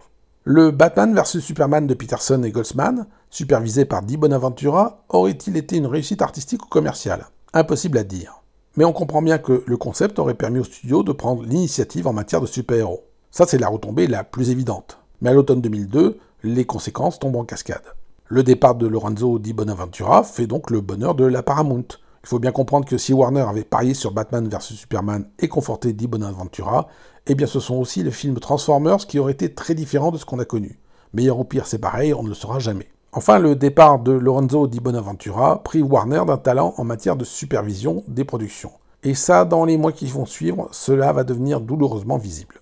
Le 0.48 0.70
Batman 0.70 1.12
vs 1.12 1.40
Superman 1.40 1.88
de 1.88 1.94
Peterson 1.94 2.40
et 2.44 2.52
Goldsman, 2.52 3.08
supervisé 3.30 3.84
par 3.84 4.02
Di 4.02 4.16
Bonaventura, 4.16 5.02
aurait-il 5.08 5.56
été 5.56 5.76
une 5.76 5.88
réussite 5.88 6.22
artistique 6.22 6.64
ou 6.64 6.68
commerciale? 6.68 7.26
Impossible 7.52 7.98
à 7.98 8.04
dire. 8.04 8.42
Mais 8.76 8.84
on 8.84 8.92
comprend 8.92 9.22
bien 9.22 9.38
que 9.38 9.64
le 9.66 9.76
concept 9.76 10.20
aurait 10.20 10.34
permis 10.34 10.60
au 10.60 10.64
studio 10.64 11.02
de 11.02 11.10
prendre 11.10 11.42
l'initiative 11.42 12.06
en 12.06 12.12
matière 12.12 12.40
de 12.40 12.46
super-héros. 12.46 13.02
Ça, 13.32 13.44
c'est 13.44 13.58
la 13.58 13.66
retombée 13.66 14.06
la 14.06 14.22
plus 14.22 14.50
évidente. 14.50 15.00
Mais 15.20 15.30
à 15.30 15.32
l'automne 15.32 15.60
2002, 15.60 16.16
les 16.44 16.64
conséquences 16.64 17.18
tombent 17.18 17.34
en 17.34 17.44
cascade. 17.44 17.82
Le 18.28 18.44
départ 18.44 18.76
de 18.76 18.86
Lorenzo 18.86 19.40
Di 19.40 19.52
Bonaventura 19.52 20.22
fait 20.22 20.46
donc 20.46 20.70
le 20.70 20.80
bonheur 20.80 21.16
de 21.16 21.24
la 21.24 21.42
Paramount. 21.42 21.88
Il 22.26 22.28
faut 22.28 22.40
bien 22.40 22.50
comprendre 22.50 22.86
que 22.86 22.98
si 22.98 23.12
Warner 23.12 23.42
avait 23.48 23.62
parié 23.62 23.94
sur 23.94 24.10
Batman 24.10 24.48
vs 24.48 24.74
Superman 24.74 25.26
et 25.38 25.46
conforté 25.46 25.92
Di 25.92 26.08
Bonaventura, 26.08 26.88
eh 27.28 27.36
bien 27.36 27.46
ce 27.46 27.60
sont 27.60 27.76
aussi 27.76 28.02
les 28.02 28.10
films 28.10 28.40
Transformers 28.40 29.06
qui 29.06 29.20
auraient 29.20 29.30
été 29.30 29.54
très 29.54 29.74
différents 29.74 30.10
de 30.10 30.18
ce 30.18 30.24
qu'on 30.24 30.40
a 30.40 30.44
connu. 30.44 30.80
Meilleur 31.14 31.38
ou 31.38 31.44
pire, 31.44 31.68
c'est 31.68 31.78
pareil, 31.78 32.12
on 32.12 32.24
ne 32.24 32.28
le 32.28 32.34
saura 32.34 32.58
jamais. 32.58 32.88
Enfin, 33.12 33.38
le 33.38 33.54
départ 33.54 34.00
de 34.00 34.10
Lorenzo 34.10 34.66
Di 34.66 34.80
Bonaventura 34.80 35.62
prit 35.62 35.82
Warner 35.82 36.22
d'un 36.26 36.36
talent 36.36 36.74
en 36.78 36.82
matière 36.82 37.14
de 37.14 37.24
supervision 37.24 38.02
des 38.08 38.24
productions. 38.24 38.72
Et 39.04 39.14
ça, 39.14 39.44
dans 39.44 39.64
les 39.64 39.76
mois 39.76 39.92
qui 39.92 40.06
vont 40.06 40.26
suivre, 40.26 40.68
cela 40.72 41.12
va 41.12 41.22
devenir 41.22 41.60
douloureusement 41.60 42.18
visible. 42.18 42.56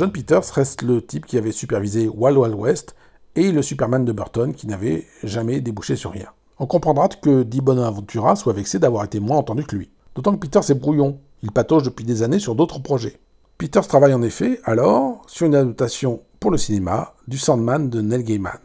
John 0.00 0.12
Peters 0.12 0.50
reste 0.54 0.80
le 0.80 1.04
type 1.04 1.26
qui 1.26 1.36
avait 1.36 1.52
supervisé 1.52 2.08
Wild 2.08 2.38
Wild 2.38 2.54
West 2.54 2.94
et 3.36 3.52
le 3.52 3.60
Superman 3.60 4.02
de 4.02 4.12
Burton 4.12 4.54
qui 4.54 4.66
n'avait 4.66 5.04
jamais 5.22 5.60
débouché 5.60 5.94
sur 5.94 6.12
rien. 6.12 6.28
On 6.58 6.64
comprendra 6.64 7.08
que 7.08 7.42
Di 7.42 7.60
Bonaventura 7.60 8.34
soit 8.34 8.54
vexé 8.54 8.78
d'avoir 8.78 9.04
été 9.04 9.20
moins 9.20 9.36
entendu 9.36 9.62
que 9.64 9.76
lui. 9.76 9.90
D'autant 10.14 10.32
que 10.32 10.38
Peters 10.38 10.70
est 10.70 10.74
brouillon, 10.74 11.18
il 11.42 11.52
patauge 11.52 11.82
depuis 11.82 12.06
des 12.06 12.22
années 12.22 12.38
sur 12.38 12.54
d'autres 12.54 12.78
projets. 12.78 13.20
Peters 13.58 13.86
travaille 13.86 14.14
en 14.14 14.22
effet 14.22 14.58
alors 14.64 15.20
sur 15.26 15.44
une 15.44 15.54
adaptation 15.54 16.22
pour 16.38 16.50
le 16.50 16.56
cinéma 16.56 17.12
du 17.28 17.36
Sandman 17.36 17.90
de 17.90 18.00
Neil 18.00 18.24
Gaiman. 18.24 18.58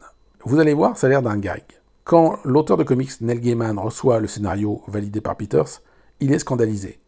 Vous 0.45 0.59
allez 0.59 0.73
voir, 0.73 0.95
ça 0.97 1.07
a 1.07 1.09
l'air 1.09 1.21
d'un 1.21 1.37
gag. 1.37 1.63
Quand 2.05 2.37
l'auteur 2.45 2.77
de 2.77 2.85
comics 2.85 3.19
Neil 3.19 3.41
Gaiman 3.41 3.77
reçoit 3.77 4.21
le 4.21 4.27
scénario 4.27 4.83
validé 4.87 5.19
par 5.19 5.35
Peters, 5.35 5.81
il 6.21 6.31
est 6.31 6.39
scandalisé. 6.39 7.01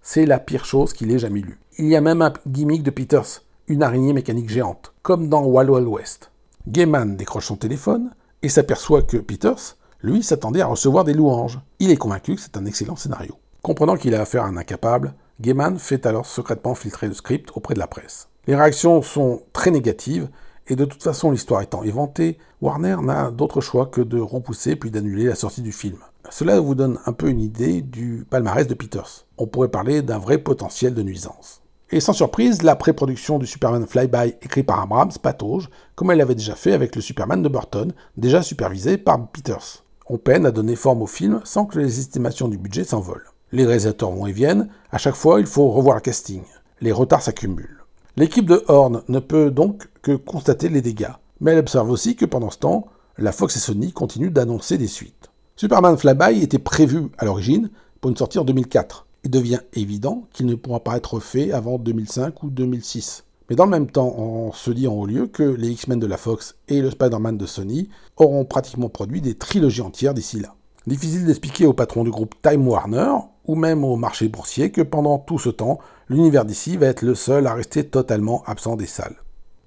C'est 0.00 0.24
la 0.24 0.38
pire 0.38 0.64
chose 0.64 0.94
qu'il 0.94 1.10
ait 1.10 1.18
jamais 1.18 1.40
lue. 1.40 1.60
Il 1.76 1.88
y 1.88 1.96
a 1.96 2.00
même 2.00 2.22
un 2.22 2.32
gimmick 2.46 2.82
de 2.82 2.90
Peters, 2.90 3.42
une 3.68 3.82
araignée 3.82 4.12
mécanique 4.12 4.50
géante, 4.50 4.92
comme 5.02 5.28
dans 5.28 5.44
Wild 5.44 5.70
Wild 5.70 5.88
West. 5.88 6.30
Gaiman 6.68 7.16
décroche 7.16 7.46
son 7.46 7.56
téléphone 7.56 8.10
et 8.42 8.48
s'aperçoit 8.48 9.02
que 9.02 9.16
Peters, 9.16 9.76
lui, 10.02 10.22
s'attendait 10.22 10.60
à 10.60 10.66
recevoir 10.66 11.04
des 11.04 11.14
louanges. 11.14 11.60
Il 11.78 11.90
est 11.90 11.96
convaincu 11.96 12.36
que 12.36 12.40
c'est 12.40 12.56
un 12.56 12.66
excellent 12.66 12.96
scénario. 12.96 13.36
Comprenant 13.62 13.96
qu'il 13.96 14.14
a 14.14 14.20
affaire 14.20 14.44
à 14.44 14.48
un 14.48 14.56
incapable, 14.56 15.14
Gaiman 15.40 15.78
fait 15.78 16.06
alors 16.06 16.26
secrètement 16.26 16.74
filtrer 16.74 17.08
le 17.08 17.14
script 17.14 17.50
auprès 17.54 17.74
de 17.74 17.78
la 17.78 17.86
presse. 17.86 18.28
Les 18.46 18.54
réactions 18.54 19.02
sont 19.02 19.42
très 19.52 19.70
négatives, 19.70 20.28
et 20.68 20.76
de 20.76 20.84
toute 20.84 21.02
façon 21.02 21.30
l'histoire 21.30 21.62
étant 21.62 21.82
éventée, 21.82 22.38
Warner 22.60 22.96
n'a 23.02 23.30
d'autre 23.30 23.60
choix 23.60 23.86
que 23.86 24.00
de 24.00 24.18
repousser 24.18 24.76
puis 24.76 24.90
d'annuler 24.90 25.24
la 25.24 25.34
sortie 25.34 25.62
du 25.62 25.72
film. 25.72 25.98
Cela 26.30 26.58
vous 26.60 26.74
donne 26.74 26.98
un 27.06 27.12
peu 27.12 27.28
une 27.28 27.40
idée 27.40 27.82
du 27.82 28.26
palmarès 28.28 28.66
de 28.66 28.74
Peters. 28.74 29.26
On 29.38 29.46
pourrait 29.46 29.68
parler 29.68 30.02
d'un 30.02 30.18
vrai 30.18 30.38
potentiel 30.38 30.94
de 30.94 31.02
nuisance. 31.02 31.62
Et 31.92 32.00
sans 32.00 32.12
surprise, 32.12 32.62
la 32.62 32.74
pré-production 32.74 33.38
du 33.38 33.46
Superman 33.46 33.86
Flyby 33.86 34.34
écrit 34.42 34.64
par 34.64 34.80
Abrams 34.80 35.12
patauge, 35.22 35.70
comme 35.94 36.10
elle 36.10 36.18
l'avait 36.18 36.34
déjà 36.34 36.56
fait 36.56 36.72
avec 36.72 36.96
le 36.96 37.00
Superman 37.00 37.42
de 37.42 37.48
Burton, 37.48 37.92
déjà 38.16 38.42
supervisé 38.42 38.98
par 38.98 39.28
Peters. 39.28 39.84
On 40.08 40.18
peine 40.18 40.46
à 40.46 40.50
donner 40.50 40.74
forme 40.74 41.02
au 41.02 41.06
film 41.06 41.40
sans 41.44 41.64
que 41.64 41.78
les 41.78 42.00
estimations 42.00 42.48
du 42.48 42.58
budget 42.58 42.82
s'envolent. 42.82 43.30
Les 43.52 43.64
réalisateurs 43.64 44.10
vont 44.10 44.26
et 44.26 44.32
viennent, 44.32 44.68
à 44.90 44.98
chaque 44.98 45.14
fois 45.14 45.38
il 45.38 45.46
faut 45.46 45.68
revoir 45.68 45.94
le 45.94 46.00
casting. 46.00 46.42
Les 46.80 46.90
retards 46.90 47.22
s'accumulent. 47.22 47.84
L'équipe 48.16 48.46
de 48.46 48.64
Horn 48.66 49.02
ne 49.08 49.20
peut 49.20 49.52
donc 49.52 49.88
que 50.02 50.16
constater 50.16 50.68
les 50.68 50.82
dégâts, 50.82 51.14
mais 51.40 51.52
elle 51.52 51.58
observe 51.58 51.90
aussi 51.90 52.16
que 52.16 52.24
pendant 52.26 52.50
ce 52.50 52.58
temps, 52.58 52.88
la 53.16 53.30
Fox 53.30 53.54
et 53.56 53.60
Sony 53.60 53.92
continuent 53.92 54.32
d'annoncer 54.32 54.76
des 54.76 54.88
suites. 54.88 55.30
Superman 55.54 55.96
Flyby 55.96 56.42
était 56.42 56.58
prévu 56.58 57.10
à 57.16 57.24
l'origine 57.24 57.70
pour 58.00 58.10
une 58.10 58.16
sortie 58.16 58.40
en 58.40 58.44
2004. 58.44 59.05
Il 59.26 59.30
devient 59.30 59.58
évident 59.72 60.28
qu'il 60.32 60.46
ne 60.46 60.54
pourra 60.54 60.84
pas 60.84 60.96
être 60.96 61.18
fait 61.18 61.50
avant 61.50 61.78
2005 61.78 62.44
ou 62.44 62.48
2006. 62.48 63.24
Mais 63.50 63.56
dans 63.56 63.64
le 63.64 63.72
même 63.72 63.90
temps, 63.90 64.14
on 64.16 64.52
se 64.52 64.70
dit 64.70 64.86
en 64.86 64.92
haut 64.92 65.04
lieu 65.04 65.26
que 65.26 65.42
les 65.42 65.70
X-Men 65.70 65.98
de 65.98 66.06
la 66.06 66.16
Fox 66.16 66.54
et 66.68 66.80
le 66.80 66.92
Spider-Man 66.92 67.36
de 67.36 67.44
Sony 67.44 67.88
auront 68.16 68.44
pratiquement 68.44 68.88
produit 68.88 69.20
des 69.20 69.34
trilogies 69.34 69.82
entières 69.82 70.14
d'ici 70.14 70.38
là. 70.38 70.54
Difficile 70.86 71.26
d'expliquer 71.26 71.66
au 71.66 71.72
patron 71.72 72.04
du 72.04 72.12
groupe 72.12 72.36
Time 72.40 72.68
Warner 72.68 73.16
ou 73.46 73.56
même 73.56 73.82
au 73.82 73.96
marché 73.96 74.28
boursier 74.28 74.70
que 74.70 74.82
pendant 74.82 75.18
tout 75.18 75.40
ce 75.40 75.48
temps, 75.48 75.80
l'univers 76.08 76.44
d'ici 76.44 76.76
va 76.76 76.86
être 76.86 77.02
le 77.02 77.16
seul 77.16 77.48
à 77.48 77.54
rester 77.54 77.82
totalement 77.82 78.44
absent 78.46 78.76
des 78.76 78.86
salles. 78.86 79.16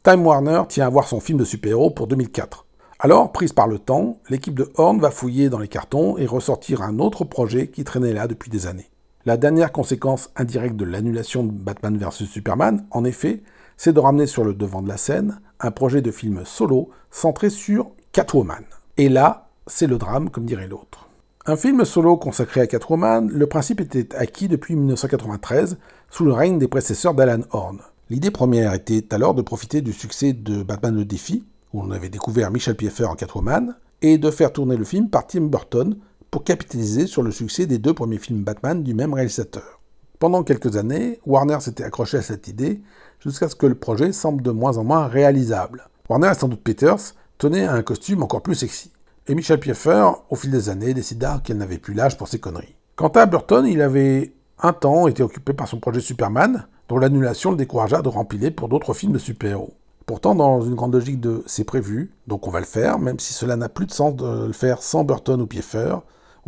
Time 0.04 0.26
Warner 0.26 0.62
tient 0.70 0.88
à 0.88 0.90
voir 0.90 1.06
son 1.06 1.20
film 1.20 1.38
de 1.38 1.44
super-héros 1.44 1.92
pour 1.92 2.08
2004. 2.08 2.66
Alors, 3.00 3.34
prise 3.34 3.52
par 3.52 3.68
le 3.68 3.78
temps, 3.78 4.20
l'équipe 4.30 4.56
de 4.56 4.72
Horn 4.76 5.02
va 5.02 5.12
fouiller 5.12 5.50
dans 5.50 5.60
les 5.60 5.68
cartons 5.68 6.18
et 6.18 6.26
ressortir 6.26 6.82
un 6.82 7.00
autre 7.00 7.26
projet 7.26 7.68
qui 7.68 7.84
traînait 7.84 8.14
là 8.14 8.26
depuis 8.26 8.50
des 8.50 8.66
années. 8.66 8.90
La 9.26 9.36
dernière 9.36 9.74
conséquence 9.74 10.30
indirecte 10.38 10.78
de 10.78 10.86
l'annulation 10.86 11.44
de 11.44 11.52
Batman 11.52 11.98
vs 11.98 12.26
Superman, 12.26 12.86
en 12.92 13.04
effet, 13.04 13.44
c'est 13.76 13.92
de 13.92 14.00
ramener 14.00 14.28
sur 14.28 14.46
le 14.46 14.54
devant 14.54 14.82
de 14.82 14.88
la 14.88 14.96
scène 14.96 15.42
un 15.60 15.72
projet 15.72 16.02
de 16.02 16.10
film 16.10 16.44
solo 16.46 16.90
centré 17.12 17.50
sur 17.50 17.92
Catwoman. 18.14 18.64
Et 18.96 19.10
là, 19.10 19.50
c'est 19.68 19.88
le 19.88 19.98
drame, 19.98 20.30
comme 20.30 20.46
dirait 20.46 20.70
l'autre. 20.70 21.10
Un 21.46 21.58
film 21.58 21.84
solo 21.84 22.16
consacré 22.16 22.62
à 22.62 22.68
Catwoman, 22.68 23.28
le 23.28 23.48
principe 23.48 23.82
était 23.82 24.16
acquis 24.16 24.48
depuis 24.48 24.76
1993 24.76 25.78
sous 26.10 26.24
le 26.24 26.32
règne 26.32 26.58
des 26.58 26.70
prédécesseurs 26.70 27.14
d'Alan 27.14 27.44
Horn. 27.52 27.80
L'idée 28.10 28.32
première 28.32 28.74
était 28.74 29.14
alors 29.14 29.34
de 29.34 29.42
profiter 29.42 29.82
du 29.82 29.92
succès 29.92 30.32
de 30.32 30.64
Batman 30.64 30.96
le 30.96 31.06
Défi, 31.06 31.44
où 31.74 31.82
on 31.82 31.92
avait 31.92 32.10
découvert 32.10 32.52
Michel 32.52 32.76
Pfeiffer 32.76 33.06
en 33.06 33.16
Catwoman, 33.16 33.76
et 34.02 34.18
de 34.18 34.32
faire 34.32 34.54
tourner 34.54 34.78
le 34.78 34.86
film 34.86 35.10
par 35.10 35.28
Tim 35.28 35.42
Burton 35.42 35.98
pour 36.32 36.44
capitaliser 36.44 37.08
sur 37.08 37.24
le 37.24 37.32
succès 37.32 37.66
des 37.66 37.78
deux 37.78 37.94
premiers 37.94 38.18
films 38.18 38.44
Batman 38.44 38.84
du 38.84 38.94
même 38.94 39.14
réalisateur. 39.14 39.80
Pendant 40.20 40.44
quelques 40.44 40.76
années, 40.76 41.20
Warner 41.26 41.60
s'était 41.62 41.84
accroché 41.84 42.18
à 42.18 42.22
cette 42.22 42.48
idée 42.48 42.82
jusqu'à 43.20 43.50
ce 43.50 43.56
que 43.56 43.66
le 43.66 43.76
projet 43.76 44.12
semble 44.12 44.42
de 44.42 44.52
moins 44.52 44.78
en 44.78 44.84
moins 44.84 45.08
réalisable. 45.08 45.88
Warner 46.10 46.32
et 46.32 46.36
sans 46.36 46.48
doute 46.48 46.64
Peters 46.64 47.16
tenaient 47.38 47.66
à 47.66 47.74
un 47.74 47.84
costume 47.84 48.24
encore 48.24 48.42
plus 48.42 48.56
sexy 48.56 48.92
et 49.30 49.36
Michel 49.36 49.60
Pfeiffer, 49.60 50.10
au 50.32 50.36
fil 50.36 50.50
des 50.50 50.70
années, 50.70 50.96
décida 50.96 51.40
qu'elle 51.44 51.58
n'avait 51.58 51.78
plus 51.78 51.94
l'âge 51.94 52.18
pour 52.18 52.28
ses 52.28 52.40
conneries. 52.40 52.76
Quant 52.96 53.10
à 53.10 53.28
Burton, 53.28 53.66
il 53.66 53.80
avait 53.82 54.34
un 54.58 54.74
temps 54.74 55.08
été 55.08 55.22
occupé 55.22 55.54
par 55.54 55.68
son 55.68 55.80
projet 55.80 56.02
Superman, 56.02 56.66
dont 56.88 56.98
l'annulation 56.98 57.52
le 57.52 57.58
découragea 57.58 58.02
de 58.02 58.10
rempiler 58.10 58.50
pour 58.50 58.70
d'autres 58.70 58.96
films 58.96 59.14
de 59.14 59.20
super-héros. 59.20 59.76
Pourtant, 60.08 60.34
dans 60.34 60.62
une 60.62 60.74
grande 60.74 60.96
logique 60.96 61.20
de 61.20 61.44
c'est 61.46 61.64
prévu, 61.64 62.12
donc 62.26 62.48
on 62.48 62.50
va 62.50 62.60
le 62.60 62.66
faire, 62.66 62.98
même 62.98 63.20
si 63.20 63.32
cela 63.34 63.56
n'a 63.56 63.70
plus 63.70 63.86
de 63.86 63.92
sens 63.92 64.16
de 64.16 64.48
le 64.48 64.54
faire 64.54 64.82
sans 64.82 65.04
Burton 65.04 65.40
ou 65.40 65.46
Pfeiffer, 65.46 65.98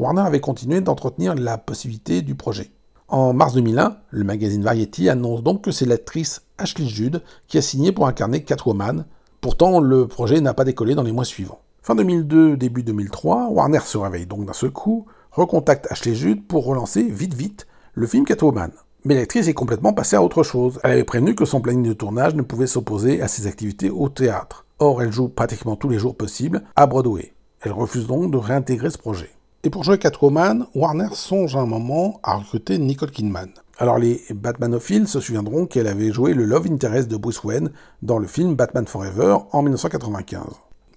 Warner 0.01 0.23
avait 0.23 0.39
continué 0.39 0.81
d'entretenir 0.81 1.35
la 1.35 1.59
possibilité 1.59 2.23
du 2.23 2.33
projet. 2.33 2.71
En 3.07 3.33
mars 3.33 3.53
2001, 3.53 3.97
le 4.09 4.23
magazine 4.23 4.63
Variety 4.63 5.09
annonce 5.09 5.43
donc 5.43 5.63
que 5.63 5.69
c'est 5.69 5.85
l'actrice 5.85 6.41
Ashley 6.57 6.87
Judd 6.87 7.21
qui 7.45 7.59
a 7.59 7.61
signé 7.61 7.91
pour 7.91 8.07
incarner 8.07 8.43
Catwoman. 8.43 9.05
Pourtant, 9.41 9.79
le 9.79 10.07
projet 10.07 10.41
n'a 10.41 10.55
pas 10.55 10.63
décollé 10.63 10.95
dans 10.95 11.03
les 11.03 11.11
mois 11.11 11.23
suivants. 11.23 11.61
Fin 11.83 11.93
2002, 11.93 12.57
début 12.57 12.81
2003, 12.81 13.49
Warner 13.49 13.81
se 13.81 13.99
réveille 13.99 14.25
donc 14.25 14.47
d'un 14.47 14.53
seul 14.53 14.71
coup, 14.71 15.05
recontacte 15.31 15.85
Ashley 15.91 16.15
Judd 16.15 16.47
pour 16.47 16.65
relancer 16.65 17.03
vite 17.03 17.35
vite 17.35 17.67
le 17.93 18.07
film 18.07 18.25
Catwoman. 18.25 18.71
Mais 19.05 19.13
l'actrice 19.13 19.49
est 19.49 19.53
complètement 19.53 19.93
passée 19.93 20.15
à 20.15 20.23
autre 20.23 20.41
chose. 20.41 20.79
Elle 20.83 20.93
avait 20.93 21.03
prévenu 21.03 21.35
que 21.35 21.45
son 21.45 21.61
planning 21.61 21.87
de 21.87 21.93
tournage 21.93 22.33
ne 22.33 22.41
pouvait 22.41 22.65
s'opposer 22.65 23.21
à 23.21 23.27
ses 23.27 23.45
activités 23.45 23.91
au 23.91 24.09
théâtre. 24.09 24.65
Or, 24.79 25.03
elle 25.03 25.11
joue 25.11 25.29
pratiquement 25.29 25.75
tous 25.75 25.89
les 25.89 25.99
jours 25.99 26.15
possibles 26.15 26.63
à 26.75 26.87
Broadway. 26.87 27.35
Elle 27.61 27.73
refuse 27.73 28.07
donc 28.07 28.31
de 28.31 28.37
réintégrer 28.37 28.89
ce 28.89 28.97
projet. 28.97 29.29
Et 29.63 29.69
pour 29.69 29.83
jouer 29.83 29.99
Catwoman, 29.99 30.65
Warner 30.73 31.09
songe 31.13 31.55
un 31.55 31.67
moment 31.67 32.19
à 32.23 32.37
recruter 32.37 32.79
Nicole 32.79 33.11
Kidman. 33.11 33.49
Alors 33.77 33.99
les 33.99 34.19
Batmanophiles 34.33 35.07
se 35.07 35.19
souviendront 35.19 35.67
qu'elle 35.67 35.85
avait 35.85 36.11
joué 36.11 36.33
le 36.33 36.45
love 36.45 36.65
interest 36.65 37.07
de 37.07 37.15
Bruce 37.15 37.43
Wayne 37.43 37.69
dans 38.01 38.17
le 38.17 38.25
film 38.25 38.55
Batman 38.55 38.87
Forever 38.87 39.37
en 39.51 39.61
1995. 39.61 40.45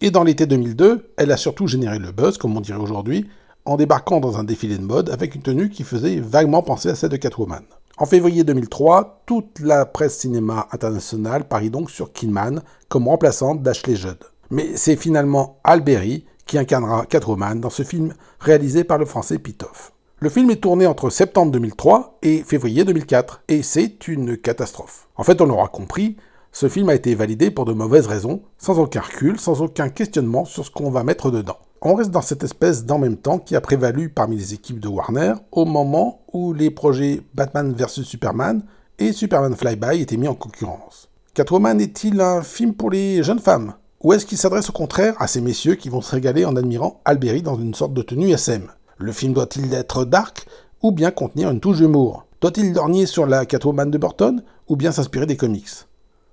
Et 0.00 0.10
dans 0.10 0.24
l'été 0.24 0.46
2002, 0.46 1.12
elle 1.18 1.32
a 1.32 1.36
surtout 1.36 1.66
généré 1.66 1.98
le 1.98 2.10
buzz, 2.10 2.38
comme 2.38 2.56
on 2.56 2.62
dirait 2.62 2.80
aujourd'hui, 2.80 3.28
en 3.66 3.76
débarquant 3.76 4.18
dans 4.18 4.38
un 4.38 4.44
défilé 4.44 4.78
de 4.78 4.82
mode 4.82 5.10
avec 5.10 5.34
une 5.34 5.42
tenue 5.42 5.68
qui 5.68 5.82
faisait 5.84 6.20
vaguement 6.20 6.62
penser 6.62 6.88
à 6.88 6.94
celle 6.94 7.10
de 7.10 7.16
Catwoman. 7.18 7.64
En 7.98 8.06
février 8.06 8.44
2003, 8.44 9.24
toute 9.26 9.60
la 9.60 9.84
presse 9.84 10.16
cinéma 10.16 10.68
internationale 10.72 11.46
parie 11.46 11.70
donc 11.70 11.90
sur 11.90 12.14
Kidman 12.14 12.62
comme 12.88 13.08
remplaçante 13.08 13.62
d'Ashley 13.62 13.94
Judd. 13.94 14.24
Mais 14.50 14.76
c'est 14.76 14.96
finalement 14.96 15.58
Alberi 15.64 16.24
qui 16.46 16.58
incarnera 16.58 17.06
Catwoman 17.06 17.60
dans 17.60 17.70
ce 17.70 17.82
film 17.82 18.14
réalisé 18.40 18.84
par 18.84 18.98
le 18.98 19.04
français 19.04 19.38
Pitoff. 19.38 19.92
Le 20.20 20.30
film 20.30 20.50
est 20.50 20.62
tourné 20.62 20.86
entre 20.86 21.10
septembre 21.10 21.52
2003 21.52 22.18
et 22.22 22.42
février 22.42 22.84
2004, 22.84 23.42
et 23.48 23.62
c'est 23.62 24.08
une 24.08 24.36
catastrophe. 24.36 25.08
En 25.16 25.24
fait, 25.24 25.40
on 25.40 25.46
l'aura 25.46 25.68
compris, 25.68 26.16
ce 26.52 26.68
film 26.68 26.88
a 26.88 26.94
été 26.94 27.14
validé 27.14 27.50
pour 27.50 27.64
de 27.64 27.72
mauvaises 27.72 28.06
raisons, 28.06 28.42
sans 28.58 28.78
aucun 28.78 29.00
recul, 29.00 29.40
sans 29.40 29.60
aucun 29.60 29.88
questionnement 29.88 30.44
sur 30.44 30.64
ce 30.64 30.70
qu'on 30.70 30.90
va 30.90 31.02
mettre 31.02 31.30
dedans. 31.30 31.58
On 31.82 31.94
reste 31.94 32.12
dans 32.12 32.22
cette 32.22 32.44
espèce 32.44 32.86
d'en 32.86 32.98
même 32.98 33.16
temps 33.16 33.38
qui 33.38 33.56
a 33.56 33.60
prévalu 33.60 34.08
parmi 34.08 34.36
les 34.36 34.54
équipes 34.54 34.80
de 34.80 34.88
Warner 34.88 35.34
au 35.52 35.64
moment 35.64 36.22
où 36.32 36.54
les 36.54 36.70
projets 36.70 37.20
Batman 37.34 37.74
vs 37.74 38.04
Superman 38.04 38.62
et 38.98 39.12
Superman 39.12 39.54
Flyby 39.54 40.00
étaient 40.00 40.16
mis 40.16 40.28
en 40.28 40.34
concurrence. 40.34 41.10
Catwoman 41.34 41.80
est-il 41.80 42.20
un 42.20 42.42
film 42.42 42.72
pour 42.72 42.90
les 42.90 43.22
jeunes 43.22 43.40
femmes? 43.40 43.74
Ou 44.04 44.12
est-ce 44.12 44.26
qu'il 44.26 44.36
s'adresse 44.36 44.68
au 44.68 44.74
contraire 44.74 45.14
à 45.18 45.26
ces 45.26 45.40
messieurs 45.40 45.76
qui 45.76 45.88
vont 45.88 46.02
se 46.02 46.14
régaler 46.14 46.44
en 46.44 46.56
admirant 46.56 47.00
Alberi 47.06 47.40
dans 47.40 47.56
une 47.56 47.72
sorte 47.72 47.94
de 47.94 48.02
tenue 48.02 48.32
SM 48.32 48.68
Le 48.98 49.12
film 49.12 49.32
doit-il 49.32 49.72
être 49.72 50.04
dark 50.04 50.46
ou 50.82 50.92
bien 50.92 51.10
contenir 51.10 51.48
une 51.50 51.58
touche 51.58 51.78
d'humour? 51.78 52.26
Doit-il 52.42 52.74
dornier 52.74 53.06
sur 53.06 53.24
la 53.24 53.46
Catwoman 53.46 53.90
de 53.90 53.96
Burton 53.96 54.42
ou 54.68 54.76
bien 54.76 54.92
s'inspirer 54.92 55.24
des 55.24 55.38
comics? 55.38 55.70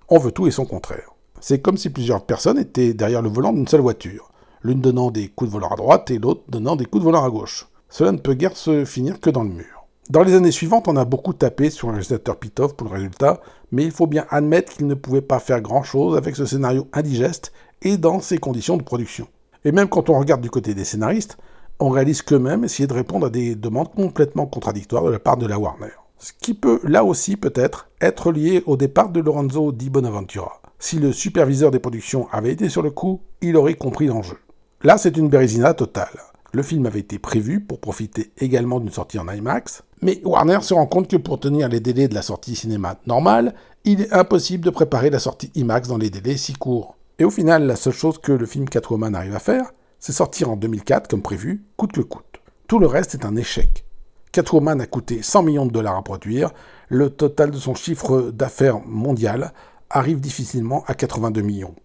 On 0.09 0.17
veut 0.17 0.33
tout 0.33 0.47
et 0.47 0.51
son 0.51 0.65
contraire. 0.65 1.13
C'est 1.39 1.61
comme 1.61 1.77
si 1.77 1.89
plusieurs 1.89 2.25
personnes 2.25 2.59
étaient 2.59 2.93
derrière 2.93 3.21
le 3.21 3.29
volant 3.29 3.53
d'une 3.53 3.69
seule 3.69 3.79
voiture, 3.79 4.33
l'une 4.63 4.81
donnant 4.81 5.09
des 5.09 5.29
coups 5.29 5.49
de 5.49 5.53
volant 5.53 5.69
à 5.69 5.77
droite 5.77 6.11
et 6.11 6.19
l'autre 6.19 6.43
donnant 6.49 6.75
des 6.75 6.83
coups 6.83 7.05
de 7.05 7.05
volant 7.05 7.23
à 7.23 7.29
gauche. 7.29 7.69
Cela 7.87 8.11
ne 8.11 8.17
peut 8.17 8.33
guère 8.33 8.57
se 8.57 8.83
finir 8.83 9.21
que 9.21 9.29
dans 9.29 9.43
le 9.43 9.49
mur. 9.49 9.85
Dans 10.09 10.23
les 10.23 10.33
années 10.33 10.51
suivantes, 10.51 10.89
on 10.89 10.97
a 10.97 11.05
beaucoup 11.05 11.31
tapé 11.31 11.69
sur 11.69 11.87
le 11.87 11.93
réalisateur 11.93 12.35
Pitoff 12.35 12.73
pour 12.73 12.89
le 12.89 12.95
résultat, 12.95 13.39
mais 13.71 13.83
il 13.83 13.91
faut 13.91 14.07
bien 14.07 14.25
admettre 14.29 14.73
qu'il 14.73 14.87
ne 14.87 14.93
pouvait 14.93 15.21
pas 15.21 15.39
faire 15.39 15.61
grand-chose 15.61 16.17
avec 16.17 16.35
ce 16.35 16.45
scénario 16.45 16.87
indigeste 16.93 17.51
et 17.81 17.97
dans 17.97 18.19
ces 18.19 18.37
conditions 18.37 18.77
de 18.77 18.83
production. 18.83 19.27
Et 19.65 19.71
même 19.71 19.89
quand 19.89 20.09
on 20.09 20.19
regarde 20.19 20.41
du 20.41 20.49
côté 20.49 20.73
des 20.73 20.85
scénaristes, 20.85 21.37
on 21.79 21.89
réalise 21.89 22.21
qu'eux-mêmes 22.21 22.63
essayer 22.63 22.87
de 22.87 22.93
répondre 22.93 23.27
à 23.27 23.29
des 23.29 23.55
demandes 23.55 23.93
complètement 23.93 24.45
contradictoires 24.45 25.03
de 25.03 25.11
la 25.11 25.19
part 25.19 25.37
de 25.37 25.47
la 25.47 25.57
Warner 25.59 25.91
ce 26.21 26.33
qui 26.39 26.53
peut 26.53 26.79
là 26.83 27.03
aussi 27.03 27.35
peut-être 27.35 27.89
être 27.99 28.31
lié 28.31 28.61
au 28.67 28.77
départ 28.77 29.09
de 29.09 29.19
Lorenzo 29.19 29.71
di 29.71 29.89
Bonaventura. 29.89 30.61
Si 30.77 30.99
le 30.99 31.11
superviseur 31.11 31.71
des 31.71 31.79
productions 31.79 32.27
avait 32.31 32.51
été 32.51 32.69
sur 32.69 32.83
le 32.83 32.91
coup, 32.91 33.21
il 33.41 33.57
aurait 33.57 33.73
compris 33.73 34.05
l'enjeu. 34.05 34.37
Là, 34.83 34.97
c'est 34.97 35.17
une 35.17 35.29
bérésina 35.29 35.73
totale. 35.73 36.19
Le 36.53 36.63
film 36.63 36.85
avait 36.85 36.99
été 36.99 37.17
prévu 37.17 37.61
pour 37.61 37.79
profiter 37.79 38.33
également 38.37 38.81
d'une 38.81 38.91
sortie 38.91 39.17
en 39.19 39.27
IMAX, 39.29 39.83
mais 40.01 40.19
Warner 40.25 40.59
se 40.61 40.73
rend 40.73 40.85
compte 40.85 41.07
que 41.07 41.15
pour 41.15 41.39
tenir 41.39 41.69
les 41.69 41.79
délais 41.79 42.09
de 42.09 42.13
la 42.13 42.21
sortie 42.21 42.55
cinéma 42.55 42.99
normale, 43.07 43.55
il 43.85 44.01
est 44.01 44.11
impossible 44.13 44.65
de 44.65 44.69
préparer 44.69 45.09
la 45.09 45.19
sortie 45.19 45.49
IMAX 45.55 45.87
dans 45.87 45.97
les 45.97 46.09
délais 46.09 46.35
si 46.35 46.51
courts. 46.51 46.97
Et 47.19 47.23
au 47.23 47.29
final, 47.29 47.65
la 47.65 47.77
seule 47.77 47.93
chose 47.93 48.17
que 48.17 48.33
le 48.33 48.45
film 48.45 48.67
Catwoman 48.67 49.15
arrive 49.15 49.35
à 49.35 49.39
faire, 49.39 49.71
c'est 49.99 50.11
sortir 50.11 50.49
en 50.49 50.57
2004 50.57 51.07
comme 51.07 51.21
prévu, 51.21 51.63
coûte 51.77 51.93
que 51.93 52.01
coûte. 52.01 52.41
Tout 52.67 52.79
le 52.79 52.87
reste 52.87 53.15
est 53.15 53.25
un 53.25 53.37
échec. 53.37 53.85
Catwoman 54.33 54.81
a 54.81 54.87
coûté 54.87 55.21
100 55.21 55.43
millions 55.43 55.65
de 55.65 55.71
dollars 55.71 55.95
à 55.95 56.03
produire, 56.03 56.51
le 56.89 57.09
total 57.09 57.51
de 57.51 57.57
son 57.57 57.75
chiffre 57.75 58.29
d'affaires 58.31 58.81
mondial 58.85 59.53
arrive 59.89 60.19
difficilement 60.19 60.83
à 60.87 60.95
82 60.95 61.41
millions. 61.41 61.75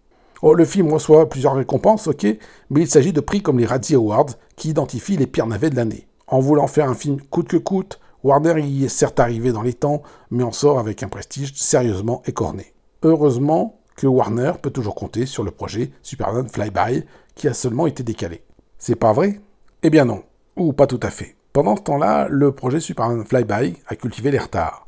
Oh, 0.43 0.55
le 0.55 0.65
film 0.65 0.93
reçoit 0.93 1.29
plusieurs 1.29 1.55
récompenses, 1.55 2.09
ok, 2.09 2.27
mais 2.71 2.83
il 2.83 2.89
s'agit 2.89 3.13
de 3.13 3.21
prix 3.21 3.43
comme 3.43 3.59
les 3.59 3.67
Razzie 3.67 3.95
Awards 3.95 4.35
qui 4.57 4.71
identifient 4.71 5.17
les 5.17 5.27
pires 5.27 5.47
navets 5.47 5.71
de 5.71 5.77
l'année. 5.77 6.09
En 6.27 6.41
voulant 6.41 6.67
faire 6.67 6.91
un 6.91 6.95
film 6.95 7.21
coûte 7.21 7.49
que 7.49 7.57
coûte, 7.57 8.01
Warner 8.23 8.61
y 8.61 8.85
est 8.85 8.89
certes 8.89 9.21
arrivé 9.21 9.53
dans 9.53 9.63
les 9.63 9.73
temps, 9.73 10.03
mais 10.31 10.43
en 10.43 10.53
sort 10.53 10.79
avec 10.79 11.03
un 11.03 11.09
prestige 11.09 11.55
sérieusement 11.55 12.23
écorné. 12.27 12.75
Heureusement 13.03 13.81
que 13.97 14.07
Warner 14.07 14.53
peut 14.61 14.71
toujours 14.71 14.95
compter 14.95 15.27
sur 15.27 15.45
le 15.45 15.51
projet 15.51 15.91
Superman 16.03 16.49
Flyby 16.49 17.05
qui 17.35 17.49
a 17.49 17.55
seulement 17.55 17.87
été 17.87 18.03
décalé. 18.03 18.43
C'est 18.79 18.97
pas 18.97 19.13
vrai? 19.13 19.41
Eh 19.83 19.91
bien 19.91 20.05
non, 20.05 20.23
ou 20.57 20.73
pas 20.73 20.87
tout 20.87 21.01
à 21.03 21.11
fait. 21.11 21.37
Pendant 21.53 21.77
ce 21.77 21.83
temps-là, 21.83 22.27
le 22.29 22.53
projet 22.53 22.81
Superman 22.81 23.25
Flyby 23.25 23.77
a 23.87 23.97
cultivé 23.97 24.31
les 24.31 24.39
retards. 24.39 24.86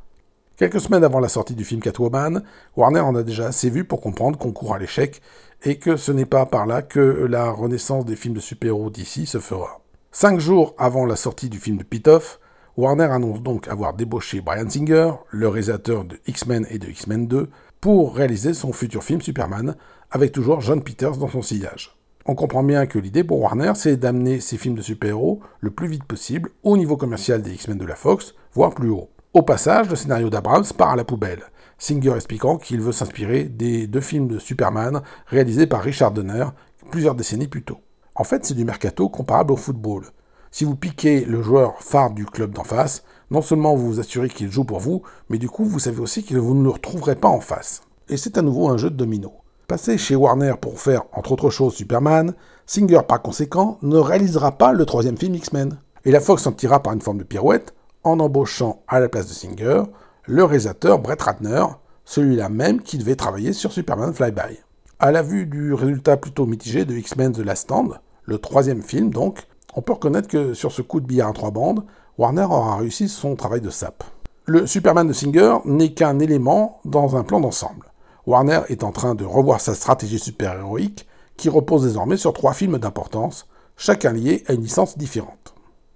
Quelques 0.59 0.81
semaines 0.81 1.05
avant 1.05 1.21
la 1.21 1.29
sortie 1.29 1.55
du 1.55 1.65
film 1.65 1.81
Catwoman, 1.81 2.43
Warner 2.77 2.99
en 2.99 3.15
a 3.15 3.23
déjà 3.23 3.47
assez 3.47 3.71
vu 3.71 3.85
pour 3.85 4.01
comprendre 4.01 4.37
qu'on 4.37 4.51
court 4.51 4.75
à 4.75 4.81
l'échec 4.81 5.23
et 5.63 5.79
que 5.79 5.97
ce 5.97 6.11
n'est 6.11 6.25
pas 6.25 6.47
par 6.47 6.67
là 6.67 6.83
que 6.83 6.99
la 6.99 7.49
renaissance 7.53 8.05
des 8.05 8.17
films 8.17 8.35
de 8.35 8.41
super-héros 8.41 8.91
d'ici 8.91 9.27
se 9.27 9.39
fera. 9.39 9.81
Cinq 10.11 10.41
jours 10.41 10.75
avant 10.77 11.07
la 11.07 11.15
sortie 11.15 11.49
du 11.49 11.61
film 11.61 11.77
de 11.77 11.85
Pitoff, 11.85 12.41
Warner 12.77 13.05
annonce 13.05 13.41
donc 13.41 13.69
avoir 13.69 13.95
débauché 13.95 14.41
Brian 14.41 14.69
Singer, 14.69 15.13
le 15.31 15.47
réalisateur 15.47 16.05
de 16.05 16.19
X-Men 16.27 16.67
et 16.71 16.81
de 16.81 16.89
X-Men 16.89 17.29
2, 17.29 17.49
pour 17.81 18.17
réaliser 18.17 18.53
son 18.53 18.73
futur 18.73 19.05
film 19.05 19.21
Superman, 19.21 19.77
avec 20.11 20.33
toujours 20.33 20.61
John 20.61 20.83
Peters 20.83 21.19
dans 21.19 21.29
son 21.29 21.43
sillage. 21.43 21.97
On 22.27 22.35
comprend 22.35 22.65
bien 22.65 22.87
que 22.87 22.99
l'idée 22.99 23.23
pour 23.23 23.41
Warner, 23.41 23.75
c'est 23.77 23.97
d'amener 23.97 24.41
ces 24.41 24.59
films 24.59 24.75
de 24.75 24.83
super-héros 24.83 25.39
le 25.61 25.71
plus 25.71 25.87
vite 25.87 26.03
possible 26.03 26.51
au 26.65 26.77
niveau 26.77 26.97
commercial 26.97 27.43
des 27.43 27.53
X-Men 27.53 27.79
de 27.79 27.87
la 27.87 27.95
Fox, 27.95 28.35
voire 28.55 28.75
plus 28.75 28.91
haut. 28.91 29.09
Au 29.35 29.43
passage, 29.43 29.91
le 29.91 29.97
scénario 29.97 30.31
d'Abrams 30.31 30.65
part 30.77 30.93
à 30.93 30.97
la 30.97 31.05
poubelle, 31.05 31.43
Singer 31.77 32.15
expliquant 32.15 32.57
qu'il 32.57 32.81
veut 32.81 32.93
s'inspirer 32.93 33.45
des 33.45 33.87
deux 33.87 34.01
films 34.01 34.27
de 34.27 34.39
Superman 34.39 35.03
réalisés 35.27 35.67
par 35.67 35.83
Richard 35.83 36.13
Donner 36.13 36.47
plusieurs 36.91 37.15
décennies 37.15 37.47
plus 37.47 37.63
tôt. 37.63 37.79
En 38.15 38.25
fait, 38.25 38.47
c'est 38.47 38.55
du 38.55 38.65
mercato 38.65 39.11
comparable 39.11 39.53
au 39.53 39.57
football. 39.57 40.07
Si 40.51 40.65
vous 40.65 40.77
piquez 40.77 41.27
le 41.27 41.43
joueur 41.43 41.83
phare 41.83 42.11
du 42.11 42.25
club 42.25 42.53
d'en 42.53 42.65
face, 42.65 43.05
non 43.31 43.43
seulement 43.43 43.77
vous 43.77 43.93
vous 43.93 44.01
assurez 44.01 44.31
qu'il 44.31 44.51
joue 44.51 44.65
pour 44.65 44.81
vous, 44.81 45.03
mais 45.29 45.37
du 45.37 45.51
coup 45.51 45.67
vous 45.67 45.79
savez 45.79 46.01
aussi 46.01 46.25
que 46.25 46.35
vous 46.35 46.55
ne 46.55 46.65
le 46.65 46.71
retrouverez 46.71 47.15
pas 47.15 47.29
en 47.29 47.41
face. 47.41 47.83
Et 48.09 48.17
c'est 48.17 48.39
à 48.39 48.43
nouveau 48.43 48.71
un 48.71 48.79
jeu 48.79 48.89
de 48.89 48.97
domino. 48.97 49.33
Passé 49.67 49.99
chez 49.99 50.17
Warner 50.17 50.55
pour 50.59 50.81
faire, 50.81 51.03
entre 51.13 51.33
autres 51.33 51.51
choses, 51.51 51.75
Superman, 51.75 52.33
Singer 52.65 53.03
par 53.07 53.21
conséquent 53.21 53.77
ne 53.83 53.99
réalisera 53.99 54.53
pas 54.53 54.73
le 54.73 54.87
troisième 54.87 55.19
film 55.19 55.35
X-Men. 55.35 55.79
Et 56.07 56.13
la 56.13 56.21
Fox 56.21 56.45
s'en 56.45 56.53
tirera 56.53 56.83
par 56.83 56.95
une 56.95 57.03
forme 57.03 57.19
de 57.19 57.25
pirouette 57.25 57.75
en 58.05 58.21
embauchant 58.21 58.83
à 58.89 59.01
la 59.01 59.09
place 59.09 59.29
de 59.29 59.33
Singer 59.33 59.83
le 60.25 60.45
réalisateur 60.45 60.99
Brett 60.99 61.23
Ratner, 61.23 61.65
celui-là 62.05 62.49
même 62.49 62.83
qui 62.83 62.99
devait 62.99 63.17
travailler 63.17 63.53
sur 63.53 63.73
Superman 63.73 64.13
Flyby. 64.13 64.61
À 64.99 65.11
la 65.11 65.23
vue 65.23 65.47
du 65.47 65.73
résultat 65.73 66.17
plutôt 66.17 66.45
mitigé 66.45 66.85
de 66.85 66.95
X-Men 66.95 67.33
The 67.33 67.39
Last 67.39 67.63
Stand, 67.63 68.01
le 68.25 68.39
troisième 68.39 68.83
film 68.83 69.11
donc, 69.11 69.47
on 69.75 69.81
peut 69.81 69.93
reconnaître 69.93 70.29
que 70.29 70.55
sur 70.55 70.73
ce 70.73 70.83
coup 70.83 71.01
de 71.01 71.07
billard 71.07 71.29
à 71.29 71.33
trois 71.33 71.51
bandes, 71.51 71.85
Warner 72.19 72.45
aura 72.45 72.77
réussi 72.77 73.09
son 73.09 73.37
travail 73.37 73.61
de 73.61 73.71
sape. 73.71 74.05
Le 74.45 74.67
Superman 74.67 75.07
de 75.07 75.13
Singer 75.13 75.59
n'est 75.65 75.95
qu'un 75.95 76.19
élément 76.19 76.81
dans 76.85 77.17
un 77.17 77.23
plan 77.23 77.41
d'ensemble. 77.41 77.87
Warner 78.27 78.61
est 78.69 78.83
en 78.83 78.93
train 78.93 79.15
de 79.15 79.25
revoir 79.25 79.61
sa 79.61 79.75
stratégie 79.75 80.19
super-héroïque 80.19 81.07
qui 81.37 81.49
repose 81.49 81.85
désormais 81.85 82.17
sur 82.17 82.33
trois 82.33 82.53
films 82.53 82.79
d'importance, 82.79 83.47
chacun 83.77 84.13
lié 84.13 84.45
à 84.49 84.53
une 84.53 84.63
licence 84.63 84.99
différente. 84.99 85.55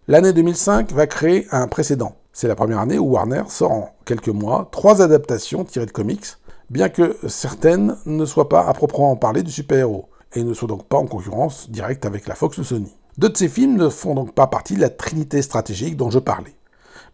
L'année 0.09 0.33
2005 0.33 0.91
va 0.91 1.07
créer 1.07 1.47
un 1.53 1.69
précédent. 1.69 2.17
C'est 2.33 2.49
la 2.49 2.57
première 2.57 2.81
année 2.81 2.99
où 2.99 3.13
Warner 3.13 3.45
sort 3.47 3.71
en 3.71 3.95
quelques 4.05 4.31
mois 4.31 4.69
trois 4.73 5.01
adaptations 5.01 5.63
tirées 5.63 5.87
de 5.87 5.93
comics, 5.93 6.27
bien 6.71 6.89
que 6.89 7.17
certaines 7.29 7.97
ne 8.05 8.25
soient 8.25 8.49
pas 8.49 8.67
à 8.67 8.73
proprement 8.73 9.15
parler 9.15 9.45
du 9.45 9.53
super-héros, 9.53 10.09
et 10.35 10.43
ne 10.43 10.55
soient 10.55 10.67
donc 10.67 10.87
pas 10.87 10.97
en 10.97 11.07
concurrence 11.07 11.71
directe 11.71 12.05
avec 12.05 12.27
la 12.27 12.35
Fox 12.35 12.59
ou 12.59 12.65
Sony. 12.65 12.93
Deux 13.17 13.29
de 13.29 13.37
ces 13.37 13.49
films 13.49 13.77
ne 13.77 13.89
font 13.89 14.17
donc 14.17 14.35
pas 14.35 14.49
partie 14.49 14.75
de 14.75 14.81
la 14.81 14.91
trinité 14.91 15.41
stratégique 15.41 15.97
dont 15.97 16.11
je 16.11 16.19
parlais. 16.19 16.57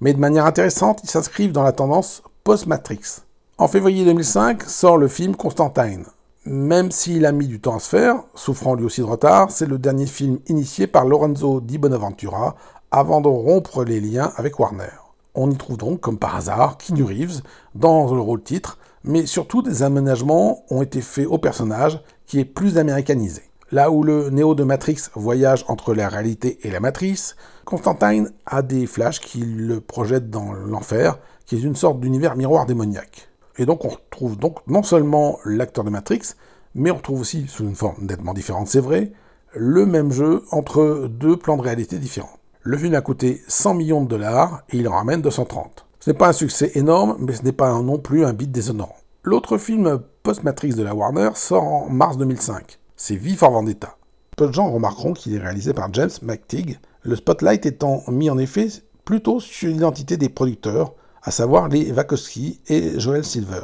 Mais 0.00 0.14
de 0.14 0.18
manière 0.18 0.46
intéressante, 0.46 1.00
ils 1.04 1.10
s'inscrivent 1.10 1.52
dans 1.52 1.64
la 1.64 1.72
tendance 1.72 2.22
post-Matrix. 2.42 3.20
En 3.58 3.68
février 3.68 4.06
2005 4.06 4.62
sort 4.62 4.96
le 4.96 5.08
film 5.08 5.36
Constantine, 5.36 6.06
même 6.46 6.90
s'il 6.90 7.26
a 7.26 7.32
mis 7.32 7.46
du 7.46 7.60
temps 7.60 7.76
à 7.76 7.80
se 7.80 7.90
faire, 7.90 8.22
souffrant 8.34 8.74
lui 8.74 8.86
aussi 8.86 9.02
de 9.02 9.06
retard, 9.06 9.50
c'est 9.50 9.66
le 9.66 9.76
dernier 9.76 10.06
film 10.06 10.38
initié 10.46 10.86
par 10.86 11.04
Lorenzo 11.04 11.60
Di 11.60 11.76
Bonaventura 11.76 12.56
avant 12.90 13.20
de 13.20 13.28
rompre 13.28 13.84
les 13.84 14.00
liens 14.00 14.32
avec 14.36 14.58
Warner. 14.58 14.92
On 15.34 15.50
y 15.50 15.56
trouve 15.56 15.76
donc, 15.76 16.00
comme 16.00 16.18
par 16.18 16.36
hasard, 16.36 16.78
Keanu 16.78 17.04
Reeves 17.04 17.42
dans 17.74 18.12
le 18.12 18.20
rôle 18.20 18.42
titre, 18.42 18.78
mais 19.04 19.26
surtout 19.26 19.62
des 19.62 19.82
aménagements 19.82 20.64
ont 20.70 20.82
été 20.82 21.00
faits 21.00 21.26
au 21.26 21.38
personnage 21.38 22.00
qui 22.26 22.40
est 22.40 22.44
plus 22.44 22.78
américanisé. 22.78 23.42
Là 23.70 23.90
où 23.90 24.02
le 24.02 24.30
Néo 24.30 24.54
de 24.54 24.64
Matrix 24.64 25.10
voyage 25.14 25.64
entre 25.68 25.92
la 25.94 26.08
réalité 26.08 26.58
et 26.62 26.70
la 26.70 26.80
matrice, 26.80 27.36
Constantine 27.66 28.30
a 28.46 28.62
des 28.62 28.86
flashs 28.86 29.20
qui 29.20 29.40
le 29.40 29.80
projettent 29.80 30.30
dans 30.30 30.54
l'enfer, 30.54 31.18
qui 31.44 31.56
est 31.56 31.62
une 31.62 31.76
sorte 31.76 32.00
d'univers 32.00 32.34
miroir 32.34 32.64
démoniaque. 32.64 33.28
Et 33.58 33.66
donc 33.66 33.84
on 33.84 33.88
retrouve 33.88 34.38
donc 34.38 34.66
non 34.66 34.82
seulement 34.82 35.38
l'acteur 35.44 35.84
de 35.84 35.90
Matrix, 35.90 36.34
mais 36.74 36.90
on 36.90 36.96
retrouve 36.96 37.20
aussi, 37.20 37.46
sous 37.46 37.64
une 37.64 37.74
forme 37.74 38.06
nettement 38.06 38.32
différente, 38.32 38.68
c'est 38.68 38.80
vrai, 38.80 39.12
le 39.54 39.84
même 39.84 40.12
jeu 40.12 40.44
entre 40.50 41.06
deux 41.08 41.36
plans 41.36 41.56
de 41.56 41.62
réalité 41.62 41.98
différents. 41.98 42.37
Le 42.70 42.76
film 42.76 42.94
a 42.94 43.00
coûté 43.00 43.40
100 43.48 43.72
millions 43.72 44.02
de 44.02 44.08
dollars 44.08 44.60
et 44.68 44.76
il 44.76 44.88
en 44.88 44.92
ramène 44.92 45.22
230. 45.22 45.86
Ce 46.00 46.10
n'est 46.10 46.16
pas 46.18 46.28
un 46.28 46.32
succès 46.34 46.72
énorme, 46.74 47.16
mais 47.18 47.32
ce 47.32 47.42
n'est 47.42 47.52
pas 47.52 47.72
non 47.80 47.98
plus 47.98 48.26
un 48.26 48.34
beat 48.34 48.52
déshonorant. 48.52 48.98
L'autre 49.22 49.56
film 49.56 50.02
post-Matrix 50.22 50.74
de 50.74 50.82
la 50.82 50.94
Warner 50.94 51.30
sort 51.34 51.64
en 51.64 51.88
mars 51.88 52.18
2005. 52.18 52.78
C'est 52.94 53.16
V 53.16 53.36
for 53.36 53.52
Vendetta. 53.52 53.96
Peu 54.36 54.48
de 54.48 54.52
gens 54.52 54.70
remarqueront 54.70 55.14
qu'il 55.14 55.34
est 55.34 55.38
réalisé 55.38 55.72
par 55.72 55.90
James 55.94 56.10
McTigg, 56.20 56.78
le 57.00 57.16
spotlight 57.16 57.64
étant 57.64 58.02
mis 58.08 58.28
en 58.28 58.36
effet 58.36 58.68
plutôt 59.06 59.40
sur 59.40 59.70
l'identité 59.70 60.18
des 60.18 60.28
producteurs, 60.28 60.92
à 61.22 61.30
savoir 61.30 61.68
les 61.68 61.90
Wachowski 61.90 62.60
et 62.68 63.00
Joel 63.00 63.24
Silver. 63.24 63.62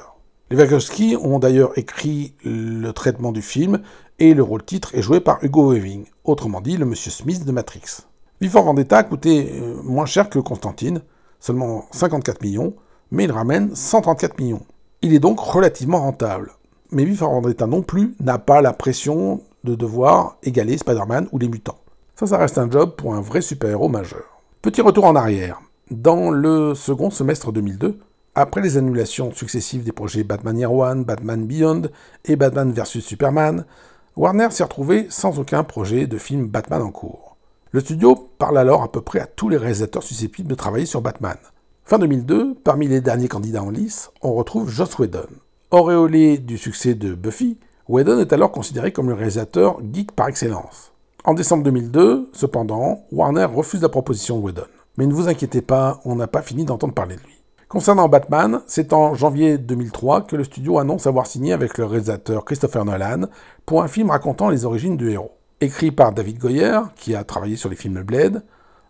Les 0.49 0.57
Wachowski 0.57 1.19
ont 1.21 1.39
d'ailleurs 1.39 1.77
écrit 1.77 2.37
le 2.43 2.91
traitement 2.93 3.33
du 3.33 3.43
film 3.43 3.83
et 4.19 4.33
le 4.33 4.43
rôle 4.43 4.65
titre 4.65 4.95
est 4.95 5.03
joué 5.03 5.21
par 5.21 5.45
Hugo 5.45 5.75
Weaving, 5.75 6.07
autrement 6.25 6.63
dit 6.63 6.79
le 6.79 6.87
Monsieur 6.87 7.11
Smith 7.11 7.45
de 7.45 7.53
Matrix. 7.53 8.07
Before 8.45 8.65
Vendetta 8.65 8.99
a 8.99 9.05
coûté 9.05 9.55
euh, 9.55 9.81
moins 9.85 10.05
cher 10.05 10.29
que 10.29 10.39
Constantine, 10.39 11.01
seulement 11.41 11.87
54 11.93 12.43
millions, 12.43 12.75
mais 13.11 13.25
il 13.25 13.33
ramène 13.33 13.75
134 13.75 14.39
millions. 14.39 14.61
Il 15.01 15.15
est 15.15 15.19
donc 15.19 15.41
relativement 15.41 16.01
rentable. 16.01 16.51
Mais 16.91 17.07
Before 17.07 17.33
Vendetta 17.33 17.67
non 17.67 17.81
plus 17.81 18.15
n'a 18.21 18.37
pas 18.37 18.61
la 18.61 18.75
pression 18.75 19.41
de 19.65 19.75
devoir 19.75 20.37
égaler 20.43 20.77
Spider-Man 20.77 21.27
ou 21.33 21.39
les 21.39 21.49
mutants. 21.49 21.79
Ça, 22.17 22.27
ça 22.27 22.37
reste 22.37 22.59
un 22.59 22.71
job 22.71 22.97
pour 22.97 23.15
un 23.15 23.23
vrai 23.23 23.41
super-héros 23.41 23.89
majeur. 23.89 24.43
Petit 24.61 24.83
retour 24.83 25.07
en 25.07 25.17
arrière. 25.17 25.63
Dans 25.91 26.29
le 26.31 26.75
second 26.75 27.09
semestre 27.09 27.51
2002, 27.51 27.99
après 28.35 28.61
les 28.61 28.77
annulations 28.77 29.33
successives 29.33 29.85
des 29.85 29.93
projets 29.93 30.23
Batman 30.23 30.59
Year 30.59 30.71
One, 30.71 31.05
Batman 31.05 31.47
Beyond 31.47 31.85
et 32.27 32.37
Batman 32.37 32.73
vs 32.73 33.01
Superman, 33.01 33.65
Warner 34.17 34.51
s'est 34.51 34.65
retrouvé 34.65 35.07
sans 35.09 35.39
aucun 35.39 35.65
projet 35.65 36.07
de 36.07 36.19
film 36.19 36.47
Batman 36.49 36.83
en 36.83 36.91
cours. 36.91 37.24
Le 37.75 37.81
studio 37.81 38.15
parle 38.39 38.59
alors 38.59 38.85
à 38.85 38.93
peu 38.93 39.01
près 39.01 39.19
à 39.19 39.27
tous 39.27 39.49
les 39.49 39.57
réalisateurs 39.57 40.05
susceptibles 40.05 40.49
de 40.49 40.55
travailler 40.55 40.87
sur 40.87 41.01
Batman. 41.01 41.37
Fin 41.85 41.99
2002, 41.99 42.55
parmi 42.63 42.87
les 42.87 43.01
derniers 43.01 43.27
candidats 43.27 43.65
en 43.65 43.71
lice, 43.71 44.13
on 44.23 44.33
retrouve 44.33 44.71
Joss 44.71 44.97
Whedon. 44.97 45.27
Auréolé 45.73 46.39
du 46.39 46.57
succès 46.57 46.95
de 46.95 47.15
Buffy, 47.15 47.59
Whedon 47.89 48.21
est 48.21 48.33
alors 48.33 48.53
considéré 48.53 48.93
comme 48.93 49.09
le 49.09 49.17
réalisateur 49.17 49.81
geek 49.93 50.13
par 50.13 50.29
excellence. 50.29 50.93
En 51.25 51.35
décembre 51.35 51.65
2002, 51.65 52.31
cependant, 52.33 53.07
Warner 53.11 53.47
refuse 53.47 53.83
la 53.83 53.89
proposition 53.89 54.39
de 54.39 54.45
Whedon. 54.45 54.67
Mais 54.97 55.09
ne 55.09 55.13
vous 55.13 55.27
inquiétez 55.27 55.61
pas, 55.61 56.01
on 56.05 56.15
n'a 56.15 56.29
pas 56.29 56.43
fini 56.43 56.65
d'entendre 56.65 56.95
parler 56.95 57.17
de 57.17 57.23
lui. 57.23 57.43
Concernant 57.67 58.09
Batman, 58.09 58.61
c'est 58.69 58.93
en 58.93 59.15
janvier 59.15 59.59
2003 59.59 60.29
que 60.29 60.37
le 60.37 60.45
studio 60.45 60.79
annonce 60.79 61.09
avoir 61.09 61.27
signé 61.27 61.53
avec 61.53 61.77
le 61.79 61.87
réalisateur 61.87 62.45
Christopher 62.45 62.85
Nolan 62.85 63.23
pour 63.67 63.83
un 63.83 63.89
film 63.89 64.11
racontant 64.11 64.49
les 64.49 64.65
origines 64.65 64.97
du 64.97 65.11
héros. 65.11 65.33
Écrit 65.61 65.93
par 65.93 66.13
David 66.13 66.39
Goyer, 66.39 66.81
qui 66.97 67.15
a 67.15 67.25
travaillé 67.25 67.57
sur 67.57 67.69
les 67.69 67.77
films 67.77 68.03
Blade, 68.03 68.43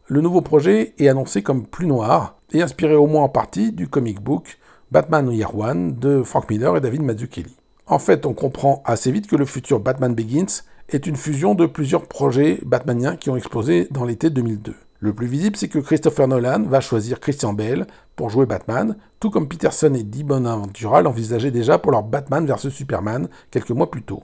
le 0.06 0.20
nouveau 0.20 0.40
projet 0.40 0.94
est 0.98 1.08
annoncé 1.08 1.42
comme 1.42 1.66
plus 1.66 1.86
noir 1.86 2.36
et 2.52 2.62
inspiré 2.62 2.94
au 2.94 3.06
moins 3.06 3.24
en 3.24 3.28
partie 3.28 3.72
du 3.72 3.88
comic 3.88 4.20
book 4.20 4.58
Batman 4.90 5.30
Year 5.30 5.56
One 5.56 5.94
de 5.96 6.22
Frank 6.22 6.48
Miller 6.50 6.76
et 6.76 6.80
David 6.80 7.02
Mazzucchelli. 7.02 7.56
En 7.86 7.98
fait, 7.98 8.24
on 8.26 8.32
comprend 8.32 8.82
assez 8.86 9.12
vite 9.12 9.26
que 9.26 9.36
le 9.36 9.44
futur 9.44 9.80
Batman 9.80 10.14
Begins 10.14 10.62
est 10.88 11.06
une 11.06 11.16
fusion 11.16 11.54
de 11.54 11.66
plusieurs 11.66 12.06
projets 12.06 12.60
batmaniens 12.64 13.16
qui 13.16 13.30
ont 13.30 13.36
explosé 13.36 13.88
dans 13.90 14.04
l'été 14.04 14.30
2002. 14.30 14.74
Le 15.00 15.12
plus 15.12 15.26
visible, 15.26 15.56
c'est 15.56 15.68
que 15.68 15.78
Christopher 15.78 16.28
Nolan 16.28 16.62
va 16.62 16.80
choisir 16.80 17.20
Christian 17.20 17.52
Bale 17.52 17.86
pour 18.16 18.30
jouer 18.30 18.46
Batman, 18.46 18.96
tout 19.20 19.30
comme 19.30 19.48
Peterson 19.48 19.92
et 19.94 20.02
Di 20.02 20.24
Bonaventura 20.24 21.02
l'envisageaient 21.02 21.50
déjà 21.50 21.78
pour 21.78 21.92
leur 21.92 22.02
Batman 22.02 22.46
vs 22.46 22.70
Superman 22.70 23.28
quelques 23.50 23.70
mois 23.70 23.90
plus 23.90 24.02
tôt. 24.02 24.22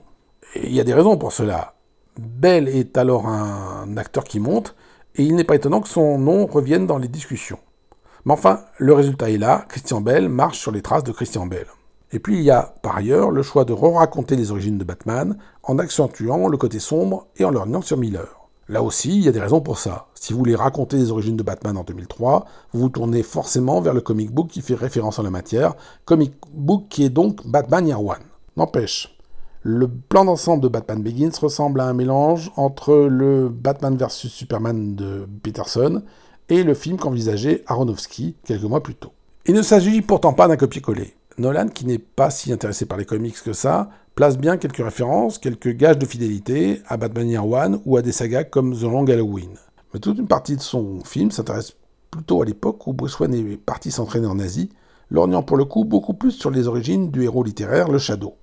Et 0.55 0.67
il 0.67 0.73
y 0.73 0.79
a 0.79 0.83
des 0.83 0.93
raisons 0.93 1.17
pour 1.17 1.33
cela. 1.33 1.75
Bale 2.17 2.67
est 2.67 2.97
alors 2.97 3.27
un 3.27 3.95
acteur 3.97 4.23
qui 4.23 4.39
monte, 4.39 4.75
et 5.15 5.23
il 5.23 5.35
n'est 5.35 5.43
pas 5.43 5.55
étonnant 5.55 5.81
que 5.81 5.89
son 5.89 6.17
nom 6.17 6.45
revienne 6.45 6.87
dans 6.87 6.97
les 6.97 7.07
discussions. 7.07 7.59
Mais 8.25 8.33
enfin, 8.33 8.61
le 8.77 8.93
résultat 8.93 9.29
est 9.29 9.37
là, 9.37 9.65
Christian 9.67 10.01
Bale 10.01 10.29
marche 10.29 10.59
sur 10.59 10.71
les 10.71 10.81
traces 10.81 11.03
de 11.03 11.11
Christian 11.11 11.47
Bale. 11.47 11.67
Et 12.13 12.19
puis 12.19 12.37
il 12.37 12.43
y 12.43 12.51
a 12.51 12.73
par 12.81 12.97
ailleurs 12.97 13.31
le 13.31 13.41
choix 13.41 13.65
de 13.65 13.73
re-raconter 13.73 14.35
les 14.35 14.51
origines 14.51 14.77
de 14.77 14.83
Batman 14.83 15.37
en 15.63 15.79
accentuant 15.79 16.47
le 16.49 16.57
côté 16.57 16.79
sombre 16.79 17.27
et 17.37 17.45
en 17.45 17.51
lorgnant 17.51 17.81
sur 17.81 17.97
Miller. 17.97 18.27
Là 18.67 18.83
aussi, 18.83 19.17
il 19.17 19.23
y 19.23 19.27
a 19.27 19.31
des 19.31 19.39
raisons 19.39 19.61
pour 19.61 19.79
ça. 19.79 20.07
Si 20.13 20.33
vous 20.33 20.39
voulez 20.39 20.55
raconter 20.55 20.97
les 20.97 21.11
origines 21.11 21.35
de 21.35 21.43
Batman 21.43 21.77
en 21.77 21.83
2003, 21.83 22.45
vous 22.73 22.81
vous 22.81 22.89
tournez 22.89 23.23
forcément 23.23 23.81
vers 23.81 23.93
le 23.93 24.01
comic 24.01 24.31
book 24.31 24.49
qui 24.49 24.61
fait 24.61 24.75
référence 24.75 25.19
en 25.19 25.23
la 25.23 25.29
matière, 25.29 25.75
comic 26.05 26.33
book 26.53 26.85
qui 26.89 27.03
est 27.03 27.09
donc 27.09 27.45
Batman 27.47 27.87
Year 27.87 28.03
One. 28.03 28.23
N'empêche, 28.57 29.17
le 29.63 29.87
plan 29.87 30.25
d'ensemble 30.25 30.63
de 30.63 30.67
Batman 30.67 31.03
Begins 31.03 31.37
ressemble 31.39 31.81
à 31.81 31.85
un 31.85 31.93
mélange 31.93 32.51
entre 32.55 32.95
le 32.95 33.47
Batman 33.49 33.95
vs 33.95 34.27
Superman 34.27 34.95
de 34.95 35.27
Peterson 35.43 36.01
et 36.49 36.63
le 36.63 36.73
film 36.73 36.97
qu'envisageait 36.97 37.63
Aronofsky 37.67 38.35
quelques 38.43 38.63
mois 38.63 38.81
plus 38.81 38.95
tôt. 38.95 39.11
Il 39.45 39.53
ne 39.53 39.61
s'agit 39.61 40.01
pourtant 40.01 40.33
pas 40.33 40.47
d'un 40.47 40.57
copier-coller. 40.57 41.13
Nolan, 41.37 41.67
qui 41.67 41.85
n'est 41.85 41.99
pas 41.99 42.31
si 42.31 42.51
intéressé 42.51 42.85
par 42.85 42.97
les 42.97 43.05
comics 43.05 43.41
que 43.43 43.53
ça, 43.53 43.89
place 44.15 44.37
bien 44.37 44.57
quelques 44.57 44.83
références, 44.83 45.37
quelques 45.37 45.75
gages 45.75 45.97
de 45.97 46.05
fidélité 46.05 46.81
à 46.87 46.97
Batman 46.97 47.29
Year 47.29 47.47
One 47.47 47.81
ou 47.85 47.97
à 47.97 48.01
des 48.01 48.11
sagas 48.11 48.45
comme 48.45 48.75
The 48.75 48.83
Long 48.83 49.05
Halloween. 49.05 49.51
Mais 49.93 49.99
toute 49.99 50.17
une 50.17 50.27
partie 50.27 50.55
de 50.55 50.61
son 50.61 51.01
film 51.03 51.29
s'intéresse 51.29 51.73
plutôt 52.09 52.41
à 52.41 52.45
l'époque 52.45 52.85
où 52.87 52.93
Bruce 52.93 53.19
Wayne 53.19 53.33
est 53.35 53.57
parti 53.57 53.91
s'entraîner 53.91 54.27
en 54.27 54.39
Asie, 54.39 54.69
lorgnant 55.11 55.43
pour 55.43 55.57
le 55.57 55.65
coup 55.65 55.85
beaucoup 55.85 56.15
plus 56.15 56.31
sur 56.31 56.49
les 56.49 56.67
origines 56.67 57.11
du 57.11 57.23
héros 57.23 57.43
littéraire, 57.43 57.89
le 57.89 57.99
Shadow. 57.99 58.35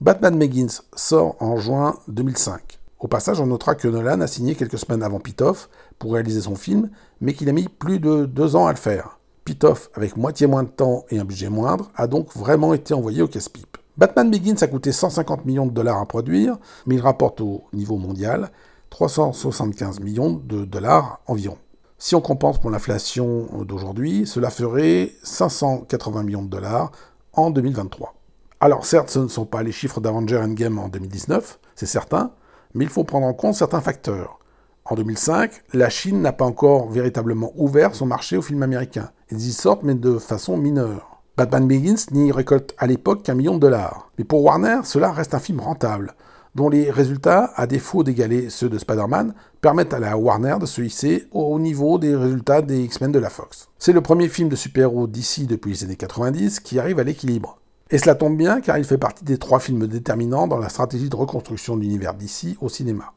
Batman 0.00 0.36
Begins 0.36 0.82
sort 0.96 1.36
en 1.40 1.56
juin 1.56 1.96
2005. 2.08 2.80
Au 2.98 3.06
passage, 3.06 3.40
on 3.40 3.46
notera 3.46 3.76
que 3.76 3.86
Nolan 3.86 4.20
a 4.22 4.26
signé 4.26 4.56
quelques 4.56 4.78
semaines 4.78 5.04
avant 5.04 5.20
Pitoff 5.20 5.70
pour 6.00 6.14
réaliser 6.14 6.40
son 6.40 6.56
film, 6.56 6.90
mais 7.20 7.32
qu'il 7.32 7.48
a 7.48 7.52
mis 7.52 7.68
plus 7.68 8.00
de 8.00 8.26
deux 8.26 8.56
ans 8.56 8.66
à 8.66 8.72
le 8.72 8.76
faire. 8.76 9.20
Pitoff, 9.44 9.90
avec 9.94 10.16
moitié 10.16 10.48
moins 10.48 10.64
de 10.64 10.68
temps 10.68 11.04
et 11.10 11.20
un 11.20 11.24
budget 11.24 11.48
moindre, 11.48 11.92
a 11.94 12.08
donc 12.08 12.34
vraiment 12.34 12.74
été 12.74 12.92
envoyé 12.92 13.22
au 13.22 13.28
casse-pipe. 13.28 13.78
Batman 13.96 14.30
Begins 14.32 14.56
a 14.62 14.66
coûté 14.66 14.90
150 14.90 15.44
millions 15.44 15.66
de 15.66 15.70
dollars 15.70 16.00
à 16.00 16.06
produire, 16.06 16.58
mais 16.86 16.96
il 16.96 17.00
rapporte 17.00 17.40
au 17.40 17.62
niveau 17.72 17.96
mondial 17.96 18.50
375 18.90 20.00
millions 20.00 20.32
de 20.32 20.64
dollars 20.64 21.20
environ. 21.28 21.58
Si 21.98 22.16
on 22.16 22.20
compense 22.20 22.58
pour 22.58 22.70
l'inflation 22.70 23.46
d'aujourd'hui, 23.64 24.26
cela 24.26 24.50
ferait 24.50 25.12
580 25.22 26.24
millions 26.24 26.42
de 26.42 26.50
dollars 26.50 26.90
en 27.32 27.50
2023. 27.50 28.12
Alors 28.60 28.86
certes, 28.86 29.10
ce 29.10 29.18
ne 29.18 29.28
sont 29.28 29.46
pas 29.46 29.62
les 29.62 29.72
chiffres 29.72 30.00
d'Avenger 30.00 30.38
Endgame 30.38 30.78
en 30.78 30.88
2019, 30.88 31.58
c'est 31.74 31.86
certain, 31.86 32.32
mais 32.74 32.84
il 32.84 32.90
faut 32.90 33.04
prendre 33.04 33.26
en 33.26 33.34
compte 33.34 33.54
certains 33.54 33.80
facteurs. 33.80 34.38
En 34.86 34.94
2005, 34.96 35.62
la 35.72 35.88
Chine 35.88 36.20
n'a 36.20 36.32
pas 36.32 36.44
encore 36.44 36.90
véritablement 36.90 37.52
ouvert 37.56 37.94
son 37.94 38.06
marché 38.06 38.36
au 38.36 38.42
film 38.42 38.62
américain. 38.62 39.10
Ils 39.30 39.48
y 39.48 39.52
sortent, 39.52 39.82
mais 39.82 39.94
de 39.94 40.18
façon 40.18 40.58
mineure. 40.58 41.22
Batman 41.36 41.66
Begins 41.66 42.12
n'y 42.12 42.30
récolte 42.30 42.74
à 42.78 42.86
l'époque 42.86 43.22
qu'un 43.22 43.34
million 43.34 43.54
de 43.54 43.60
dollars. 43.60 44.10
Mais 44.18 44.24
pour 44.24 44.44
Warner, 44.44 44.80
cela 44.84 45.10
reste 45.10 45.34
un 45.34 45.40
film 45.40 45.58
rentable, 45.58 46.14
dont 46.54 46.68
les 46.68 46.90
résultats, 46.90 47.50
à 47.56 47.66
défaut 47.66 48.04
d'égaler 48.04 48.50
ceux 48.50 48.68
de 48.68 48.78
Spider-Man, 48.78 49.34
permettent 49.60 49.94
à 49.94 49.98
la 49.98 50.16
Warner 50.16 50.56
de 50.60 50.66
se 50.66 50.82
hisser 50.82 51.26
au 51.32 51.58
niveau 51.58 51.98
des 51.98 52.14
résultats 52.14 52.62
des 52.62 52.82
X-Men 52.84 53.10
de 53.10 53.18
la 53.18 53.30
Fox. 53.30 53.70
C'est 53.78 53.92
le 53.92 54.02
premier 54.02 54.28
film 54.28 54.48
de 54.48 54.56
super-héros 54.56 55.06
d'ici 55.06 55.46
depuis 55.46 55.72
les 55.72 55.84
années 55.84 55.96
90 55.96 56.60
qui 56.60 56.78
arrive 56.78 57.00
à 57.00 57.04
l'équilibre. 57.04 57.58
Et 57.94 57.98
cela 57.98 58.16
tombe 58.16 58.36
bien 58.36 58.60
car 58.60 58.76
il 58.76 58.82
fait 58.82 58.98
partie 58.98 59.22
des 59.22 59.38
trois 59.38 59.60
films 59.60 59.86
déterminants 59.86 60.48
dans 60.48 60.58
la 60.58 60.68
stratégie 60.68 61.08
de 61.08 61.14
reconstruction 61.14 61.76
de 61.76 61.82
l'univers 61.82 62.12
d'ici 62.12 62.58
au 62.60 62.68
cinéma. 62.68 63.12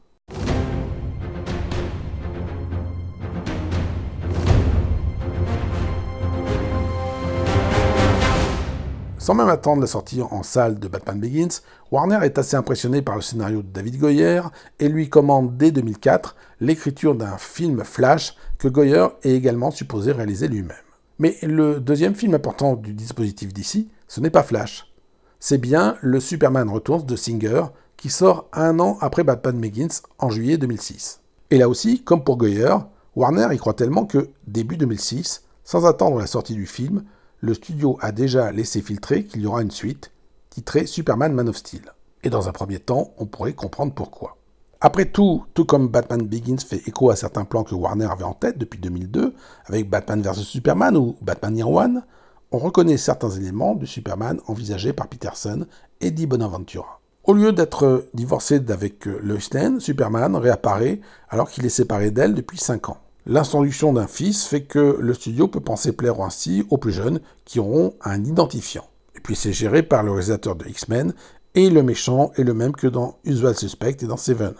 Sans 9.18 9.34
même 9.34 9.48
attendre 9.48 9.80
la 9.80 9.88
sortie 9.88 10.22
en 10.22 10.44
salle 10.44 10.78
de 10.78 10.86
Batman 10.86 11.18
Begins, 11.18 11.60
Warner 11.90 12.20
est 12.22 12.38
assez 12.38 12.54
impressionné 12.54 13.02
par 13.02 13.16
le 13.16 13.22
scénario 13.22 13.62
de 13.62 13.72
David 13.72 13.98
Goyer 13.98 14.42
et 14.78 14.88
lui 14.88 15.08
commande 15.08 15.56
dès 15.56 15.72
2004 15.72 16.36
l'écriture 16.60 17.16
d'un 17.16 17.36
film 17.36 17.82
Flash 17.82 18.36
que 18.58 18.68
Goyer 18.68 19.08
est 19.24 19.32
également 19.32 19.72
supposé 19.72 20.12
réaliser 20.12 20.46
lui-même. 20.46 20.76
Mais 21.18 21.36
le 21.42 21.80
deuxième 21.80 22.14
film 22.14 22.34
important 22.34 22.76
du 22.76 22.94
dispositif 22.94 23.52
d'ici, 23.52 23.88
ce 24.08 24.20
n'est 24.20 24.30
pas 24.30 24.42
Flash. 24.42 24.92
C'est 25.38 25.58
bien 25.58 25.96
le 26.00 26.18
Superman 26.18 26.68
Returns 26.68 27.04
de 27.04 27.14
Singer 27.14 27.64
qui 27.96 28.10
sort 28.10 28.48
un 28.52 28.80
an 28.80 28.96
après 29.00 29.22
Batman 29.22 29.60
Begins 29.60 30.02
en 30.18 30.30
juillet 30.30 30.56
2006. 30.56 31.20
Et 31.50 31.58
là 31.58 31.68
aussi, 31.68 32.02
comme 32.02 32.24
pour 32.24 32.36
Goyer, 32.36 32.74
Warner 33.14 33.48
y 33.52 33.58
croit 33.58 33.74
tellement 33.74 34.06
que, 34.06 34.30
début 34.46 34.76
2006, 34.76 35.44
sans 35.64 35.86
attendre 35.86 36.18
la 36.18 36.26
sortie 36.26 36.54
du 36.54 36.66
film, 36.66 37.04
le 37.40 37.54
studio 37.54 37.98
a 38.00 38.12
déjà 38.12 38.50
laissé 38.52 38.80
filtrer 38.80 39.24
qu'il 39.24 39.42
y 39.42 39.46
aura 39.46 39.62
une 39.62 39.70
suite, 39.70 40.12
titrée 40.50 40.86
Superman 40.86 41.32
Man 41.32 41.48
of 41.48 41.56
Steel. 41.56 41.92
Et 42.24 42.30
dans 42.30 42.48
un 42.48 42.52
premier 42.52 42.78
temps, 42.78 43.12
on 43.18 43.26
pourrait 43.26 43.52
comprendre 43.52 43.92
pourquoi. 43.94 44.36
Après 44.80 45.06
tout, 45.06 45.44
tout 45.54 45.64
comme 45.64 45.88
Batman 45.88 46.22
Begins 46.26 46.58
fait 46.58 46.86
écho 46.86 47.10
à 47.10 47.16
certains 47.16 47.44
plans 47.44 47.64
que 47.64 47.74
Warner 47.74 48.06
avait 48.06 48.24
en 48.24 48.34
tête 48.34 48.58
depuis 48.58 48.78
2002, 48.78 49.34
avec 49.66 49.90
Batman 49.90 50.22
vs 50.22 50.42
Superman 50.42 50.96
ou 50.96 51.16
Batman 51.20 51.56
Year 51.56 51.68
One, 51.68 52.04
on 52.50 52.58
reconnaît 52.58 52.96
certains 52.96 53.30
éléments 53.30 53.74
du 53.74 53.86
Superman 53.86 54.40
envisagé 54.46 54.92
par 54.92 55.08
Peterson 55.08 55.66
et 56.00 56.10
Di 56.10 56.26
Bonaventura. 56.26 57.00
Au 57.24 57.34
lieu 57.34 57.52
d'être 57.52 58.06
divorcé 58.14 58.58
d'avec 58.58 59.04
Lois 59.04 59.36
Lane, 59.52 59.80
Superman 59.80 60.34
réapparaît 60.34 61.00
alors 61.28 61.50
qu'il 61.50 61.66
est 61.66 61.70
séparé 61.70 62.10
d'elle 62.10 62.34
depuis 62.34 62.58
5 62.58 62.88
ans. 62.88 62.98
L'introduction 63.26 63.92
d'un 63.92 64.06
fils 64.06 64.46
fait 64.46 64.62
que 64.62 64.96
le 64.98 65.12
studio 65.12 65.48
peut 65.48 65.60
penser 65.60 65.92
plaire 65.92 66.22
ainsi 66.22 66.64
aux 66.70 66.78
plus 66.78 66.92
jeunes 66.92 67.20
qui 67.44 67.60
auront 67.60 67.94
un 68.02 68.24
identifiant. 68.24 68.86
Et 69.14 69.20
puis 69.20 69.36
c'est 69.36 69.52
géré 69.52 69.82
par 69.82 70.02
le 70.02 70.12
réalisateur 70.12 70.56
de 70.56 70.66
X-Men 70.66 71.12
et 71.54 71.68
le 71.68 71.82
méchant 71.82 72.32
est 72.36 72.44
le 72.44 72.54
même 72.54 72.72
que 72.72 72.86
dans 72.86 73.18
Usual 73.24 73.54
Suspect 73.54 73.98
et 74.00 74.06
dans 74.06 74.16
Seven. 74.16 74.54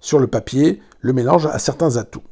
Sur 0.00 0.18
le 0.18 0.26
papier, 0.26 0.82
le 1.00 1.14
mélange 1.14 1.46
a 1.46 1.58
certains 1.58 1.96
atouts. 1.96 2.24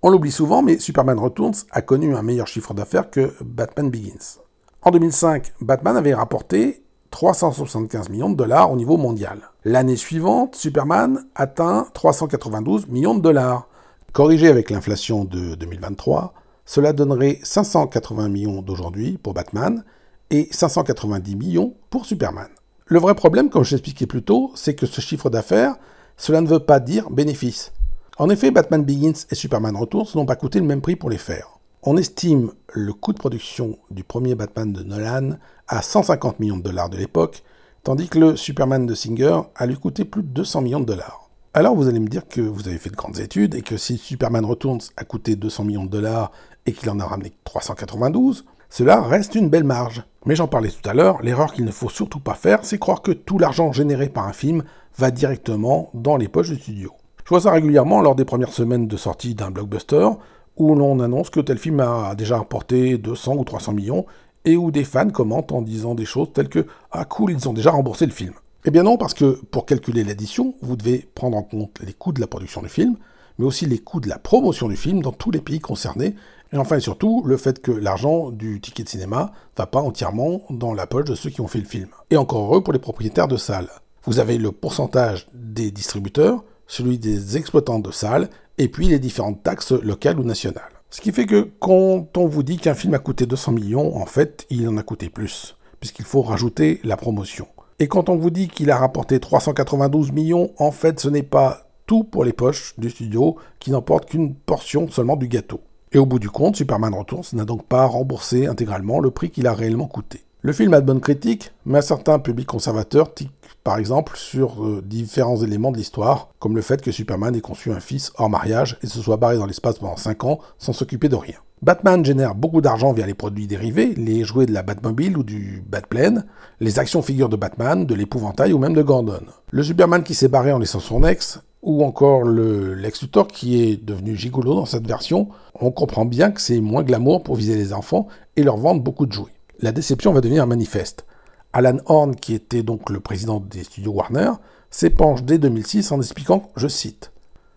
On 0.00 0.08
l'oublie 0.08 0.32
souvent, 0.32 0.62
mais 0.62 0.78
Superman 0.78 1.18
Returns 1.18 1.66
a 1.72 1.82
connu 1.82 2.14
un 2.14 2.22
meilleur 2.22 2.46
chiffre 2.46 2.72
d'affaires 2.72 3.10
que 3.10 3.34
Batman 3.42 3.90
Begins. 3.90 4.38
En 4.86 4.92
2005, 4.92 5.52
Batman 5.60 5.96
avait 5.96 6.14
rapporté 6.14 6.84
375 7.10 8.08
millions 8.08 8.30
de 8.30 8.36
dollars 8.36 8.70
au 8.70 8.76
niveau 8.76 8.96
mondial. 8.96 9.40
L'année 9.64 9.96
suivante, 9.96 10.54
Superman 10.54 11.26
atteint 11.34 11.88
392 11.92 12.86
millions 12.86 13.16
de 13.16 13.20
dollars. 13.20 13.66
Corrigé 14.12 14.46
avec 14.46 14.70
l'inflation 14.70 15.24
de 15.24 15.56
2023, 15.56 16.34
cela 16.66 16.92
donnerait 16.92 17.40
580 17.42 18.28
millions 18.28 18.62
d'aujourd'hui 18.62 19.18
pour 19.20 19.34
Batman 19.34 19.82
et 20.30 20.46
590 20.52 21.34
millions 21.34 21.74
pour 21.90 22.06
Superman. 22.06 22.46
Le 22.84 23.00
vrai 23.00 23.16
problème, 23.16 23.50
comme 23.50 23.64
je 23.64 23.72
l'expliquais 23.72 24.06
plus 24.06 24.22
tôt, 24.22 24.52
c'est 24.54 24.76
que 24.76 24.86
ce 24.86 25.00
chiffre 25.00 25.30
d'affaires, 25.30 25.74
cela 26.16 26.40
ne 26.40 26.46
veut 26.46 26.60
pas 26.60 26.78
dire 26.78 27.10
bénéfice. 27.10 27.72
En 28.18 28.30
effet, 28.30 28.52
Batman 28.52 28.84
Begins 28.84 29.26
et 29.32 29.34
Superman 29.34 29.74
Returns 29.74 30.10
n'ont 30.14 30.26
pas 30.26 30.36
coûté 30.36 30.60
le 30.60 30.66
même 30.66 30.80
prix 30.80 30.94
pour 30.94 31.10
les 31.10 31.18
faire. 31.18 31.55
On 31.88 31.96
estime 31.96 32.50
le 32.72 32.92
coût 32.92 33.12
de 33.12 33.18
production 33.18 33.78
du 33.92 34.02
premier 34.02 34.34
Batman 34.34 34.72
de 34.72 34.82
Nolan 34.82 35.36
à 35.68 35.82
150 35.82 36.40
millions 36.40 36.56
de 36.56 36.62
dollars 36.64 36.90
de 36.90 36.96
l'époque, 36.96 37.44
tandis 37.84 38.08
que 38.08 38.18
le 38.18 38.34
Superman 38.34 38.86
de 38.86 38.94
Singer 38.96 39.42
a 39.54 39.66
lui 39.66 39.76
coûté 39.76 40.04
plus 40.04 40.24
de 40.24 40.28
200 40.30 40.62
millions 40.62 40.80
de 40.80 40.84
dollars. 40.84 41.30
Alors 41.54 41.76
vous 41.76 41.86
allez 41.86 42.00
me 42.00 42.08
dire 42.08 42.26
que 42.26 42.40
vous 42.40 42.66
avez 42.66 42.78
fait 42.78 42.90
de 42.90 42.96
grandes 42.96 43.20
études 43.20 43.54
et 43.54 43.62
que 43.62 43.76
si 43.76 43.98
Superman 43.98 44.44
Returns 44.44 44.80
a 44.96 45.04
coûté 45.04 45.36
200 45.36 45.62
millions 45.62 45.84
de 45.84 45.90
dollars 45.90 46.32
et 46.66 46.72
qu'il 46.72 46.90
en 46.90 46.98
a 46.98 47.06
ramené 47.06 47.32
392, 47.44 48.46
cela 48.68 49.00
reste 49.00 49.36
une 49.36 49.48
belle 49.48 49.62
marge. 49.62 50.02
Mais 50.24 50.34
j'en 50.34 50.48
parlais 50.48 50.70
tout 50.70 50.90
à 50.90 50.92
l'heure, 50.92 51.22
l'erreur 51.22 51.52
qu'il 51.52 51.64
ne 51.64 51.70
faut 51.70 51.88
surtout 51.88 52.18
pas 52.18 52.34
faire, 52.34 52.64
c'est 52.64 52.78
croire 52.78 53.00
que 53.00 53.12
tout 53.12 53.38
l'argent 53.38 53.70
généré 53.70 54.08
par 54.08 54.26
un 54.26 54.32
film 54.32 54.64
va 54.98 55.12
directement 55.12 55.90
dans 55.94 56.16
les 56.16 56.26
poches 56.26 56.50
du 56.50 56.56
studio. 56.56 56.94
Je 57.24 57.28
vois 57.28 57.40
ça 57.40 57.52
régulièrement 57.52 58.00
lors 58.00 58.16
des 58.16 58.24
premières 58.24 58.52
semaines 58.52 58.88
de 58.88 58.96
sortie 58.96 59.36
d'un 59.36 59.52
blockbuster, 59.52 60.08
où 60.56 60.74
l'on 60.74 61.00
annonce 61.00 61.30
que 61.30 61.40
tel 61.40 61.58
film 61.58 61.80
a 61.80 62.14
déjà 62.14 62.38
rapporté 62.38 62.98
200 62.98 63.34
ou 63.36 63.44
300 63.44 63.72
millions, 63.72 64.06
et 64.44 64.56
où 64.56 64.70
des 64.70 64.84
fans 64.84 65.10
commentent 65.10 65.52
en 65.52 65.62
disant 65.62 65.94
des 65.94 66.04
choses 66.04 66.32
telles 66.32 66.48
que 66.48 66.66
Ah 66.92 67.04
cool, 67.04 67.32
ils 67.32 67.48
ont 67.48 67.52
déjà 67.52 67.70
remboursé 67.70 68.06
le 68.06 68.12
film. 68.12 68.32
Eh 68.64 68.70
bien 68.70 68.82
non, 68.82 68.96
parce 68.96 69.14
que 69.14 69.40
pour 69.50 69.66
calculer 69.66 70.02
l'addition, 70.02 70.54
vous 70.62 70.76
devez 70.76 71.08
prendre 71.14 71.36
en 71.36 71.42
compte 71.42 71.78
les 71.84 71.92
coûts 71.92 72.12
de 72.12 72.20
la 72.20 72.26
production 72.26 72.62
du 72.62 72.68
film, 72.68 72.96
mais 73.38 73.44
aussi 73.44 73.66
les 73.66 73.78
coûts 73.78 74.00
de 74.00 74.08
la 74.08 74.18
promotion 74.18 74.68
du 74.68 74.76
film 74.76 75.02
dans 75.02 75.12
tous 75.12 75.30
les 75.30 75.40
pays 75.40 75.60
concernés, 75.60 76.14
et 76.52 76.58
enfin 76.58 76.76
et 76.76 76.80
surtout 76.80 77.22
le 77.26 77.36
fait 77.36 77.60
que 77.60 77.72
l'argent 77.72 78.30
du 78.30 78.60
ticket 78.60 78.84
de 78.84 78.88
cinéma 78.88 79.32
va 79.56 79.66
pas 79.66 79.80
entièrement 79.80 80.42
dans 80.50 80.74
la 80.74 80.86
poche 80.86 81.04
de 81.04 81.14
ceux 81.14 81.30
qui 81.30 81.40
ont 81.40 81.48
fait 81.48 81.58
le 81.58 81.64
film. 81.64 81.88
Et 82.10 82.16
encore 82.16 82.44
heureux 82.44 82.62
pour 82.62 82.72
les 82.72 82.78
propriétaires 82.78 83.28
de 83.28 83.36
salles. 83.36 83.68
Vous 84.04 84.20
avez 84.20 84.38
le 84.38 84.52
pourcentage 84.52 85.26
des 85.34 85.72
distributeurs, 85.72 86.44
celui 86.68 86.98
des 86.98 87.36
exploitants 87.36 87.80
de 87.80 87.90
salles, 87.90 88.30
et 88.58 88.68
puis 88.68 88.88
les 88.88 88.98
différentes 88.98 89.42
taxes 89.42 89.72
locales 89.72 90.18
ou 90.18 90.24
nationales. 90.24 90.62
Ce 90.90 91.00
qui 91.00 91.12
fait 91.12 91.26
que 91.26 91.50
quand 91.58 92.16
on 92.16 92.26
vous 92.26 92.42
dit 92.42 92.58
qu'un 92.58 92.74
film 92.74 92.94
a 92.94 92.98
coûté 92.98 93.26
200 93.26 93.52
millions, 93.52 93.96
en 93.96 94.06
fait, 94.06 94.46
il 94.50 94.68
en 94.68 94.76
a 94.76 94.82
coûté 94.82 95.10
plus, 95.10 95.56
puisqu'il 95.80 96.04
faut 96.04 96.22
rajouter 96.22 96.80
la 96.84 96.96
promotion. 96.96 97.48
Et 97.78 97.88
quand 97.88 98.08
on 98.08 98.16
vous 98.16 98.30
dit 98.30 98.48
qu'il 98.48 98.70
a 98.70 98.78
rapporté 98.78 99.20
392 99.20 100.12
millions, 100.12 100.52
en 100.58 100.70
fait, 100.70 101.00
ce 101.00 101.08
n'est 101.08 101.22
pas 101.22 101.68
tout 101.86 102.04
pour 102.04 102.24
les 102.24 102.32
poches 102.32 102.74
du 102.78 102.90
studio 102.90 103.36
qui 103.60 103.70
n'emporte 103.70 104.06
qu'une 104.06 104.34
portion 104.34 104.88
seulement 104.88 105.16
du 105.16 105.28
gâteau. 105.28 105.60
Et 105.92 105.98
au 105.98 106.06
bout 106.06 106.18
du 106.18 106.30
compte, 106.30 106.56
Superman 106.56 106.94
Returns 106.94 107.24
n'a 107.34 107.44
donc 107.44 107.64
pas 107.66 107.86
remboursé 107.86 108.46
intégralement 108.46 109.00
le 109.00 109.10
prix 109.10 109.30
qu'il 109.30 109.46
a 109.46 109.54
réellement 109.54 109.86
coûté. 109.86 110.25
Le 110.46 110.52
film 110.52 110.74
a 110.74 110.80
de 110.80 110.86
bonnes 110.86 111.00
critiques, 111.00 111.50
mais 111.64 111.78
un 111.78 111.82
certain 111.82 112.20
public 112.20 112.46
conservateur 112.46 113.12
tique 113.12 113.32
par 113.64 113.78
exemple 113.78 114.16
sur 114.16 114.64
euh, 114.64 114.80
différents 114.80 115.42
éléments 115.42 115.72
de 115.72 115.76
l'histoire, 115.76 116.28
comme 116.38 116.54
le 116.54 116.62
fait 116.62 116.80
que 116.80 116.92
Superman 116.92 117.34
ait 117.34 117.40
conçu 117.40 117.72
un 117.72 117.80
fils 117.80 118.12
hors 118.16 118.30
mariage 118.30 118.78
et 118.80 118.86
se 118.86 119.00
soit 119.00 119.16
barré 119.16 119.38
dans 119.38 119.46
l'espace 119.46 119.80
pendant 119.80 119.96
5 119.96 120.22
ans 120.22 120.38
sans 120.58 120.72
s'occuper 120.72 121.08
de 121.08 121.16
rien. 121.16 121.34
Batman 121.62 122.04
génère 122.04 122.36
beaucoup 122.36 122.60
d'argent 122.60 122.92
via 122.92 123.06
les 123.06 123.14
produits 123.14 123.48
dérivés, 123.48 123.92
les 123.96 124.22
jouets 124.22 124.46
de 124.46 124.52
la 124.52 124.62
Batmobile 124.62 125.18
ou 125.18 125.24
du 125.24 125.64
Batplane, 125.68 126.26
les 126.60 126.78
actions 126.78 127.02
figures 127.02 127.28
de 127.28 127.34
Batman, 127.34 127.84
de 127.84 127.94
l'épouvantail 127.96 128.52
ou 128.52 128.58
même 128.58 128.74
de 128.74 128.82
Gordon. 128.82 129.24
Le 129.50 129.64
Superman 129.64 130.04
qui 130.04 130.14
s'est 130.14 130.28
barré 130.28 130.52
en 130.52 130.60
laissant 130.60 130.78
son 130.78 131.02
ex, 131.02 131.40
ou 131.62 131.82
encore 131.82 132.22
le 132.22 132.74
Lex 132.74 133.02
Luthor 133.02 133.26
qui 133.26 133.60
est 133.60 133.84
devenu 133.84 134.14
gigolo 134.14 134.54
dans 134.54 134.64
cette 134.64 134.86
version, 134.86 135.26
on 135.60 135.72
comprend 135.72 136.04
bien 136.04 136.30
que 136.30 136.40
c'est 136.40 136.60
moins 136.60 136.84
glamour 136.84 137.24
pour 137.24 137.34
viser 137.34 137.56
les 137.56 137.72
enfants 137.72 138.06
et 138.36 138.44
leur 138.44 138.58
vendre 138.58 138.80
beaucoup 138.80 139.06
de 139.06 139.12
jouets. 139.12 139.35
La 139.60 139.72
déception 139.72 140.12
va 140.12 140.20
devenir 140.20 140.46
manifeste. 140.46 141.06
Alan 141.54 141.78
Horn, 141.86 142.14
qui 142.14 142.34
était 142.34 142.62
donc 142.62 142.90
le 142.90 143.00
président 143.00 143.40
des 143.40 143.64
studios 143.64 143.92
Warner, 143.92 144.32
s'épanche 144.70 145.22
dès 145.22 145.38
2006 145.38 145.92
en 145.92 146.00
expliquant, 146.00 146.50
je 146.56 146.68
cite, 146.68 147.10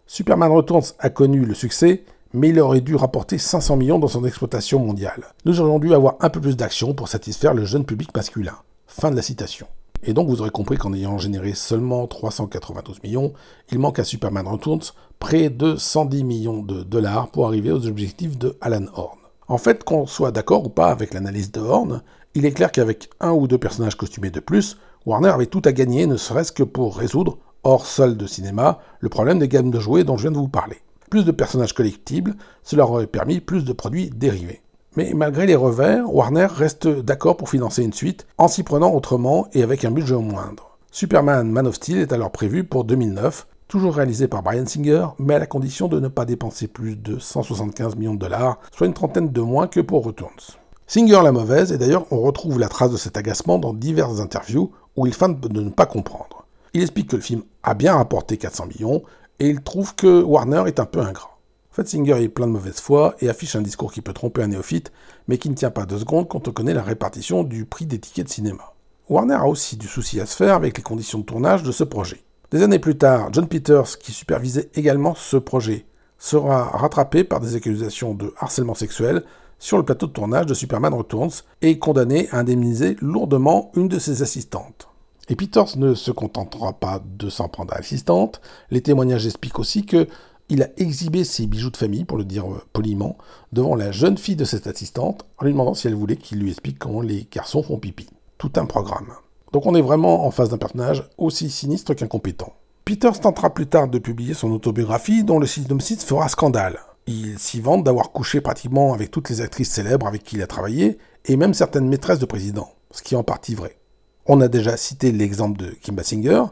Superman 0.07 0.49
Returns 0.49 0.93
a 0.99 1.09
connu 1.09 1.41
le 1.41 1.53
succès, 1.53 2.05
mais 2.33 2.49
il 2.49 2.59
aurait 2.61 2.79
dû 2.79 2.95
rapporter 2.95 3.37
500 3.37 3.75
millions 3.75 3.99
dans 3.99 4.07
son 4.07 4.23
exploitation 4.23 4.79
mondiale. 4.79 5.25
Nous 5.43 5.59
aurions 5.59 5.77
dû 5.77 5.93
avoir 5.93 6.15
un 6.21 6.29
peu 6.29 6.39
plus 6.39 6.55
d'action 6.55 6.93
pour 6.93 7.09
satisfaire 7.09 7.53
le 7.53 7.65
jeune 7.65 7.85
public 7.85 8.15
masculin. 8.15 8.55
Fin 8.87 9.11
de 9.11 9.17
la 9.17 9.21
citation. 9.21 9.67
Et 10.01 10.13
donc 10.13 10.29
vous 10.29 10.39
aurez 10.39 10.51
compris 10.51 10.77
qu'en 10.77 10.93
ayant 10.93 11.17
généré 11.17 11.53
seulement 11.53 12.07
392 12.07 13.03
millions, 13.03 13.33
il 13.71 13.79
manque 13.79 13.99
à 13.99 14.05
Superman 14.05 14.47
Returns 14.47 14.93
près 15.19 15.49
de 15.49 15.75
110 15.75 16.23
millions 16.23 16.63
de 16.63 16.81
dollars 16.83 17.29
pour 17.29 17.45
arriver 17.45 17.73
aux 17.73 17.85
objectifs 17.85 18.37
de 18.37 18.57
Alan 18.61 18.85
Horn. 18.93 19.18
En 19.49 19.57
fait, 19.57 19.83
qu'on 19.83 20.05
soit 20.05 20.31
d'accord 20.31 20.67
ou 20.67 20.69
pas 20.69 20.91
avec 20.91 21.11
l'analyse 21.11 21.51
de 21.51 21.59
Horn, 21.59 22.03
il 22.35 22.45
est 22.45 22.51
clair 22.51 22.71
qu'avec 22.71 23.09
un 23.19 23.31
ou 23.31 23.47
deux 23.47 23.57
personnages 23.57 23.97
costumés 23.97 24.29
de 24.29 24.39
plus, 24.39 24.77
Warner 25.07 25.29
avait 25.29 25.47
tout 25.47 25.63
à 25.65 25.71
gagner, 25.71 26.05
ne 26.05 26.17
serait-ce 26.17 26.51
que 26.51 26.61
pour 26.61 26.95
résoudre, 26.95 27.39
hors 27.63 27.87
sol 27.87 28.15
de 28.15 28.27
cinéma, 28.27 28.77
le 28.99 29.09
problème 29.09 29.39
des 29.39 29.47
gammes 29.47 29.71
de 29.71 29.79
jouets 29.79 30.03
dont 30.03 30.17
je 30.17 30.21
viens 30.21 30.31
de 30.31 30.37
vous 30.37 30.47
parler. 30.47 30.77
Plus 31.09 31.25
de 31.25 31.31
personnages 31.31 31.73
collectibles, 31.73 32.35
cela 32.61 32.85
aurait 32.85 33.07
permis 33.07 33.39
plus 33.39 33.65
de 33.65 33.73
produits 33.73 34.11
dérivés. 34.11 34.61
Mais 34.95 35.13
malgré 35.15 35.47
les 35.47 35.55
revers, 35.55 36.13
Warner 36.13 36.45
reste 36.45 36.87
d'accord 36.87 37.35
pour 37.35 37.49
financer 37.49 37.83
une 37.83 37.93
suite, 37.93 38.27
en 38.37 38.47
s'y 38.47 38.61
prenant 38.61 38.93
autrement 38.93 39.47
et 39.53 39.63
avec 39.63 39.83
un 39.83 39.91
budget 39.91 40.13
moindre. 40.15 40.77
Superman 40.91 41.49
Man 41.49 41.65
of 41.65 41.75
Steel 41.75 41.97
est 41.97 42.13
alors 42.13 42.31
prévu 42.31 42.63
pour 42.63 42.83
2009, 42.83 43.47
toujours 43.69 43.95
réalisé 43.95 44.27
par 44.27 44.41
Brian 44.41 44.65
Singer, 44.65 45.07
mais 45.19 45.35
à 45.35 45.39
la 45.39 45.45
condition 45.45 45.87
de 45.87 45.99
ne 45.99 46.09
pas 46.09 46.25
dépenser 46.25 46.67
plus 46.67 46.95
de 46.97 47.19
175 47.19 47.95
millions 47.95 48.15
de 48.15 48.19
dollars, 48.19 48.59
soit 48.75 48.87
une 48.87 48.93
trentaine 48.93 49.29
de 49.29 49.41
moins 49.41 49.67
que 49.67 49.79
pour 49.79 50.03
Returns. 50.03 50.57
Singer 50.87 51.21
la 51.23 51.31
mauvaise, 51.31 51.71
et 51.71 51.77
d'ailleurs 51.77 52.07
on 52.11 52.19
retrouve 52.19 52.59
la 52.59 52.67
trace 52.67 52.91
de 52.91 52.97
cet 52.97 53.15
agacement 53.15 53.59
dans 53.59 53.73
diverses 53.73 54.19
interviews 54.19 54.71
où 54.97 55.05
il 55.05 55.13
feint 55.13 55.29
de 55.29 55.61
ne 55.61 55.69
pas 55.69 55.85
comprendre. 55.85 56.47
Il 56.73 56.81
explique 56.81 57.11
que 57.11 57.15
le 57.15 57.21
film 57.21 57.43
a 57.61 57.75
bien 57.75 57.95
rapporté 57.95 58.37
400 58.37 58.65
millions, 58.65 59.03
et 59.39 59.47
il 59.47 59.61
trouve 59.61 59.95
que 59.95 60.21
Warner 60.23 60.63
est 60.65 60.79
un 60.79 60.85
peu 60.85 60.99
ingrat. 60.99 61.37
En 61.71 61.75
fait, 61.75 61.87
Singer 61.87 62.23
est 62.23 62.27
plein 62.27 62.47
de 62.47 62.51
mauvaise 62.51 62.79
foi 62.79 63.15
et 63.21 63.29
affiche 63.29 63.55
un 63.55 63.61
discours 63.61 63.93
qui 63.93 64.01
peut 64.01 64.13
tromper 64.13 64.41
un 64.41 64.47
néophyte, 64.47 64.91
mais 65.27 65.37
qui 65.37 65.49
ne 65.49 65.55
tient 65.55 65.69
pas 65.69 65.85
deux 65.85 65.99
secondes 65.99 66.27
quand 66.27 66.47
on 66.47 66.51
connaît 66.51 66.73
la 66.73 66.81
répartition 66.81 67.43
du 67.43 67.65
prix 67.65 67.85
des 67.85 67.99
tickets 67.99 68.25
de 68.25 68.31
cinéma. 68.31 68.73
Warner 69.09 69.35
a 69.35 69.47
aussi 69.47 69.77
du 69.77 69.87
souci 69.87 70.19
à 70.19 70.25
se 70.25 70.35
faire 70.35 70.55
avec 70.55 70.75
les 70.75 70.83
conditions 70.83 71.19
de 71.19 71.23
tournage 71.23 71.61
de 71.61 71.71
ce 71.71 71.83
projet. 71.83 72.23
Des 72.51 72.63
années 72.63 72.79
plus 72.79 72.97
tard, 72.97 73.29
John 73.31 73.47
Peters, 73.47 73.99
qui 73.99 74.11
supervisait 74.11 74.71
également 74.73 75.13
ce 75.13 75.37
projet, 75.37 75.85
sera 76.17 76.63
rattrapé 76.63 77.23
par 77.23 77.39
des 77.39 77.55
accusations 77.55 78.15
de 78.15 78.33
harcèlement 78.39 78.73
sexuel 78.73 79.23
sur 79.59 79.77
le 79.77 79.85
plateau 79.85 80.07
de 80.07 80.13
tournage 80.13 80.47
de 80.47 80.55
Superman 80.55 80.95
Returns 80.95 81.43
et 81.61 81.77
condamné 81.77 82.27
à 82.31 82.39
indemniser 82.39 82.97
lourdement 83.01 83.71
une 83.75 83.87
de 83.87 83.99
ses 83.99 84.23
assistantes. 84.23 84.87
Et 85.27 85.35
Peters 85.35 85.77
ne 85.77 85.93
se 85.93 86.09
contentera 86.09 86.73
pas 86.73 87.03
de 87.05 87.29
s'en 87.29 87.49
prendre 87.49 87.71
à 87.75 87.77
l'assistante. 87.77 88.41
Les 88.71 88.81
témoignages 88.81 89.27
expliquent 89.27 89.59
aussi 89.59 89.85
que 89.85 90.07
il 90.51 90.63
a 90.63 90.69
exhibé 90.77 91.25
ses 91.25 91.45
bijoux 91.45 91.69
de 91.69 91.77
famille, 91.77 92.05
pour 92.05 92.17
le 92.17 92.25
dire 92.25 92.51
euh, 92.51 92.63
poliment, 92.73 93.19
devant 93.53 93.75
la 93.75 93.91
jeune 93.91 94.17
fille 94.17 94.35
de 94.35 94.45
cette 94.45 94.65
assistante, 94.65 95.23
en 95.37 95.45
lui 95.45 95.51
demandant 95.51 95.75
si 95.75 95.85
elle 95.85 95.93
voulait 95.93 96.15
qu'il 96.15 96.39
lui 96.39 96.49
explique 96.49 96.79
comment 96.79 97.01
les 97.01 97.27
garçons 97.31 97.61
font 97.61 97.77
pipi. 97.77 98.07
Tout 98.39 98.53
un 98.55 98.65
programme. 98.65 99.13
Donc 99.51 99.65
on 99.65 99.75
est 99.75 99.81
vraiment 99.81 100.25
en 100.25 100.31
face 100.31 100.49
d'un 100.49 100.57
personnage 100.57 101.09
aussi 101.17 101.49
sinistre 101.49 101.93
qu'incompétent. 101.93 102.53
Peters 102.85 103.19
tentera 103.19 103.53
plus 103.53 103.67
tard 103.67 103.87
de 103.87 103.99
publier 103.99 104.33
son 104.33 104.51
autobiographie, 104.51 105.23
dont 105.23 105.39
le 105.39 105.47
synopsis 105.47 106.03
fera 106.03 106.27
scandale. 106.29 106.79
Il 107.07 107.39
s'y 107.39 107.61
vante 107.61 107.83
d'avoir 107.83 108.11
couché 108.11 108.41
pratiquement 108.41 108.93
avec 108.93 109.11
toutes 109.11 109.29
les 109.29 109.41
actrices 109.41 109.71
célèbres 109.71 110.07
avec 110.07 110.23
qui 110.23 110.35
il 110.35 110.41
a 110.41 110.47
travaillé, 110.47 110.97
et 111.25 111.37
même 111.37 111.53
certaines 111.53 111.87
maîtresses 111.87 112.19
de 112.19 112.25
président, 112.25 112.69
ce 112.91 113.01
qui 113.01 113.13
est 113.13 113.17
en 113.17 113.23
partie 113.23 113.55
vrai. 113.55 113.77
On 114.25 114.41
a 114.41 114.47
déjà 114.47 114.77
cité 114.77 115.11
l'exemple 115.11 115.59
de 115.59 115.71
Kim 115.71 115.95
Basinger, 115.95 116.43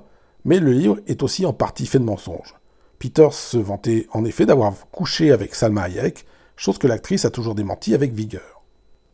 mais 0.46 0.60
le 0.60 0.72
livre 0.72 1.00
est 1.06 1.22
aussi 1.22 1.46
en 1.46 1.54
partie 1.54 1.86
fait 1.86 2.00
de 2.00 2.04
mensonges. 2.04 2.56
Peters 2.98 3.34
se 3.34 3.58
vantait 3.58 4.08
en 4.14 4.26
effet 4.26 4.48
d'avoir 4.48 4.74
couché 4.92 5.32
avec 5.32 5.54
Salma 5.54 5.84
Hayek, 5.84 6.26
chose 6.56 6.80
que 6.80 6.88
l'actrice 6.88 7.26
a 7.26 7.30
toujours 7.30 7.54
démenti 7.54 7.94
avec 7.94 8.14
vigueur. 8.14 8.64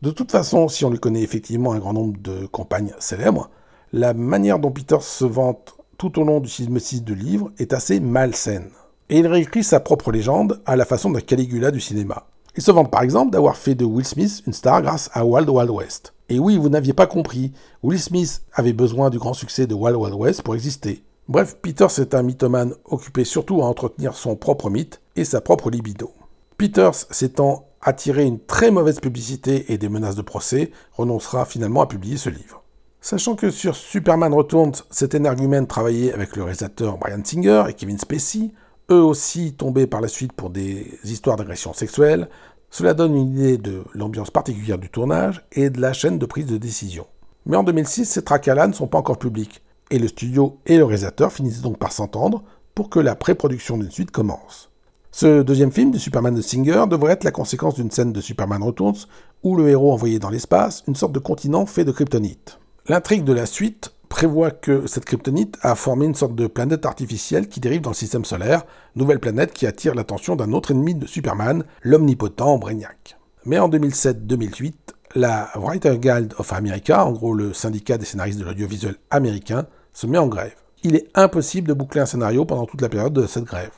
De 0.00 0.10
toute 0.10 0.30
façon, 0.30 0.68
si 0.68 0.84
on 0.84 0.90
lui 0.90 0.98
connaît 0.98 1.22
effectivement 1.22 1.72
un 1.72 1.78
grand 1.78 1.92
nombre 1.92 2.18
de 2.20 2.46
compagnes 2.46 2.94
célèbres, 2.98 3.50
la 3.96 4.12
manière 4.12 4.58
dont 4.58 4.72
Peters 4.72 5.04
se 5.04 5.24
vante 5.24 5.76
tout 5.98 6.18
au 6.18 6.24
long 6.24 6.40
du 6.40 6.48
6 6.48 7.04
de 7.04 7.14
livre 7.14 7.52
est 7.58 7.72
assez 7.72 8.00
malsaine 8.00 8.70
et 9.08 9.20
il 9.20 9.26
réécrit 9.28 9.62
sa 9.62 9.78
propre 9.78 10.10
légende 10.10 10.60
à 10.66 10.74
la 10.74 10.84
façon 10.84 11.12
d'un 11.12 11.20
Caligula 11.20 11.70
du 11.70 11.80
cinéma. 11.80 12.26
Il 12.56 12.62
se 12.64 12.72
vante 12.72 12.90
par 12.90 13.02
exemple 13.02 13.30
d'avoir 13.30 13.56
fait 13.56 13.76
de 13.76 13.84
Will 13.84 14.04
Smith 14.04 14.42
une 14.48 14.52
star 14.52 14.82
grâce 14.82 15.10
à 15.12 15.24
Wild 15.24 15.48
Wild 15.48 15.70
West. 15.70 16.12
Et 16.28 16.40
oui, 16.40 16.56
vous 16.58 16.70
n'aviez 16.70 16.92
pas 16.92 17.06
compris, 17.06 17.52
Will 17.84 18.00
Smith 18.00 18.42
avait 18.52 18.72
besoin 18.72 19.10
du 19.10 19.18
grand 19.20 19.32
succès 19.32 19.68
de 19.68 19.74
Wild 19.74 19.96
Wild 19.96 20.16
West 20.16 20.42
pour 20.42 20.56
exister. 20.56 21.04
Bref, 21.28 21.56
Peters 21.62 22.00
est 22.00 22.16
un 22.16 22.24
mythomane 22.24 22.74
occupé 22.86 23.22
surtout 23.22 23.62
à 23.62 23.66
entretenir 23.66 24.16
son 24.16 24.34
propre 24.34 24.70
mythe 24.70 25.00
et 25.14 25.24
sa 25.24 25.40
propre 25.40 25.70
libido. 25.70 26.10
Peters, 26.58 26.96
s'étant 27.12 27.68
attiré 27.80 28.24
une 28.24 28.40
très 28.40 28.72
mauvaise 28.72 28.98
publicité 28.98 29.72
et 29.72 29.78
des 29.78 29.88
menaces 29.88 30.16
de 30.16 30.22
procès, 30.22 30.72
renoncera 30.94 31.44
finalement 31.44 31.82
à 31.82 31.86
publier 31.86 32.16
ce 32.16 32.30
livre. 32.30 32.63
Sachant 33.06 33.34
que 33.34 33.50
sur 33.50 33.76
Superman 33.76 34.32
Returns, 34.32 34.76
cet 34.88 35.14
énergumène 35.14 35.66
travaillait 35.66 36.14
avec 36.14 36.36
le 36.36 36.42
réalisateur 36.42 36.96
Brian 36.96 37.20
Singer 37.22 37.64
et 37.68 37.74
Kevin 37.74 37.98
Spacey, 37.98 38.50
eux 38.90 39.02
aussi 39.02 39.52
tombés 39.52 39.86
par 39.86 40.00
la 40.00 40.08
suite 40.08 40.32
pour 40.32 40.48
des 40.48 40.98
histoires 41.04 41.36
d'agression 41.36 41.74
sexuelle, 41.74 42.30
cela 42.70 42.94
donne 42.94 43.14
une 43.14 43.32
idée 43.32 43.58
de 43.58 43.82
l'ambiance 43.92 44.30
particulière 44.30 44.78
du 44.78 44.88
tournage 44.88 45.44
et 45.52 45.68
de 45.68 45.82
la 45.82 45.92
chaîne 45.92 46.18
de 46.18 46.24
prise 46.24 46.46
de 46.46 46.56
décision. 46.56 47.06
Mais 47.44 47.58
en 47.58 47.62
2006, 47.62 48.06
ces 48.06 48.24
tracas 48.24 48.66
ne 48.66 48.72
sont 48.72 48.86
pas 48.86 48.96
encore 48.96 49.18
publics, 49.18 49.62
et 49.90 49.98
le 49.98 50.08
studio 50.08 50.56
et 50.64 50.78
le 50.78 50.84
réalisateur 50.86 51.30
finissent 51.30 51.60
donc 51.60 51.76
par 51.76 51.92
s'entendre 51.92 52.42
pour 52.74 52.88
que 52.88 53.00
la 53.00 53.16
pré-production 53.16 53.76
d'une 53.76 53.90
suite 53.90 54.12
commence. 54.12 54.70
Ce 55.12 55.42
deuxième 55.42 55.72
film 55.72 55.90
de 55.90 55.98
Superman 55.98 56.34
de 56.34 56.40
Singer 56.40 56.84
devrait 56.88 57.12
être 57.12 57.24
la 57.24 57.32
conséquence 57.32 57.74
d'une 57.74 57.90
scène 57.90 58.14
de 58.14 58.22
Superman 58.22 58.62
Returns 58.62 59.04
où 59.42 59.56
le 59.56 59.68
héros 59.68 59.92
envoyé 59.92 60.18
dans 60.18 60.30
l'espace 60.30 60.82
une 60.88 60.96
sorte 60.96 61.12
de 61.12 61.18
continent 61.18 61.66
fait 61.66 61.84
de 61.84 61.92
kryptonite. 61.92 62.58
L'intrigue 62.86 63.24
de 63.24 63.32
la 63.32 63.46
suite 63.46 63.94
prévoit 64.10 64.50
que 64.50 64.86
cette 64.86 65.06
kryptonite 65.06 65.56
a 65.62 65.74
formé 65.74 66.04
une 66.04 66.14
sorte 66.14 66.34
de 66.34 66.46
planète 66.46 66.84
artificielle 66.84 67.48
qui 67.48 67.58
dérive 67.58 67.80
dans 67.80 67.90
le 67.90 67.94
système 67.94 68.26
solaire, 68.26 68.66
nouvelle 68.94 69.20
planète 69.20 69.54
qui 69.54 69.66
attire 69.66 69.94
l'attention 69.94 70.36
d'un 70.36 70.52
autre 70.52 70.72
ennemi 70.72 70.94
de 70.94 71.06
Superman, 71.06 71.64
l'omnipotent 71.80 72.58
Brainiac. 72.58 73.16
Mais 73.46 73.58
en 73.58 73.70
2007-2008, 73.70 74.74
la 75.14 75.48
Writer 75.54 75.96
Guild 75.96 76.34
of 76.36 76.52
America, 76.52 77.06
en 77.06 77.12
gros 77.12 77.32
le 77.32 77.54
syndicat 77.54 77.96
des 77.96 78.04
scénaristes 78.04 78.38
de 78.38 78.44
l'audiovisuel 78.44 78.96
américain, 79.10 79.66
se 79.94 80.06
met 80.06 80.18
en 80.18 80.26
grève. 80.26 80.56
Il 80.82 80.94
est 80.94 81.08
impossible 81.14 81.68
de 81.68 81.72
boucler 81.72 82.02
un 82.02 82.06
scénario 82.06 82.44
pendant 82.44 82.66
toute 82.66 82.82
la 82.82 82.90
période 82.90 83.14
de 83.14 83.26
cette 83.26 83.44
grève. 83.44 83.72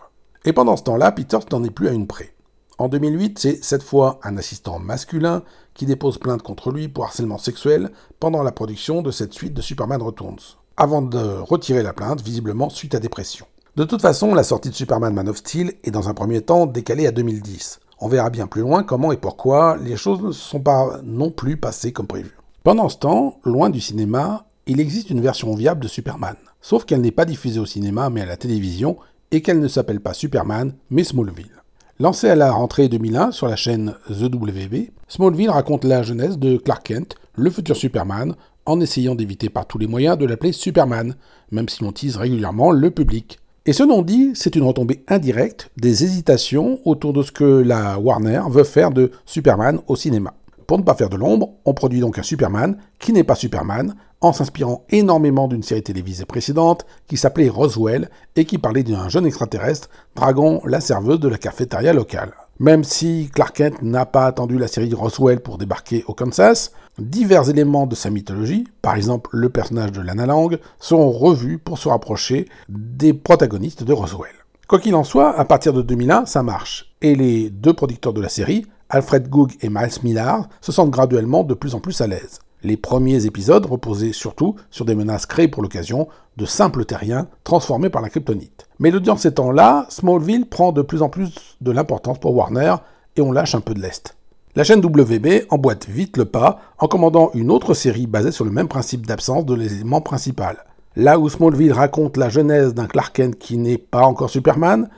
Et 0.44 0.52
pendant 0.52 0.76
ce 0.76 0.82
temps-là, 0.82 1.12
Peters 1.12 1.46
n'en 1.52 1.62
est 1.62 1.70
plus 1.70 1.86
à 1.86 1.92
une 1.92 2.08
près. 2.08 2.34
En 2.78 2.88
2008, 2.88 3.38
c'est 3.38 3.64
cette 3.64 3.82
fois 3.82 4.20
un 4.22 4.36
assistant 4.36 4.78
masculin 4.78 5.42
qui 5.72 5.86
dépose 5.86 6.18
plainte 6.18 6.42
contre 6.42 6.70
lui 6.70 6.88
pour 6.88 7.04
harcèlement 7.04 7.38
sexuel 7.38 7.90
pendant 8.20 8.42
la 8.42 8.52
production 8.52 9.00
de 9.00 9.10
cette 9.10 9.32
suite 9.32 9.54
de 9.54 9.62
Superman 9.62 10.02
Returns, 10.02 10.56
avant 10.76 11.00
de 11.00 11.18
retirer 11.18 11.82
la 11.82 11.94
plainte, 11.94 12.20
visiblement 12.20 12.68
suite 12.68 12.94
à 12.94 13.00
des 13.00 13.08
pressions. 13.08 13.46
De 13.76 13.84
toute 13.84 14.02
façon, 14.02 14.34
la 14.34 14.42
sortie 14.42 14.68
de 14.68 14.74
Superman 14.74 15.14
Man 15.14 15.28
of 15.30 15.38
Steel 15.38 15.72
est 15.84 15.90
dans 15.90 16.10
un 16.10 16.14
premier 16.14 16.42
temps 16.42 16.66
décalée 16.66 17.06
à 17.06 17.12
2010. 17.12 17.80
On 17.98 18.08
verra 18.08 18.28
bien 18.28 18.46
plus 18.46 18.60
loin 18.60 18.82
comment 18.82 19.10
et 19.10 19.16
pourquoi 19.16 19.78
les 19.78 19.96
choses 19.96 20.20
ne 20.20 20.32
sont 20.32 20.60
pas 20.60 21.00
non 21.02 21.30
plus 21.30 21.56
passées 21.56 21.92
comme 21.92 22.06
prévu. 22.06 22.36
Pendant 22.62 22.90
ce 22.90 22.98
temps, 22.98 23.40
loin 23.44 23.70
du 23.70 23.80
cinéma, 23.80 24.44
il 24.66 24.80
existe 24.80 25.08
une 25.08 25.22
version 25.22 25.54
viable 25.54 25.82
de 25.82 25.88
Superman, 25.88 26.36
sauf 26.60 26.84
qu'elle 26.84 27.00
n'est 27.00 27.10
pas 27.10 27.24
diffusée 27.24 27.60
au 27.60 27.66
cinéma 27.66 28.10
mais 28.10 28.20
à 28.20 28.26
la 28.26 28.36
télévision 28.36 28.98
et 29.30 29.40
qu'elle 29.40 29.60
ne 29.60 29.68
s'appelle 29.68 30.00
pas 30.00 30.12
Superman 30.12 30.74
mais 30.90 31.04
Smallville. 31.04 31.62
Lancée 31.98 32.28
à 32.28 32.34
la 32.34 32.52
rentrée 32.52 32.90
2001 32.90 33.30
sur 33.30 33.48
la 33.48 33.56
chaîne 33.56 33.94
The 34.08 34.24
WB, 34.24 34.90
Smallville 35.08 35.48
raconte 35.48 35.84
la 35.84 36.02
jeunesse 36.02 36.36
de 36.36 36.58
Clark 36.58 36.86
Kent, 36.86 37.16
le 37.36 37.48
futur 37.48 37.74
Superman, 37.74 38.34
en 38.66 38.82
essayant 38.82 39.14
d'éviter 39.14 39.48
par 39.48 39.66
tous 39.66 39.78
les 39.78 39.86
moyens 39.86 40.18
de 40.18 40.26
l'appeler 40.26 40.52
Superman, 40.52 41.14
même 41.52 41.70
si 41.70 41.82
l'on 41.82 41.92
tease 41.92 42.18
régulièrement 42.18 42.70
le 42.70 42.90
public. 42.90 43.38
Et 43.64 43.72
ce 43.72 43.82
non-dit, 43.82 44.32
c'est 44.34 44.56
une 44.56 44.64
retombée 44.64 45.04
indirecte 45.08 45.70
des 45.78 46.04
hésitations 46.04 46.80
autour 46.84 47.14
de 47.14 47.22
ce 47.22 47.32
que 47.32 47.44
la 47.44 47.98
Warner 47.98 48.42
veut 48.50 48.64
faire 48.64 48.90
de 48.90 49.10
Superman 49.24 49.80
au 49.86 49.96
cinéma. 49.96 50.34
Pour 50.66 50.78
ne 50.78 50.82
pas 50.82 50.94
faire 50.94 51.08
de 51.08 51.16
l'ombre, 51.16 51.50
on 51.64 51.74
produit 51.74 52.00
donc 52.00 52.18
un 52.18 52.24
Superman 52.24 52.76
qui 52.98 53.12
n'est 53.12 53.24
pas 53.24 53.36
Superman, 53.36 53.94
en 54.20 54.32
s'inspirant 54.32 54.84
énormément 54.90 55.46
d'une 55.46 55.62
série 55.62 55.82
télévisée 55.82 56.24
précédente 56.24 56.86
qui 57.06 57.16
s'appelait 57.16 57.48
Roswell 57.48 58.10
et 58.34 58.44
qui 58.44 58.58
parlait 58.58 58.82
d'un 58.82 59.08
jeune 59.08 59.26
extraterrestre 59.26 59.88
draguant 60.14 60.62
la 60.64 60.80
serveuse 60.80 61.20
de 61.20 61.28
la 61.28 61.38
cafétéria 61.38 61.92
locale. 61.92 62.32
Même 62.58 62.84
si 62.84 63.30
Clark 63.34 63.54
Kent 63.54 63.82
n'a 63.82 64.06
pas 64.06 64.26
attendu 64.26 64.58
la 64.58 64.66
série 64.66 64.92
Roswell 64.94 65.40
pour 65.40 65.58
débarquer 65.58 66.04
au 66.08 66.14
Kansas, 66.14 66.72
divers 66.98 67.50
éléments 67.50 67.86
de 67.86 67.94
sa 67.94 68.08
mythologie, 68.08 68.66
par 68.80 68.96
exemple 68.96 69.28
le 69.32 69.50
personnage 69.50 69.92
de 69.92 70.00
Lana 70.00 70.24
Lang, 70.24 70.58
sont 70.80 71.10
revus 71.12 71.58
pour 71.58 71.76
se 71.78 71.88
rapprocher 71.88 72.48
des 72.70 73.12
protagonistes 73.12 73.84
de 73.84 73.92
Roswell. 73.92 74.32
Quoi 74.66 74.80
qu'il 74.80 74.94
en 74.94 75.04
soit, 75.04 75.38
à 75.38 75.44
partir 75.44 75.74
de 75.74 75.82
2001, 75.82 76.26
ça 76.26 76.42
marche, 76.42 76.96
et 77.02 77.14
les 77.14 77.50
deux 77.50 77.74
producteurs 77.74 78.14
de 78.14 78.22
la 78.22 78.30
série, 78.30 78.66
Alfred 78.90 79.28
Goog 79.28 79.52
et 79.60 79.68
Miles 79.68 80.00
Millard, 80.02 80.48
se 80.60 80.72
sentent 80.72 80.90
graduellement 80.90 81.44
de 81.44 81.54
plus 81.54 81.74
en 81.74 81.80
plus 81.80 82.00
à 82.00 82.06
l'aise. 82.06 82.40
Les 82.62 82.76
premiers 82.76 83.26
épisodes 83.26 83.66
reposaient 83.66 84.12
surtout 84.12 84.56
sur 84.70 84.84
des 84.84 84.94
menaces 84.94 85.26
créées 85.26 85.48
pour 85.48 85.62
l'occasion 85.62 86.08
de 86.36 86.46
simples 86.46 86.84
terriens 86.84 87.28
transformés 87.44 87.90
par 87.90 88.02
la 88.02 88.08
kryptonite. 88.08 88.66
Mais 88.78 88.90
l'audience 88.90 89.24
étant 89.24 89.52
là, 89.52 89.86
Smallville 89.88 90.46
prend 90.46 90.72
de 90.72 90.82
plus 90.82 91.02
en 91.02 91.08
plus 91.08 91.56
de 91.60 91.70
l'importance 91.70 92.18
pour 92.18 92.34
Warner 92.34 92.76
et 93.16 93.20
on 93.20 93.32
lâche 93.32 93.54
un 93.54 93.60
peu 93.60 93.74
de 93.74 93.80
l'Est. 93.80 94.16
La 94.54 94.64
chaîne 94.64 94.84
WB 94.84 95.46
emboîte 95.50 95.86
vite 95.86 96.16
le 96.16 96.24
pas 96.24 96.60
en 96.78 96.88
commandant 96.88 97.30
une 97.34 97.50
autre 97.50 97.74
série 97.74 98.06
basée 98.06 98.32
sur 98.32 98.44
le 98.44 98.50
même 98.50 98.68
principe 98.68 99.06
d'absence 99.06 99.44
de 99.44 99.54
l'élément 99.54 100.00
principal. 100.00 100.56
Là 100.96 101.18
où 101.18 101.28
Smallville 101.28 101.74
raconte 101.74 102.16
la 102.16 102.30
genèse 102.30 102.72
d'un 102.72 102.86
Clark 102.86 103.14
Kent 103.14 103.36
qui 103.38 103.58
n'est 103.58 103.76
pas 103.76 104.06
encore 104.06 104.30
Superman, 104.30 104.88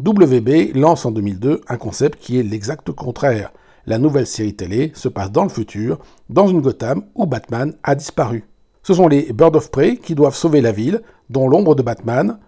WB 0.00 0.74
lance 0.74 1.06
en 1.06 1.12
2002 1.12 1.60
un 1.68 1.76
concept 1.76 2.18
qui 2.18 2.38
est 2.38 2.42
l'exact 2.42 2.90
contraire, 2.90 3.52
la 3.86 3.98
nouvelle 3.98 4.26
série 4.26 4.56
télé 4.56 4.90
se 4.94 5.08
passe 5.08 5.30
dans 5.30 5.44
le 5.44 5.48
futur, 5.48 5.98
dans 6.28 6.48
une 6.48 6.60
Gotham 6.60 7.04
où 7.14 7.26
Batman 7.26 7.74
a 7.84 7.94
disparu. 7.94 8.44
Ce 8.82 8.92
sont 8.92 9.06
les 9.06 9.32
Birds 9.32 9.54
of 9.54 9.70
Prey 9.70 9.98
qui 9.98 10.16
doivent 10.16 10.34
sauver 10.34 10.60
la 10.60 10.72
ville, 10.72 11.00
dont 11.30 11.48
l'ombre 11.48 11.76
de 11.76 11.82
Batman, 11.82 12.38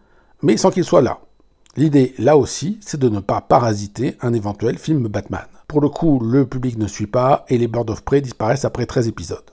mais 0.42 0.56
sans 0.56 0.70
qu'il 0.70 0.82
soit 0.82 1.02
là. 1.02 1.20
L'idée, 1.76 2.14
là 2.18 2.36
aussi, 2.36 2.78
c'est 2.80 2.98
de 2.98 3.08
ne 3.08 3.20
pas 3.20 3.40
parasiter 3.42 4.16
un 4.22 4.32
éventuel 4.32 4.76
film 4.76 5.06
Batman. 5.06 5.46
Pour 5.68 5.80
le 5.80 5.88
coup, 5.88 6.18
le 6.18 6.46
public 6.46 6.76
ne 6.78 6.88
suit 6.88 7.06
pas 7.06 7.44
et 7.48 7.58
les 7.58 7.68
Birds 7.68 7.90
of 7.90 8.02
Prey 8.02 8.22
disparaissent 8.22 8.64
après 8.64 8.86
13 8.86 9.06
épisodes. 9.06 9.50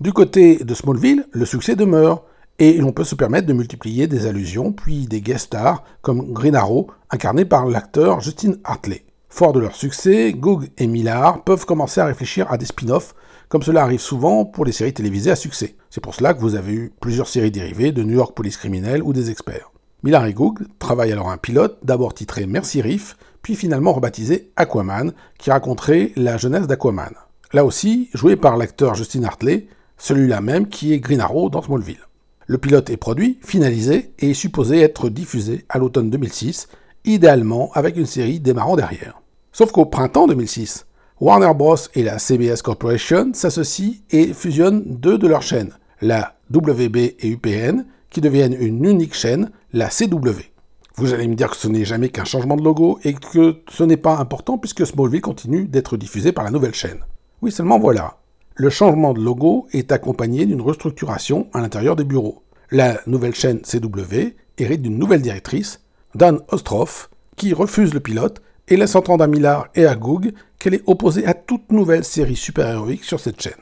Du 0.00 0.12
côté 0.12 0.56
de 0.64 0.74
Smallville, 0.74 1.26
le 1.30 1.44
succès 1.44 1.76
demeure, 1.76 2.24
et 2.58 2.78
l'on 2.78 2.92
peut 2.92 3.04
se 3.04 3.14
permettre 3.14 3.46
de 3.46 3.52
multiplier 3.52 4.06
des 4.06 4.26
allusions, 4.26 4.72
puis 4.72 5.06
des 5.06 5.20
guest 5.20 5.46
stars, 5.46 5.84
comme 6.02 6.32
Green 6.32 6.54
Arrow, 6.54 6.88
incarné 7.10 7.44
par 7.44 7.66
l'acteur 7.66 8.20
Justin 8.20 8.54
Hartley. 8.64 9.04
Fort 9.28 9.52
de 9.52 9.60
leur 9.60 9.76
succès, 9.76 10.32
Goog 10.32 10.70
et 10.78 10.86
Millard 10.86 11.44
peuvent 11.44 11.66
commencer 11.66 12.00
à 12.00 12.06
réfléchir 12.06 12.50
à 12.50 12.56
des 12.56 12.64
spin-offs, 12.64 13.14
comme 13.48 13.62
cela 13.62 13.82
arrive 13.82 14.00
souvent 14.00 14.46
pour 14.46 14.64
les 14.64 14.72
séries 14.72 14.94
télévisées 14.94 15.30
à 15.30 15.36
succès. 15.36 15.76
C'est 15.90 16.00
pour 16.00 16.14
cela 16.14 16.32
que 16.32 16.40
vous 16.40 16.54
avez 16.54 16.72
eu 16.72 16.92
plusieurs 17.00 17.28
séries 17.28 17.50
dérivées 17.50 17.92
de 17.92 18.02
New 18.02 18.14
York 18.14 18.34
Police 18.34 18.56
Criminelle 18.56 19.02
ou 19.02 19.12
des 19.12 19.30
experts. 19.30 19.70
Millard 20.02 20.24
et 20.26 20.32
Goog 20.32 20.60
travaillent 20.78 21.12
alors 21.12 21.30
un 21.30 21.36
pilote, 21.36 21.78
d'abord 21.82 22.14
titré 22.14 22.46
Mercy 22.46 22.80
Reef, 22.80 23.16
puis 23.42 23.56
finalement 23.56 23.92
rebaptisé 23.92 24.50
Aquaman, 24.56 25.12
qui 25.38 25.50
raconterait 25.50 26.12
la 26.16 26.38
jeunesse 26.38 26.66
d'Aquaman. 26.66 27.12
Là 27.52 27.64
aussi, 27.64 28.08
joué 28.14 28.36
par 28.36 28.56
l'acteur 28.56 28.94
Justin 28.94 29.24
Hartley, 29.24 29.66
celui-là 29.98 30.40
même 30.40 30.68
qui 30.68 30.92
est 30.92 31.00
Green 31.00 31.20
Arrow 31.20 31.50
dans 31.50 31.62
Smallville. 31.62 32.05
Le 32.48 32.58
pilote 32.58 32.90
est 32.90 32.96
produit, 32.96 33.38
finalisé 33.42 34.12
et 34.20 34.30
est 34.30 34.34
supposé 34.34 34.80
être 34.80 35.08
diffusé 35.08 35.64
à 35.68 35.78
l'automne 35.78 36.10
2006, 36.10 36.68
idéalement 37.04 37.72
avec 37.74 37.96
une 37.96 38.06
série 38.06 38.38
démarrant 38.38 38.76
derrière. 38.76 39.20
Sauf 39.50 39.72
qu'au 39.72 39.84
printemps 39.84 40.28
2006, 40.28 40.86
Warner 41.20 41.52
Bros. 41.54 41.76
et 41.94 42.04
la 42.04 42.20
CBS 42.20 42.62
Corporation 42.62 43.30
s'associent 43.32 43.94
et 44.10 44.32
fusionnent 44.32 44.84
deux 44.86 45.18
de 45.18 45.26
leurs 45.26 45.42
chaînes, 45.42 45.72
la 46.00 46.36
WB 46.54 46.96
et 46.96 47.28
UPN, 47.28 47.84
qui 48.10 48.20
deviennent 48.20 48.56
une 48.58 48.84
unique 48.84 49.14
chaîne, 49.14 49.50
la 49.72 49.88
CW. 49.88 50.52
Vous 50.96 51.12
allez 51.12 51.26
me 51.26 51.34
dire 51.34 51.50
que 51.50 51.56
ce 51.56 51.68
n'est 51.68 51.84
jamais 51.84 52.10
qu'un 52.10 52.24
changement 52.24 52.56
de 52.56 52.62
logo 52.62 53.00
et 53.02 53.14
que 53.14 53.56
ce 53.68 53.82
n'est 53.82 53.96
pas 53.96 54.18
important 54.18 54.56
puisque 54.56 54.86
Smallville 54.86 55.20
continue 55.20 55.66
d'être 55.66 55.96
diffusé 55.96 56.30
par 56.32 56.44
la 56.44 56.50
nouvelle 56.50 56.74
chaîne. 56.74 57.00
Oui, 57.42 57.50
seulement 57.50 57.78
voilà. 57.78 58.18
Le 58.58 58.70
changement 58.70 59.12
de 59.12 59.20
logo 59.20 59.66
est 59.72 59.92
accompagné 59.92 60.46
d'une 60.46 60.62
restructuration 60.62 61.46
à 61.52 61.60
l'intérieur 61.60 61.94
des 61.94 62.04
bureaux. 62.04 62.42
La 62.70 62.98
nouvelle 63.06 63.34
chaîne 63.34 63.60
CW 63.60 64.34
hérite 64.56 64.80
d'une 64.80 64.98
nouvelle 64.98 65.20
directrice, 65.20 65.82
Dan 66.14 66.40
Ostroff, 66.48 67.10
qui 67.36 67.52
refuse 67.52 67.92
le 67.92 68.00
pilote 68.00 68.40
et 68.68 68.78
laisse 68.78 68.94
entendre 68.94 69.22
à 69.22 69.26
Millard 69.26 69.68
et 69.74 69.84
à 69.84 69.94
Goog 69.94 70.32
qu'elle 70.58 70.72
est 70.72 70.82
opposée 70.86 71.26
à 71.26 71.34
toute 71.34 71.70
nouvelle 71.70 72.02
série 72.02 72.34
super-héroïque 72.34 73.04
sur 73.04 73.20
cette 73.20 73.42
chaîne. 73.42 73.52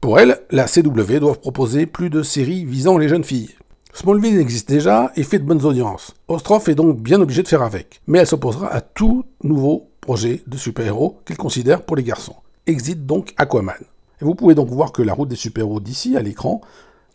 Pour 0.00 0.20
elle, 0.20 0.38
la 0.52 0.66
CW 0.66 1.18
doit 1.18 1.34
proposer 1.34 1.86
plus 1.86 2.08
de 2.08 2.22
séries 2.22 2.64
visant 2.64 2.96
les 2.96 3.08
jeunes 3.08 3.24
filles. 3.24 3.56
Smallville 3.92 4.38
existe 4.38 4.68
déjà 4.68 5.10
et 5.16 5.24
fait 5.24 5.40
de 5.40 5.44
bonnes 5.44 5.64
audiences. 5.64 6.14
Ostroff 6.28 6.68
est 6.68 6.76
donc 6.76 7.00
bien 7.00 7.20
obligé 7.20 7.42
de 7.42 7.48
faire 7.48 7.62
avec, 7.62 8.02
mais 8.06 8.20
elle 8.20 8.26
s'opposera 8.28 8.72
à 8.72 8.80
tout 8.80 9.24
nouveau 9.42 9.90
projet 10.00 10.44
de 10.46 10.56
super-héros 10.56 11.18
qu'elle 11.24 11.38
considère 11.38 11.82
pour 11.82 11.96
les 11.96 12.04
garçons. 12.04 12.36
Exit 12.68 13.04
donc 13.04 13.34
Aquaman. 13.36 13.74
Et 14.20 14.24
vous 14.24 14.34
pouvez 14.34 14.54
donc 14.54 14.68
voir 14.68 14.92
que 14.92 15.02
la 15.02 15.14
route 15.14 15.28
des 15.28 15.36
super-héros 15.36 15.80
d'ici 15.80 16.16
à 16.16 16.22
l'écran, 16.22 16.60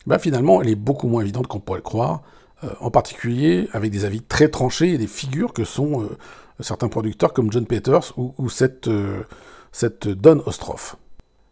ben 0.06 0.18
finalement, 0.18 0.62
elle 0.62 0.68
est 0.68 0.76
beaucoup 0.76 1.08
moins 1.08 1.22
évidente 1.22 1.46
qu'on 1.46 1.60
pourrait 1.60 1.78
le 1.78 1.82
croire, 1.82 2.22
euh, 2.64 2.68
en 2.80 2.90
particulier 2.90 3.68
avec 3.72 3.90
des 3.90 4.04
avis 4.04 4.20
très 4.20 4.48
tranchés 4.48 4.94
et 4.94 4.98
des 4.98 5.06
figures 5.06 5.52
que 5.52 5.64
sont 5.64 6.02
euh, 6.02 6.08
certains 6.60 6.88
producteurs 6.88 7.32
comme 7.32 7.50
John 7.50 7.66
Peters 7.66 8.12
ou, 8.18 8.48
cette, 8.50 8.88
euh, 8.88 9.22
cette 9.72 10.08
Don 10.08 10.42
Ostroff. 10.46 10.96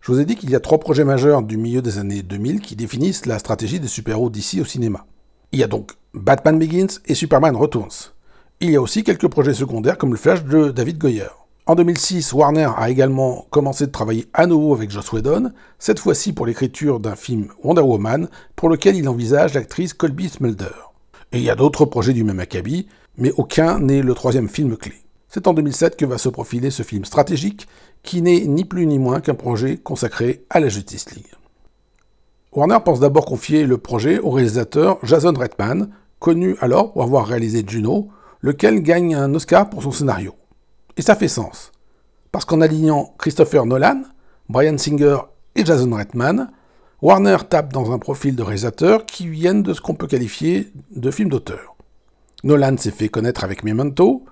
Je 0.01 0.13
vous 0.13 0.21
ai 0.21 0.25
dit 0.25 0.37
qu'il 0.37 0.51
y 0.51 0.55
a 0.55 0.61
trois 0.61 0.79
projets 0.79 1.05
majeurs 1.05 1.43
du 1.43 1.57
milieu 1.57 1.83
des 1.83 1.99
années 1.99 2.23
2000 2.23 2.61
qui 2.61 2.77
définissent 2.77 3.27
la 3.27 3.39
stratégie 3.39 3.81
des 3.81 3.89
super-héros 3.89 4.31
d'ici 4.31 4.61
au 4.61 4.65
cinéma. 4.65 5.07
Il 5.53 5.59
y 5.59 5.63
a 5.63 5.67
donc 5.67 5.93
Batman 6.15 6.59
Begins 6.59 7.01
et 7.07 7.15
Superman 7.15 7.57
Returns. 7.57 8.13
Il 8.61 8.71
y 8.71 8.77
a 8.77 8.83
aussi 8.83 9.05
quelques 9.05 9.29
projets 9.29 9.55
secondaires 9.55 9.99
comme 9.99 10.11
le 10.11 10.19
Flash 10.19 10.45
de 10.45 10.71
David 10.71 10.99
Goyer. 10.99 11.29
En 11.69 11.75
2006, 11.75 12.33
Warner 12.33 12.71
a 12.79 12.89
également 12.89 13.47
commencé 13.51 13.87
de 13.87 13.93
travailler 13.93 14.27
à 14.33 14.47
nouveau 14.47 14.73
avec 14.73 14.91
Joss 14.91 15.12
Whedon, 15.12 15.53
cette 15.79 15.99
fois-ci 15.99 16.33
pour 16.33 16.47
l'écriture 16.47 16.99
d'un 16.99 17.14
film 17.14 17.49
Wonder 17.62 17.83
Woman, 17.83 18.31
pour 18.57 18.71
lequel 18.71 18.97
il 18.97 19.07
envisage 19.07 19.53
l'actrice 19.53 19.93
Colby 19.93 20.31
Smelder. 20.31 20.64
Et 21.31 21.37
il 21.37 21.45
y 21.45 21.51
a 21.51 21.55
d'autres 21.55 21.85
projets 21.85 22.14
du 22.14 22.25
même 22.25 22.41
acabit, 22.41 22.89
mais 23.19 23.33
aucun 23.37 23.81
n'est 23.81 24.01
le 24.01 24.14
troisième 24.14 24.49
film 24.49 24.79
clé. 24.79 24.95
C'est 25.29 25.47
en 25.47 25.53
2007 25.53 25.99
que 25.99 26.07
va 26.07 26.16
se 26.16 26.31
profiler 26.31 26.71
ce 26.71 26.83
film 26.83 27.05
stratégique, 27.05 27.69
qui 28.03 28.23
n'est 28.23 28.47
ni 28.47 28.64
plus 28.64 28.87
ni 28.87 28.99
moins 28.99 29.21
qu'un 29.21 29.35
projet 29.35 29.77
consacré 29.77 30.47
à 30.49 30.61
la 30.61 30.71
Justice 30.71 31.14
League. 31.14 31.35
Warner 32.51 32.79
pense 32.83 33.01
d'abord 33.01 33.27
confier 33.27 33.66
le 33.66 33.77
projet 33.77 34.21
au 34.21 34.31
réalisateur 34.31 34.97
Jason 35.03 35.35
Reitman, 35.35 35.91
connu 36.19 36.57
alors 36.62 36.95
pour 36.95 37.03
avoir 37.03 37.27
réalisé 37.27 37.62
Juno, 37.66 38.09
lequel 38.41 38.81
gagne 38.81 39.14
un 39.14 39.35
Oscar 39.35 39.69
pour 39.69 39.83
son 39.83 39.93
scénario. 39.93 40.33
Et 40.99 41.03
ça 41.03 41.15
fait 41.15 41.29
sens, 41.29 41.71
parce 42.33 42.45
qu'en 42.45 42.61
alignant 42.61 43.15
Christopher 43.19 43.65
Nolan, 43.65 44.03
Brian 44.49 44.77
Singer 44.77 45.19
et 45.55 45.65
Jason 45.65 45.95
Reitman, 45.95 46.51
Warner 47.01 47.37
tape 47.49 47.73
dans 47.73 47.93
un 47.93 48.01
profil 48.01 48.35
de 48.35 48.43
réalisateurs 48.43 49.07
qui 49.07 49.29
viennent 49.29 49.63
de 49.63 49.73
ce 49.73 49.81
qu'on 49.81 49.95
peut 49.95 50.09
qualifier 50.09 50.73
de 50.91 51.11
film 51.13 51.29
d'auteur. 51.29 51.77
Nolan 52.43 52.77
s'est 52.77 52.91
fait 52.91 53.09
connaître 53.09 53.45
avec 53.45 53.63
Memento. 53.63 54.25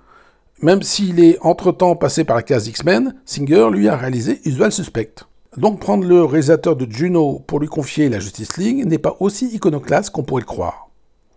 Même 0.61 0.83
s'il 0.83 1.21
est 1.21 1.39
entre-temps 1.43 1.95
passé 1.95 2.25
par 2.25 2.35
la 2.35 2.43
case 2.43 2.67
X-Men, 2.67 3.15
Singer 3.25 3.69
lui 3.71 3.89
a 3.89 3.97
réalisé 3.97 4.41
Usual 4.45 4.73
Suspect. 4.73 5.15
Donc 5.57 5.79
prendre 5.79 6.05
le 6.05 6.25
réalisateur 6.25 6.75
de 6.75 6.91
Juno 6.91 7.45
pour 7.47 7.61
lui 7.61 7.69
confier 7.69 8.09
la 8.09 8.19
Justice 8.19 8.57
League 8.57 8.85
n'est 8.85 8.99
pas 8.99 9.17
aussi 9.21 9.47
iconoclaste 9.55 10.11
qu'on 10.11 10.25
pourrait 10.25 10.43
le 10.43 10.47
croire. 10.47 10.89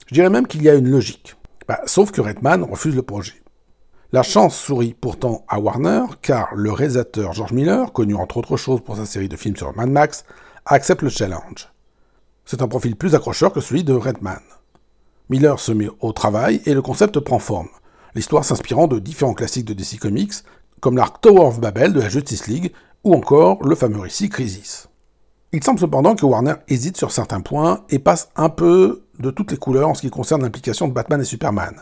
Je 0.08 0.16
dirais 0.16 0.32
même 0.32 0.48
qu'il 0.48 0.64
y 0.64 0.70
a 0.70 0.74
une 0.74 0.90
logique. 0.90 1.36
Bah, 1.68 1.82
sauf 1.86 2.10
que 2.12 2.22
Redman 2.22 2.64
refuse 2.64 2.96
le 2.96 3.04
projet. 3.04 3.36
La 4.12 4.24
chance 4.24 4.58
sourit 4.58 4.96
pourtant 5.00 5.46
à 5.48 5.60
Warner, 5.60 6.02
car 6.24 6.56
le 6.56 6.72
réalisateur 6.72 7.32
George 7.34 7.54
Miller, 7.54 7.94
connu 7.94 8.16
entre 8.16 8.38
autres 8.38 8.58
choses 8.58 8.82
pour 8.82 8.98
sa 8.98 9.06
série 9.06 9.30
de 9.30 9.36
films 9.36 9.56
sur 9.56 9.76
Mad 9.76 9.92
Max, 9.92 10.26
accepte 10.66 11.04
le 11.04 11.10
challenge. 11.10 11.72
C'est 12.44 12.64
un 12.64 12.68
profil 12.68 12.96
plus 12.96 13.14
accrocheur 13.14 13.54
que 13.54 13.62
celui 13.62 13.84
de 13.84 13.94
Redman. 13.94 14.42
Miller 15.30 15.60
se 15.60 15.72
met 15.72 15.90
au 16.00 16.12
travail 16.12 16.60
et 16.66 16.74
le 16.74 16.82
concept 16.82 17.20
prend 17.20 17.38
forme, 17.38 17.68
l'histoire 18.16 18.44
s'inspirant 18.44 18.88
de 18.88 18.98
différents 18.98 19.36
classiques 19.36 19.66
de 19.66 19.76
DC 19.76 20.00
Comics, 20.00 20.44
comme 20.82 20.98
l'arc 20.98 21.22
Tower 21.22 21.46
of 21.46 21.60
Babel 21.60 21.94
de 21.94 22.02
la 22.02 22.10
Justice 22.10 22.48
League, 22.48 22.74
ou 23.04 23.14
encore 23.14 23.64
le 23.64 23.76
fameux 23.76 24.00
récit 24.00 24.30
Crisis. 24.30 24.90
Il 25.52 25.64
semble 25.64 25.80
cependant 25.80 26.16
que 26.16 26.26
Warner 26.26 26.56
hésite 26.68 26.98
sur 26.98 27.12
certains 27.12 27.42
points 27.42 27.84
et 27.92 28.00
passe 28.00 28.30
un 28.36 28.50
peu 28.50 29.04
de 29.20 29.30
toutes 29.30 29.52
les 29.52 29.58
couleurs 29.58 29.90
en 29.90 29.94
ce 29.94 30.02
qui 30.02 30.10
concerne 30.10 30.42
l'implication 30.42 30.88
de 30.88 30.94
Batman 30.94 31.22
et 31.22 31.26
Superman. 31.26 31.76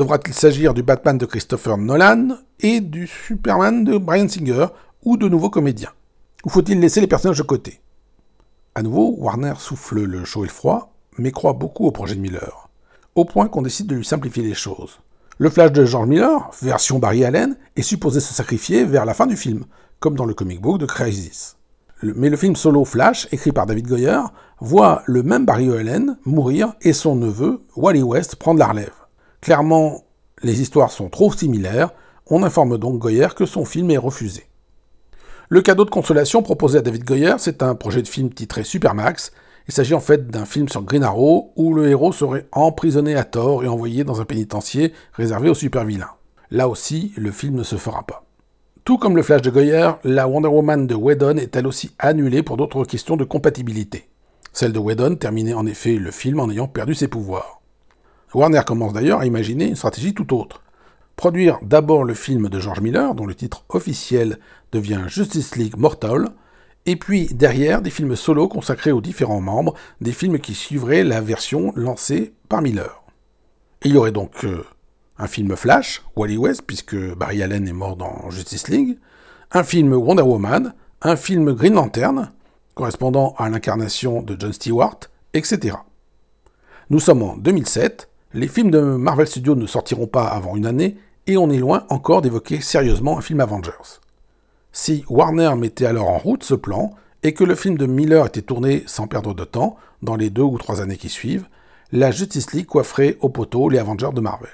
Devra-t-il 0.00 0.32
s'agir 0.32 0.72
du 0.72 0.82
Batman 0.82 1.18
de 1.18 1.26
Christopher 1.26 1.76
Nolan 1.76 2.28
et 2.58 2.80
du 2.80 3.06
Superman 3.06 3.84
de 3.84 3.98
Brian 3.98 4.30
Singer 4.30 4.68
ou 5.04 5.18
de 5.18 5.28
nouveaux 5.28 5.50
comédiens 5.50 5.90
Ou 6.46 6.48
faut-il 6.48 6.80
laisser 6.80 7.02
les 7.02 7.06
personnages 7.06 7.36
de 7.36 7.42
côté? 7.42 7.82
À 8.74 8.80
nouveau, 8.80 9.14
Warner 9.18 9.52
souffle 9.58 10.00
le 10.00 10.24
chaud 10.24 10.44
et 10.44 10.46
le 10.46 10.52
froid, 10.54 10.94
mais 11.18 11.32
croit 11.32 11.52
beaucoup 11.52 11.84
au 11.84 11.90
projet 11.90 12.14
de 12.14 12.20
Miller, 12.22 12.70
au 13.14 13.26
point 13.26 13.48
qu'on 13.48 13.60
décide 13.60 13.88
de 13.88 13.94
lui 13.94 14.04
simplifier 14.06 14.42
les 14.42 14.54
choses. 14.54 15.00
Le 15.36 15.50
Flash 15.50 15.72
de 15.72 15.84
George 15.84 16.08
Miller, 16.08 16.50
version 16.62 16.98
Barry 16.98 17.26
Allen, 17.26 17.58
est 17.76 17.82
supposé 17.82 18.20
se 18.20 18.32
sacrifier 18.32 18.84
vers 18.84 19.04
la 19.04 19.12
fin 19.12 19.26
du 19.26 19.36
film, 19.36 19.64
comme 19.98 20.16
dans 20.16 20.24
le 20.24 20.32
comic 20.32 20.62
book 20.62 20.78
de 20.78 20.86
Crisis. 20.86 21.58
Mais 22.02 22.30
le 22.30 22.38
film 22.38 22.56
solo 22.56 22.86
Flash, 22.86 23.28
écrit 23.32 23.52
par 23.52 23.66
David 23.66 23.86
Goyer, 23.86 24.22
voit 24.60 25.02
le 25.04 25.22
même 25.22 25.44
Barry 25.44 25.70
Allen 25.70 26.16
mourir 26.24 26.72
et 26.80 26.94
son 26.94 27.16
neveu, 27.16 27.60
Wally 27.76 28.02
West, 28.02 28.36
prendre 28.36 28.60
la 28.60 28.68
relève. 28.68 28.94
Clairement, 29.40 30.04
les 30.42 30.60
histoires 30.60 30.90
sont 30.90 31.08
trop 31.08 31.32
similaires, 31.32 31.90
on 32.26 32.42
informe 32.42 32.78
donc 32.78 32.98
Goyer 32.98 33.28
que 33.34 33.46
son 33.46 33.64
film 33.64 33.90
est 33.90 33.96
refusé. 33.96 34.44
Le 35.48 35.62
cadeau 35.62 35.84
de 35.84 35.90
consolation 35.90 36.42
proposé 36.42 36.78
à 36.78 36.82
David 36.82 37.04
Goyer, 37.04 37.34
c'est 37.38 37.62
un 37.62 37.74
projet 37.74 38.02
de 38.02 38.08
film 38.08 38.30
titré 38.30 38.62
Supermax. 38.62 39.32
Il 39.66 39.74
s'agit 39.74 39.94
en 39.94 40.00
fait 40.00 40.28
d'un 40.28 40.44
film 40.44 40.68
sur 40.68 40.82
Green 40.82 41.02
Arrow 41.02 41.52
où 41.56 41.74
le 41.74 41.88
héros 41.88 42.12
serait 42.12 42.46
emprisonné 42.52 43.16
à 43.16 43.24
tort 43.24 43.64
et 43.64 43.68
envoyé 43.68 44.04
dans 44.04 44.20
un 44.20 44.24
pénitencier 44.24 44.92
réservé 45.14 45.48
aux 45.48 45.54
super-vilains. 45.54 46.12
Là 46.50 46.68
aussi, 46.68 47.12
le 47.16 47.32
film 47.32 47.56
ne 47.56 47.62
se 47.62 47.76
fera 47.76 48.04
pas. 48.04 48.24
Tout 48.84 48.98
comme 48.98 49.16
le 49.16 49.22
Flash 49.22 49.42
de 49.42 49.50
Goyer, 49.50 49.90
la 50.04 50.28
Wonder 50.28 50.48
Woman 50.48 50.86
de 50.86 50.94
Whedon 50.94 51.36
est 51.36 51.54
elle 51.56 51.66
aussi 51.66 51.90
annulée 51.98 52.42
pour 52.42 52.56
d'autres 52.56 52.84
questions 52.84 53.16
de 53.16 53.24
compatibilité. 53.24 54.08
Celle 54.52 54.72
de 54.72 54.78
Whedon 54.78 55.16
terminait 55.16 55.54
en 55.54 55.66
effet 55.66 55.96
le 55.96 56.10
film 56.10 56.40
en 56.40 56.50
ayant 56.50 56.68
perdu 56.68 56.94
ses 56.94 57.08
pouvoirs. 57.08 57.59
Warner 58.34 58.62
commence 58.66 58.92
d'ailleurs 58.92 59.20
à 59.20 59.26
imaginer 59.26 59.66
une 59.66 59.76
stratégie 59.76 60.14
tout 60.14 60.34
autre. 60.36 60.62
Produire 61.16 61.58
d'abord 61.62 62.04
le 62.04 62.14
film 62.14 62.48
de 62.48 62.60
George 62.60 62.80
Miller, 62.80 63.14
dont 63.14 63.26
le 63.26 63.34
titre 63.34 63.64
officiel 63.68 64.38
devient 64.72 65.02
Justice 65.08 65.56
League 65.56 65.76
Mortal, 65.76 66.28
et 66.86 66.96
puis 66.96 67.26
derrière 67.26 67.82
des 67.82 67.90
films 67.90 68.16
solo 68.16 68.48
consacrés 68.48 68.92
aux 68.92 69.00
différents 69.00 69.40
membres, 69.40 69.74
des 70.00 70.12
films 70.12 70.38
qui 70.38 70.54
suivraient 70.54 71.04
la 71.04 71.20
version 71.20 71.72
lancée 71.76 72.32
par 72.48 72.62
Miller. 72.62 73.02
il 73.84 73.92
y 73.92 73.96
aurait 73.96 74.12
donc 74.12 74.44
euh, 74.44 74.64
un 75.18 75.26
film 75.26 75.56
Flash, 75.56 76.02
Wally 76.16 76.38
West, 76.38 76.62
puisque 76.66 76.96
Barry 77.14 77.42
Allen 77.42 77.68
est 77.68 77.72
mort 77.72 77.96
dans 77.96 78.30
Justice 78.30 78.68
League, 78.68 78.98
un 79.52 79.62
film 79.62 79.92
Wonder 79.92 80.22
Woman, 80.22 80.74
un 81.02 81.16
film 81.16 81.52
Green 81.52 81.74
Lantern, 81.74 82.30
correspondant 82.74 83.34
à 83.36 83.50
l'incarnation 83.50 84.22
de 84.22 84.36
John 84.38 84.52
Stewart, 84.52 85.00
etc. 85.34 85.76
Nous 86.88 87.00
sommes 87.00 87.22
en 87.22 87.36
2007, 87.36 88.09
les 88.32 88.48
films 88.48 88.70
de 88.70 88.80
Marvel 88.80 89.26
Studios 89.26 89.56
ne 89.56 89.66
sortiront 89.66 90.06
pas 90.06 90.26
avant 90.26 90.56
une 90.56 90.66
année, 90.66 90.96
et 91.26 91.36
on 91.36 91.50
est 91.50 91.58
loin 91.58 91.84
encore 91.88 92.22
d'évoquer 92.22 92.60
sérieusement 92.60 93.18
un 93.18 93.20
film 93.20 93.40
Avengers. 93.40 94.00
Si 94.72 95.04
Warner 95.08 95.54
mettait 95.56 95.86
alors 95.86 96.08
en 96.08 96.18
route 96.18 96.44
ce 96.44 96.54
plan, 96.54 96.94
et 97.22 97.34
que 97.34 97.44
le 97.44 97.54
film 97.54 97.76
de 97.76 97.86
Miller 97.86 98.26
était 98.26 98.42
tourné 98.42 98.84
sans 98.86 99.08
perdre 99.08 99.34
de 99.34 99.44
temps, 99.44 99.76
dans 100.02 100.16
les 100.16 100.30
deux 100.30 100.42
ou 100.42 100.58
trois 100.58 100.80
années 100.80 100.96
qui 100.96 101.08
suivent, 101.08 101.46
la 101.92 102.12
Justice 102.12 102.52
League 102.52 102.66
coifferait 102.66 103.18
au 103.20 103.28
poteau 103.28 103.68
les 103.68 103.78
Avengers 103.78 104.12
de 104.14 104.20
Marvel. 104.20 104.48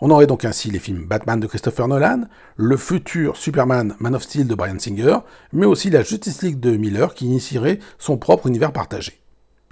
On 0.00 0.10
aurait 0.10 0.26
donc 0.26 0.44
ainsi 0.44 0.70
les 0.70 0.78
films 0.78 1.04
Batman 1.04 1.38
de 1.38 1.46
Christopher 1.46 1.86
Nolan, 1.88 2.22
le 2.56 2.76
futur 2.76 3.36
Superman 3.36 3.94
Man 4.00 4.14
of 4.14 4.22
Steel 4.22 4.46
de 4.46 4.54
Brian 4.54 4.78
Singer, 4.78 5.18
mais 5.52 5.66
aussi 5.66 5.90
la 5.90 6.02
Justice 6.02 6.42
League 6.42 6.58
de 6.58 6.76
Miller 6.76 7.14
qui 7.14 7.26
initierait 7.26 7.78
son 7.98 8.16
propre 8.16 8.46
univers 8.46 8.72
partagé. 8.72 9.20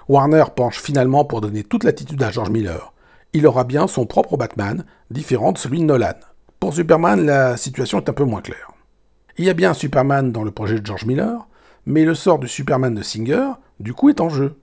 Warner 0.08 0.44
penche 0.54 0.80
finalement 0.80 1.24
pour 1.24 1.40
donner 1.40 1.64
toute 1.64 1.84
l'attitude 1.84 2.22
à 2.22 2.30
George 2.30 2.50
Miller. 2.50 2.92
Il 3.34 3.46
aura 3.46 3.64
bien 3.64 3.86
son 3.86 4.04
propre 4.04 4.36
Batman, 4.36 4.84
différent 5.10 5.52
de 5.52 5.58
celui 5.58 5.80
de 5.80 5.84
Nolan. 5.84 6.14
Pour 6.60 6.74
Superman, 6.74 7.24
la 7.24 7.56
situation 7.56 7.98
est 7.98 8.08
un 8.08 8.12
peu 8.12 8.24
moins 8.24 8.42
claire. 8.42 8.72
Il 9.38 9.44
y 9.46 9.50
a 9.50 9.54
bien 9.54 9.70
un 9.70 9.74
Superman 9.74 10.32
dans 10.32 10.44
le 10.44 10.50
projet 10.50 10.78
de 10.78 10.86
George 10.86 11.06
Miller, 11.06 11.46
mais 11.86 12.04
le 12.04 12.14
sort 12.14 12.38
du 12.38 12.48
Superman 12.48 12.94
de 12.94 13.02
Singer, 13.02 13.48
du 13.80 13.94
coup, 13.94 14.10
est 14.10 14.20
en 14.20 14.28
jeu. 14.28 14.56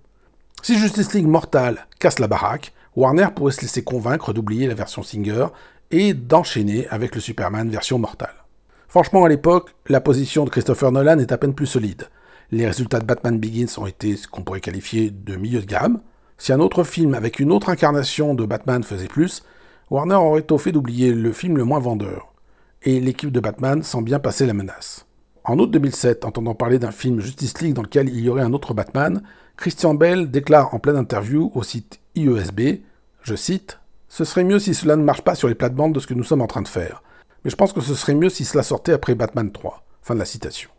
Si 0.62 0.78
Justice 0.78 1.14
League 1.14 1.28
Mortal 1.28 1.88
casse 2.00 2.20
la 2.20 2.28
baraque, 2.28 2.74
Warner 2.96 3.30
pourrait 3.36 3.54
se 3.54 3.62
laisser 3.62 3.84
convaincre 3.84 4.34
d'oublier 4.34 4.68
la 4.68 4.76
version 4.76 5.04
Singer 5.04 5.48
et 5.90 6.14
d'enchaîner 6.14 6.88
avec 6.90 7.16
le 7.16 7.22
Superman 7.22 7.70
version 7.70 7.98
mortale. 7.98 8.46
Franchement, 8.88 9.24
à 9.24 9.30
l'époque, 9.30 9.76
la 9.88 10.02
position 10.02 10.46
de 10.46 10.50
Christopher 10.50 10.92
Nolan 10.92 11.20
est 11.20 11.32
à 11.32 11.38
peine 11.38 11.54
plus 11.54 11.66
solide. 11.68 12.10
Les 12.52 12.66
résultats 12.66 13.00
de 13.00 13.06
Batman 13.06 13.40
Begins 13.40 13.78
ont 13.78 13.86
été 13.86 14.16
ce 14.16 14.28
qu'on 14.28 14.44
pourrait 14.44 14.62
qualifier 14.62 15.12
de 15.12 15.36
milieu 15.36 15.62
de 15.62 15.66
gamme. 15.66 16.00
Si 16.40 16.54
un 16.54 16.62
autre 16.62 16.86
film 16.86 17.16
avec 17.16 17.40
une 17.40 17.52
autre 17.52 17.70
incarnation 17.70 18.34
de 18.34 18.46
Batman 18.46 18.82
faisait 18.82 19.10
plus, 19.10 19.44
Warner 19.90 20.16
aurait 20.16 20.42
tôt 20.42 20.58
fait 20.58 20.72
d'oublier 20.72 21.14
le 21.14 21.34
film 21.34 21.58
le 21.58 21.66
moins 21.66 21.82
vendeur. 21.82 22.34
Et 22.82 23.02
l'équipe 23.02 23.32
de 23.32 23.42
Batman 23.42 23.84
sent 23.84 24.02
bien 24.04 24.20
passer 24.20 24.46
la 24.46 24.54
menace. 24.54 25.06
En 25.44 25.60
août 25.60 25.70
2007, 25.70 26.24
entendant 26.24 26.56
parler 26.56 26.80
d'un 26.80 26.92
film 26.92 27.20
Justice 27.20 27.60
League 27.60 27.74
dans 27.74 27.82
lequel 27.82 28.08
il 28.08 28.22
y 28.22 28.30
aurait 28.30 28.42
un 28.42 28.54
autre 28.54 28.74
Batman, 28.74 29.22
Christian 29.58 29.96
Bell 29.96 30.32
déclare 30.32 30.74
en 30.74 30.80
pleine 30.80 30.96
interview 30.96 31.52
au 31.56 31.62
site 31.62 32.00
IESB, 32.16 32.84
je 33.22 33.36
cite, 33.36 33.80
Ce 34.08 34.24
serait 34.24 34.46
mieux 34.46 34.60
si 34.60 34.74
cela 34.74 34.96
ne 34.96 35.04
marche 35.04 35.24
pas 35.24 35.36
sur 35.36 35.50
les 35.50 35.56
plates-bandes 35.56 35.94
de 35.94 36.00
ce 36.00 36.08
que 36.08 36.14
nous 36.14 36.24
sommes 36.24 36.42
en 36.42 36.48
train 36.48 36.62
de 36.62 36.70
faire. 36.70 37.04
Mais 37.44 37.52
je 37.52 37.58
pense 37.58 37.74
que 37.74 37.82
ce 37.82 37.96
serait 37.96 38.16
mieux 38.16 38.30
si 38.30 38.46
cela 38.46 38.64
sortait 38.64 38.94
après 38.94 39.14
Batman 39.14 39.52
3. 39.52 39.84
Fin 40.04 40.14
de 40.14 40.20
la 40.20 40.26
citation. 40.26 40.70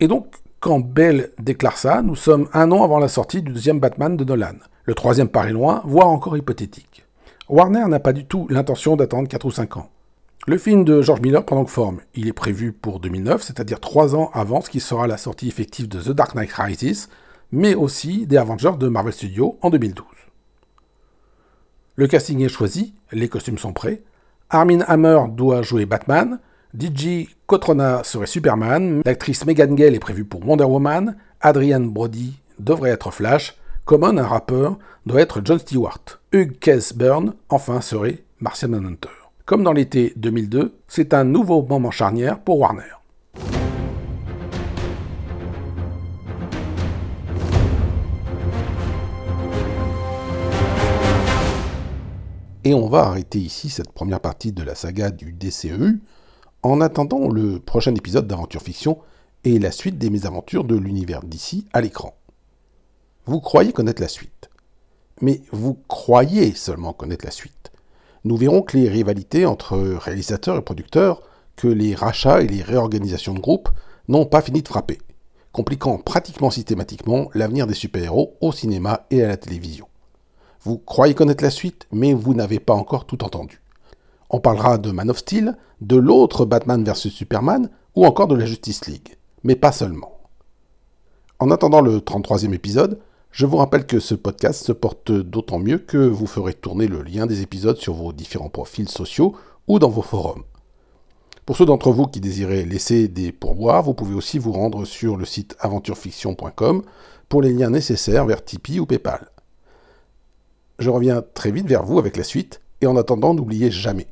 Et 0.00 0.08
donc, 0.08 0.28
quand 0.58 0.80
Bell 0.80 1.32
déclare 1.38 1.76
ça, 1.76 2.00
nous 2.00 2.16
sommes 2.16 2.48
un 2.54 2.72
an 2.72 2.82
avant 2.82 2.98
la 2.98 3.08
sortie 3.08 3.42
du 3.42 3.52
deuxième 3.52 3.78
Batman 3.78 4.16
de 4.16 4.24
Nolan. 4.24 4.56
Le 4.84 4.94
troisième 4.94 5.28
paraît 5.28 5.52
loin, 5.52 5.82
voire 5.84 6.08
encore 6.08 6.36
hypothétique. 6.36 7.04
Warner 7.48 7.84
n'a 7.86 8.00
pas 8.00 8.12
du 8.12 8.24
tout 8.24 8.46
l'intention 8.50 8.96
d'attendre 8.96 9.28
4 9.28 9.46
ou 9.46 9.50
5 9.50 9.76
ans. 9.76 9.90
Le 10.48 10.58
film 10.58 10.84
de 10.84 11.02
George 11.02 11.20
Miller 11.20 11.44
prend 11.44 11.54
donc 11.54 11.68
forme. 11.68 12.00
Il 12.14 12.26
est 12.26 12.32
prévu 12.32 12.72
pour 12.72 12.98
2009, 12.98 13.42
c'est-à-dire 13.42 13.78
3 13.78 14.16
ans 14.16 14.30
avant 14.34 14.60
ce 14.60 14.70
qui 14.70 14.80
sera 14.80 15.06
la 15.06 15.16
sortie 15.16 15.46
effective 15.46 15.88
de 15.88 16.00
The 16.00 16.10
Dark 16.10 16.34
Knight 16.34 16.52
Rises, 16.52 17.08
mais 17.52 17.76
aussi 17.76 18.26
des 18.26 18.38
Avengers 18.38 18.76
de 18.76 18.88
Marvel 18.88 19.12
Studios 19.12 19.56
en 19.62 19.70
2012. 19.70 20.04
Le 21.94 22.06
casting 22.08 22.40
est 22.40 22.48
choisi, 22.48 22.94
les 23.12 23.28
costumes 23.28 23.58
sont 23.58 23.72
prêts. 23.72 24.02
Armin 24.50 24.80
Hammer 24.88 25.20
doit 25.30 25.62
jouer 25.62 25.86
Batman, 25.86 26.40
DJ 26.76 27.28
Kotrona 27.46 28.02
serait 28.02 28.26
Superman, 28.26 29.02
l'actrice 29.04 29.46
Megan 29.46 29.74
Gale 29.74 29.94
est 29.94 30.00
prévue 30.00 30.24
pour 30.24 30.44
Wonder 30.46 30.64
Woman, 30.64 31.16
Adrian 31.40 31.80
Brody 31.80 32.40
devrait 32.58 32.90
être 32.90 33.12
Flash, 33.12 33.56
Common, 33.84 34.16
un 34.16 34.26
rappeur, 34.26 34.78
doit 35.06 35.20
être 35.20 35.40
John 35.44 35.58
Stewart, 35.58 36.20
Hugh 36.32 36.56
Burn, 36.94 37.34
enfin, 37.48 37.80
serait 37.80 38.22
Martian 38.38 38.68
Manhunter. 38.68 39.08
Comme 39.44 39.64
dans 39.64 39.72
l'été 39.72 40.12
2002, 40.14 40.78
c'est 40.86 41.12
un 41.12 41.24
nouveau 41.24 41.62
moment 41.62 41.90
charnière 41.90 42.38
pour 42.38 42.60
Warner. 42.60 42.82
Et 52.62 52.74
on 52.74 52.88
va 52.88 53.06
arrêter 53.06 53.40
ici 53.40 53.68
cette 53.68 53.90
première 53.90 54.20
partie 54.20 54.52
de 54.52 54.62
la 54.62 54.76
saga 54.76 55.10
du 55.10 55.32
DCEU, 55.32 55.98
en 56.62 56.80
attendant 56.80 57.28
le 57.28 57.58
prochain 57.58 57.96
épisode 57.96 58.28
d'Aventure 58.28 58.62
Fiction 58.62 58.98
et 59.42 59.58
la 59.58 59.72
suite 59.72 59.98
des 59.98 60.08
mésaventures 60.08 60.62
de 60.62 60.76
l'univers 60.76 61.24
d'ici 61.24 61.66
à 61.72 61.80
l'écran. 61.80 62.14
Vous 63.24 63.40
croyez 63.40 63.72
connaître 63.72 64.02
la 64.02 64.08
suite. 64.08 64.50
Mais 65.20 65.42
vous 65.52 65.74
croyez 65.86 66.54
seulement 66.54 66.92
connaître 66.92 67.24
la 67.24 67.30
suite. 67.30 67.70
Nous 68.24 68.36
verrons 68.36 68.62
que 68.62 68.76
les 68.76 68.88
rivalités 68.88 69.46
entre 69.46 69.76
réalisateurs 69.78 70.56
et 70.56 70.62
producteurs, 70.62 71.22
que 71.54 71.68
les 71.68 71.94
rachats 71.94 72.42
et 72.42 72.48
les 72.48 72.62
réorganisations 72.62 73.34
de 73.34 73.38
groupes 73.38 73.68
n'ont 74.08 74.26
pas 74.26 74.42
fini 74.42 74.62
de 74.62 74.68
frapper, 74.68 74.98
compliquant 75.52 75.98
pratiquement 75.98 76.50
systématiquement 76.50 77.30
l'avenir 77.34 77.68
des 77.68 77.74
super-héros 77.74 78.36
au 78.40 78.50
cinéma 78.50 79.06
et 79.10 79.22
à 79.22 79.28
la 79.28 79.36
télévision. 79.36 79.86
Vous 80.62 80.78
croyez 80.78 81.14
connaître 81.14 81.44
la 81.44 81.50
suite, 81.50 81.86
mais 81.92 82.14
vous 82.14 82.34
n'avez 82.34 82.58
pas 82.58 82.74
encore 82.74 83.06
tout 83.06 83.22
entendu. 83.22 83.60
On 84.30 84.40
parlera 84.40 84.78
de 84.78 84.90
Man 84.90 85.10
of 85.10 85.18
Steel, 85.18 85.56
de 85.80 85.96
l'autre 85.96 86.44
Batman 86.44 86.82
vs 86.82 87.08
Superman, 87.08 87.70
ou 87.94 88.04
encore 88.04 88.28
de 88.28 88.34
la 88.34 88.46
Justice 88.46 88.86
League. 88.86 89.16
Mais 89.44 89.56
pas 89.56 89.72
seulement. 89.72 90.18
En 91.38 91.50
attendant 91.50 91.80
le 91.80 91.98
33e 91.98 92.54
épisode, 92.54 92.98
je 93.32 93.46
vous 93.46 93.56
rappelle 93.56 93.86
que 93.86 93.98
ce 93.98 94.14
podcast 94.14 94.62
se 94.62 94.72
porte 94.72 95.10
d'autant 95.10 95.58
mieux 95.58 95.78
que 95.78 95.96
vous 95.96 96.26
ferez 96.26 96.52
tourner 96.52 96.86
le 96.86 97.02
lien 97.02 97.26
des 97.26 97.40
épisodes 97.40 97.78
sur 97.78 97.94
vos 97.94 98.12
différents 98.12 98.50
profils 98.50 98.90
sociaux 98.90 99.34
ou 99.66 99.78
dans 99.78 99.88
vos 99.88 100.02
forums. 100.02 100.44
Pour 101.46 101.56
ceux 101.56 101.64
d'entre 101.64 101.90
vous 101.90 102.06
qui 102.06 102.20
désirez 102.20 102.66
laisser 102.66 103.08
des 103.08 103.32
pourboires, 103.32 103.82
vous 103.82 103.94
pouvez 103.94 104.14
aussi 104.14 104.38
vous 104.38 104.52
rendre 104.52 104.84
sur 104.84 105.16
le 105.16 105.24
site 105.24 105.56
aventurefiction.com 105.60 106.82
pour 107.30 107.40
les 107.40 107.54
liens 107.54 107.70
nécessaires 107.70 108.26
vers 108.26 108.44
Tipeee 108.44 108.80
ou 108.80 108.86
PayPal. 108.86 109.28
Je 110.78 110.90
reviens 110.90 111.22
très 111.34 111.50
vite 111.50 111.66
vers 111.66 111.84
vous 111.84 111.98
avec 111.98 112.18
la 112.18 112.24
suite, 112.24 112.60
et 112.82 112.86
en 112.86 112.96
attendant, 112.96 113.32
n'oubliez 113.32 113.70
jamais, 113.70 114.08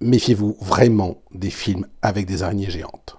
méfiez-vous 0.00 0.56
vraiment 0.60 1.20
des 1.34 1.50
films 1.50 1.86
avec 2.00 2.26
des 2.26 2.44
araignées 2.44 2.70
géantes. 2.70 3.16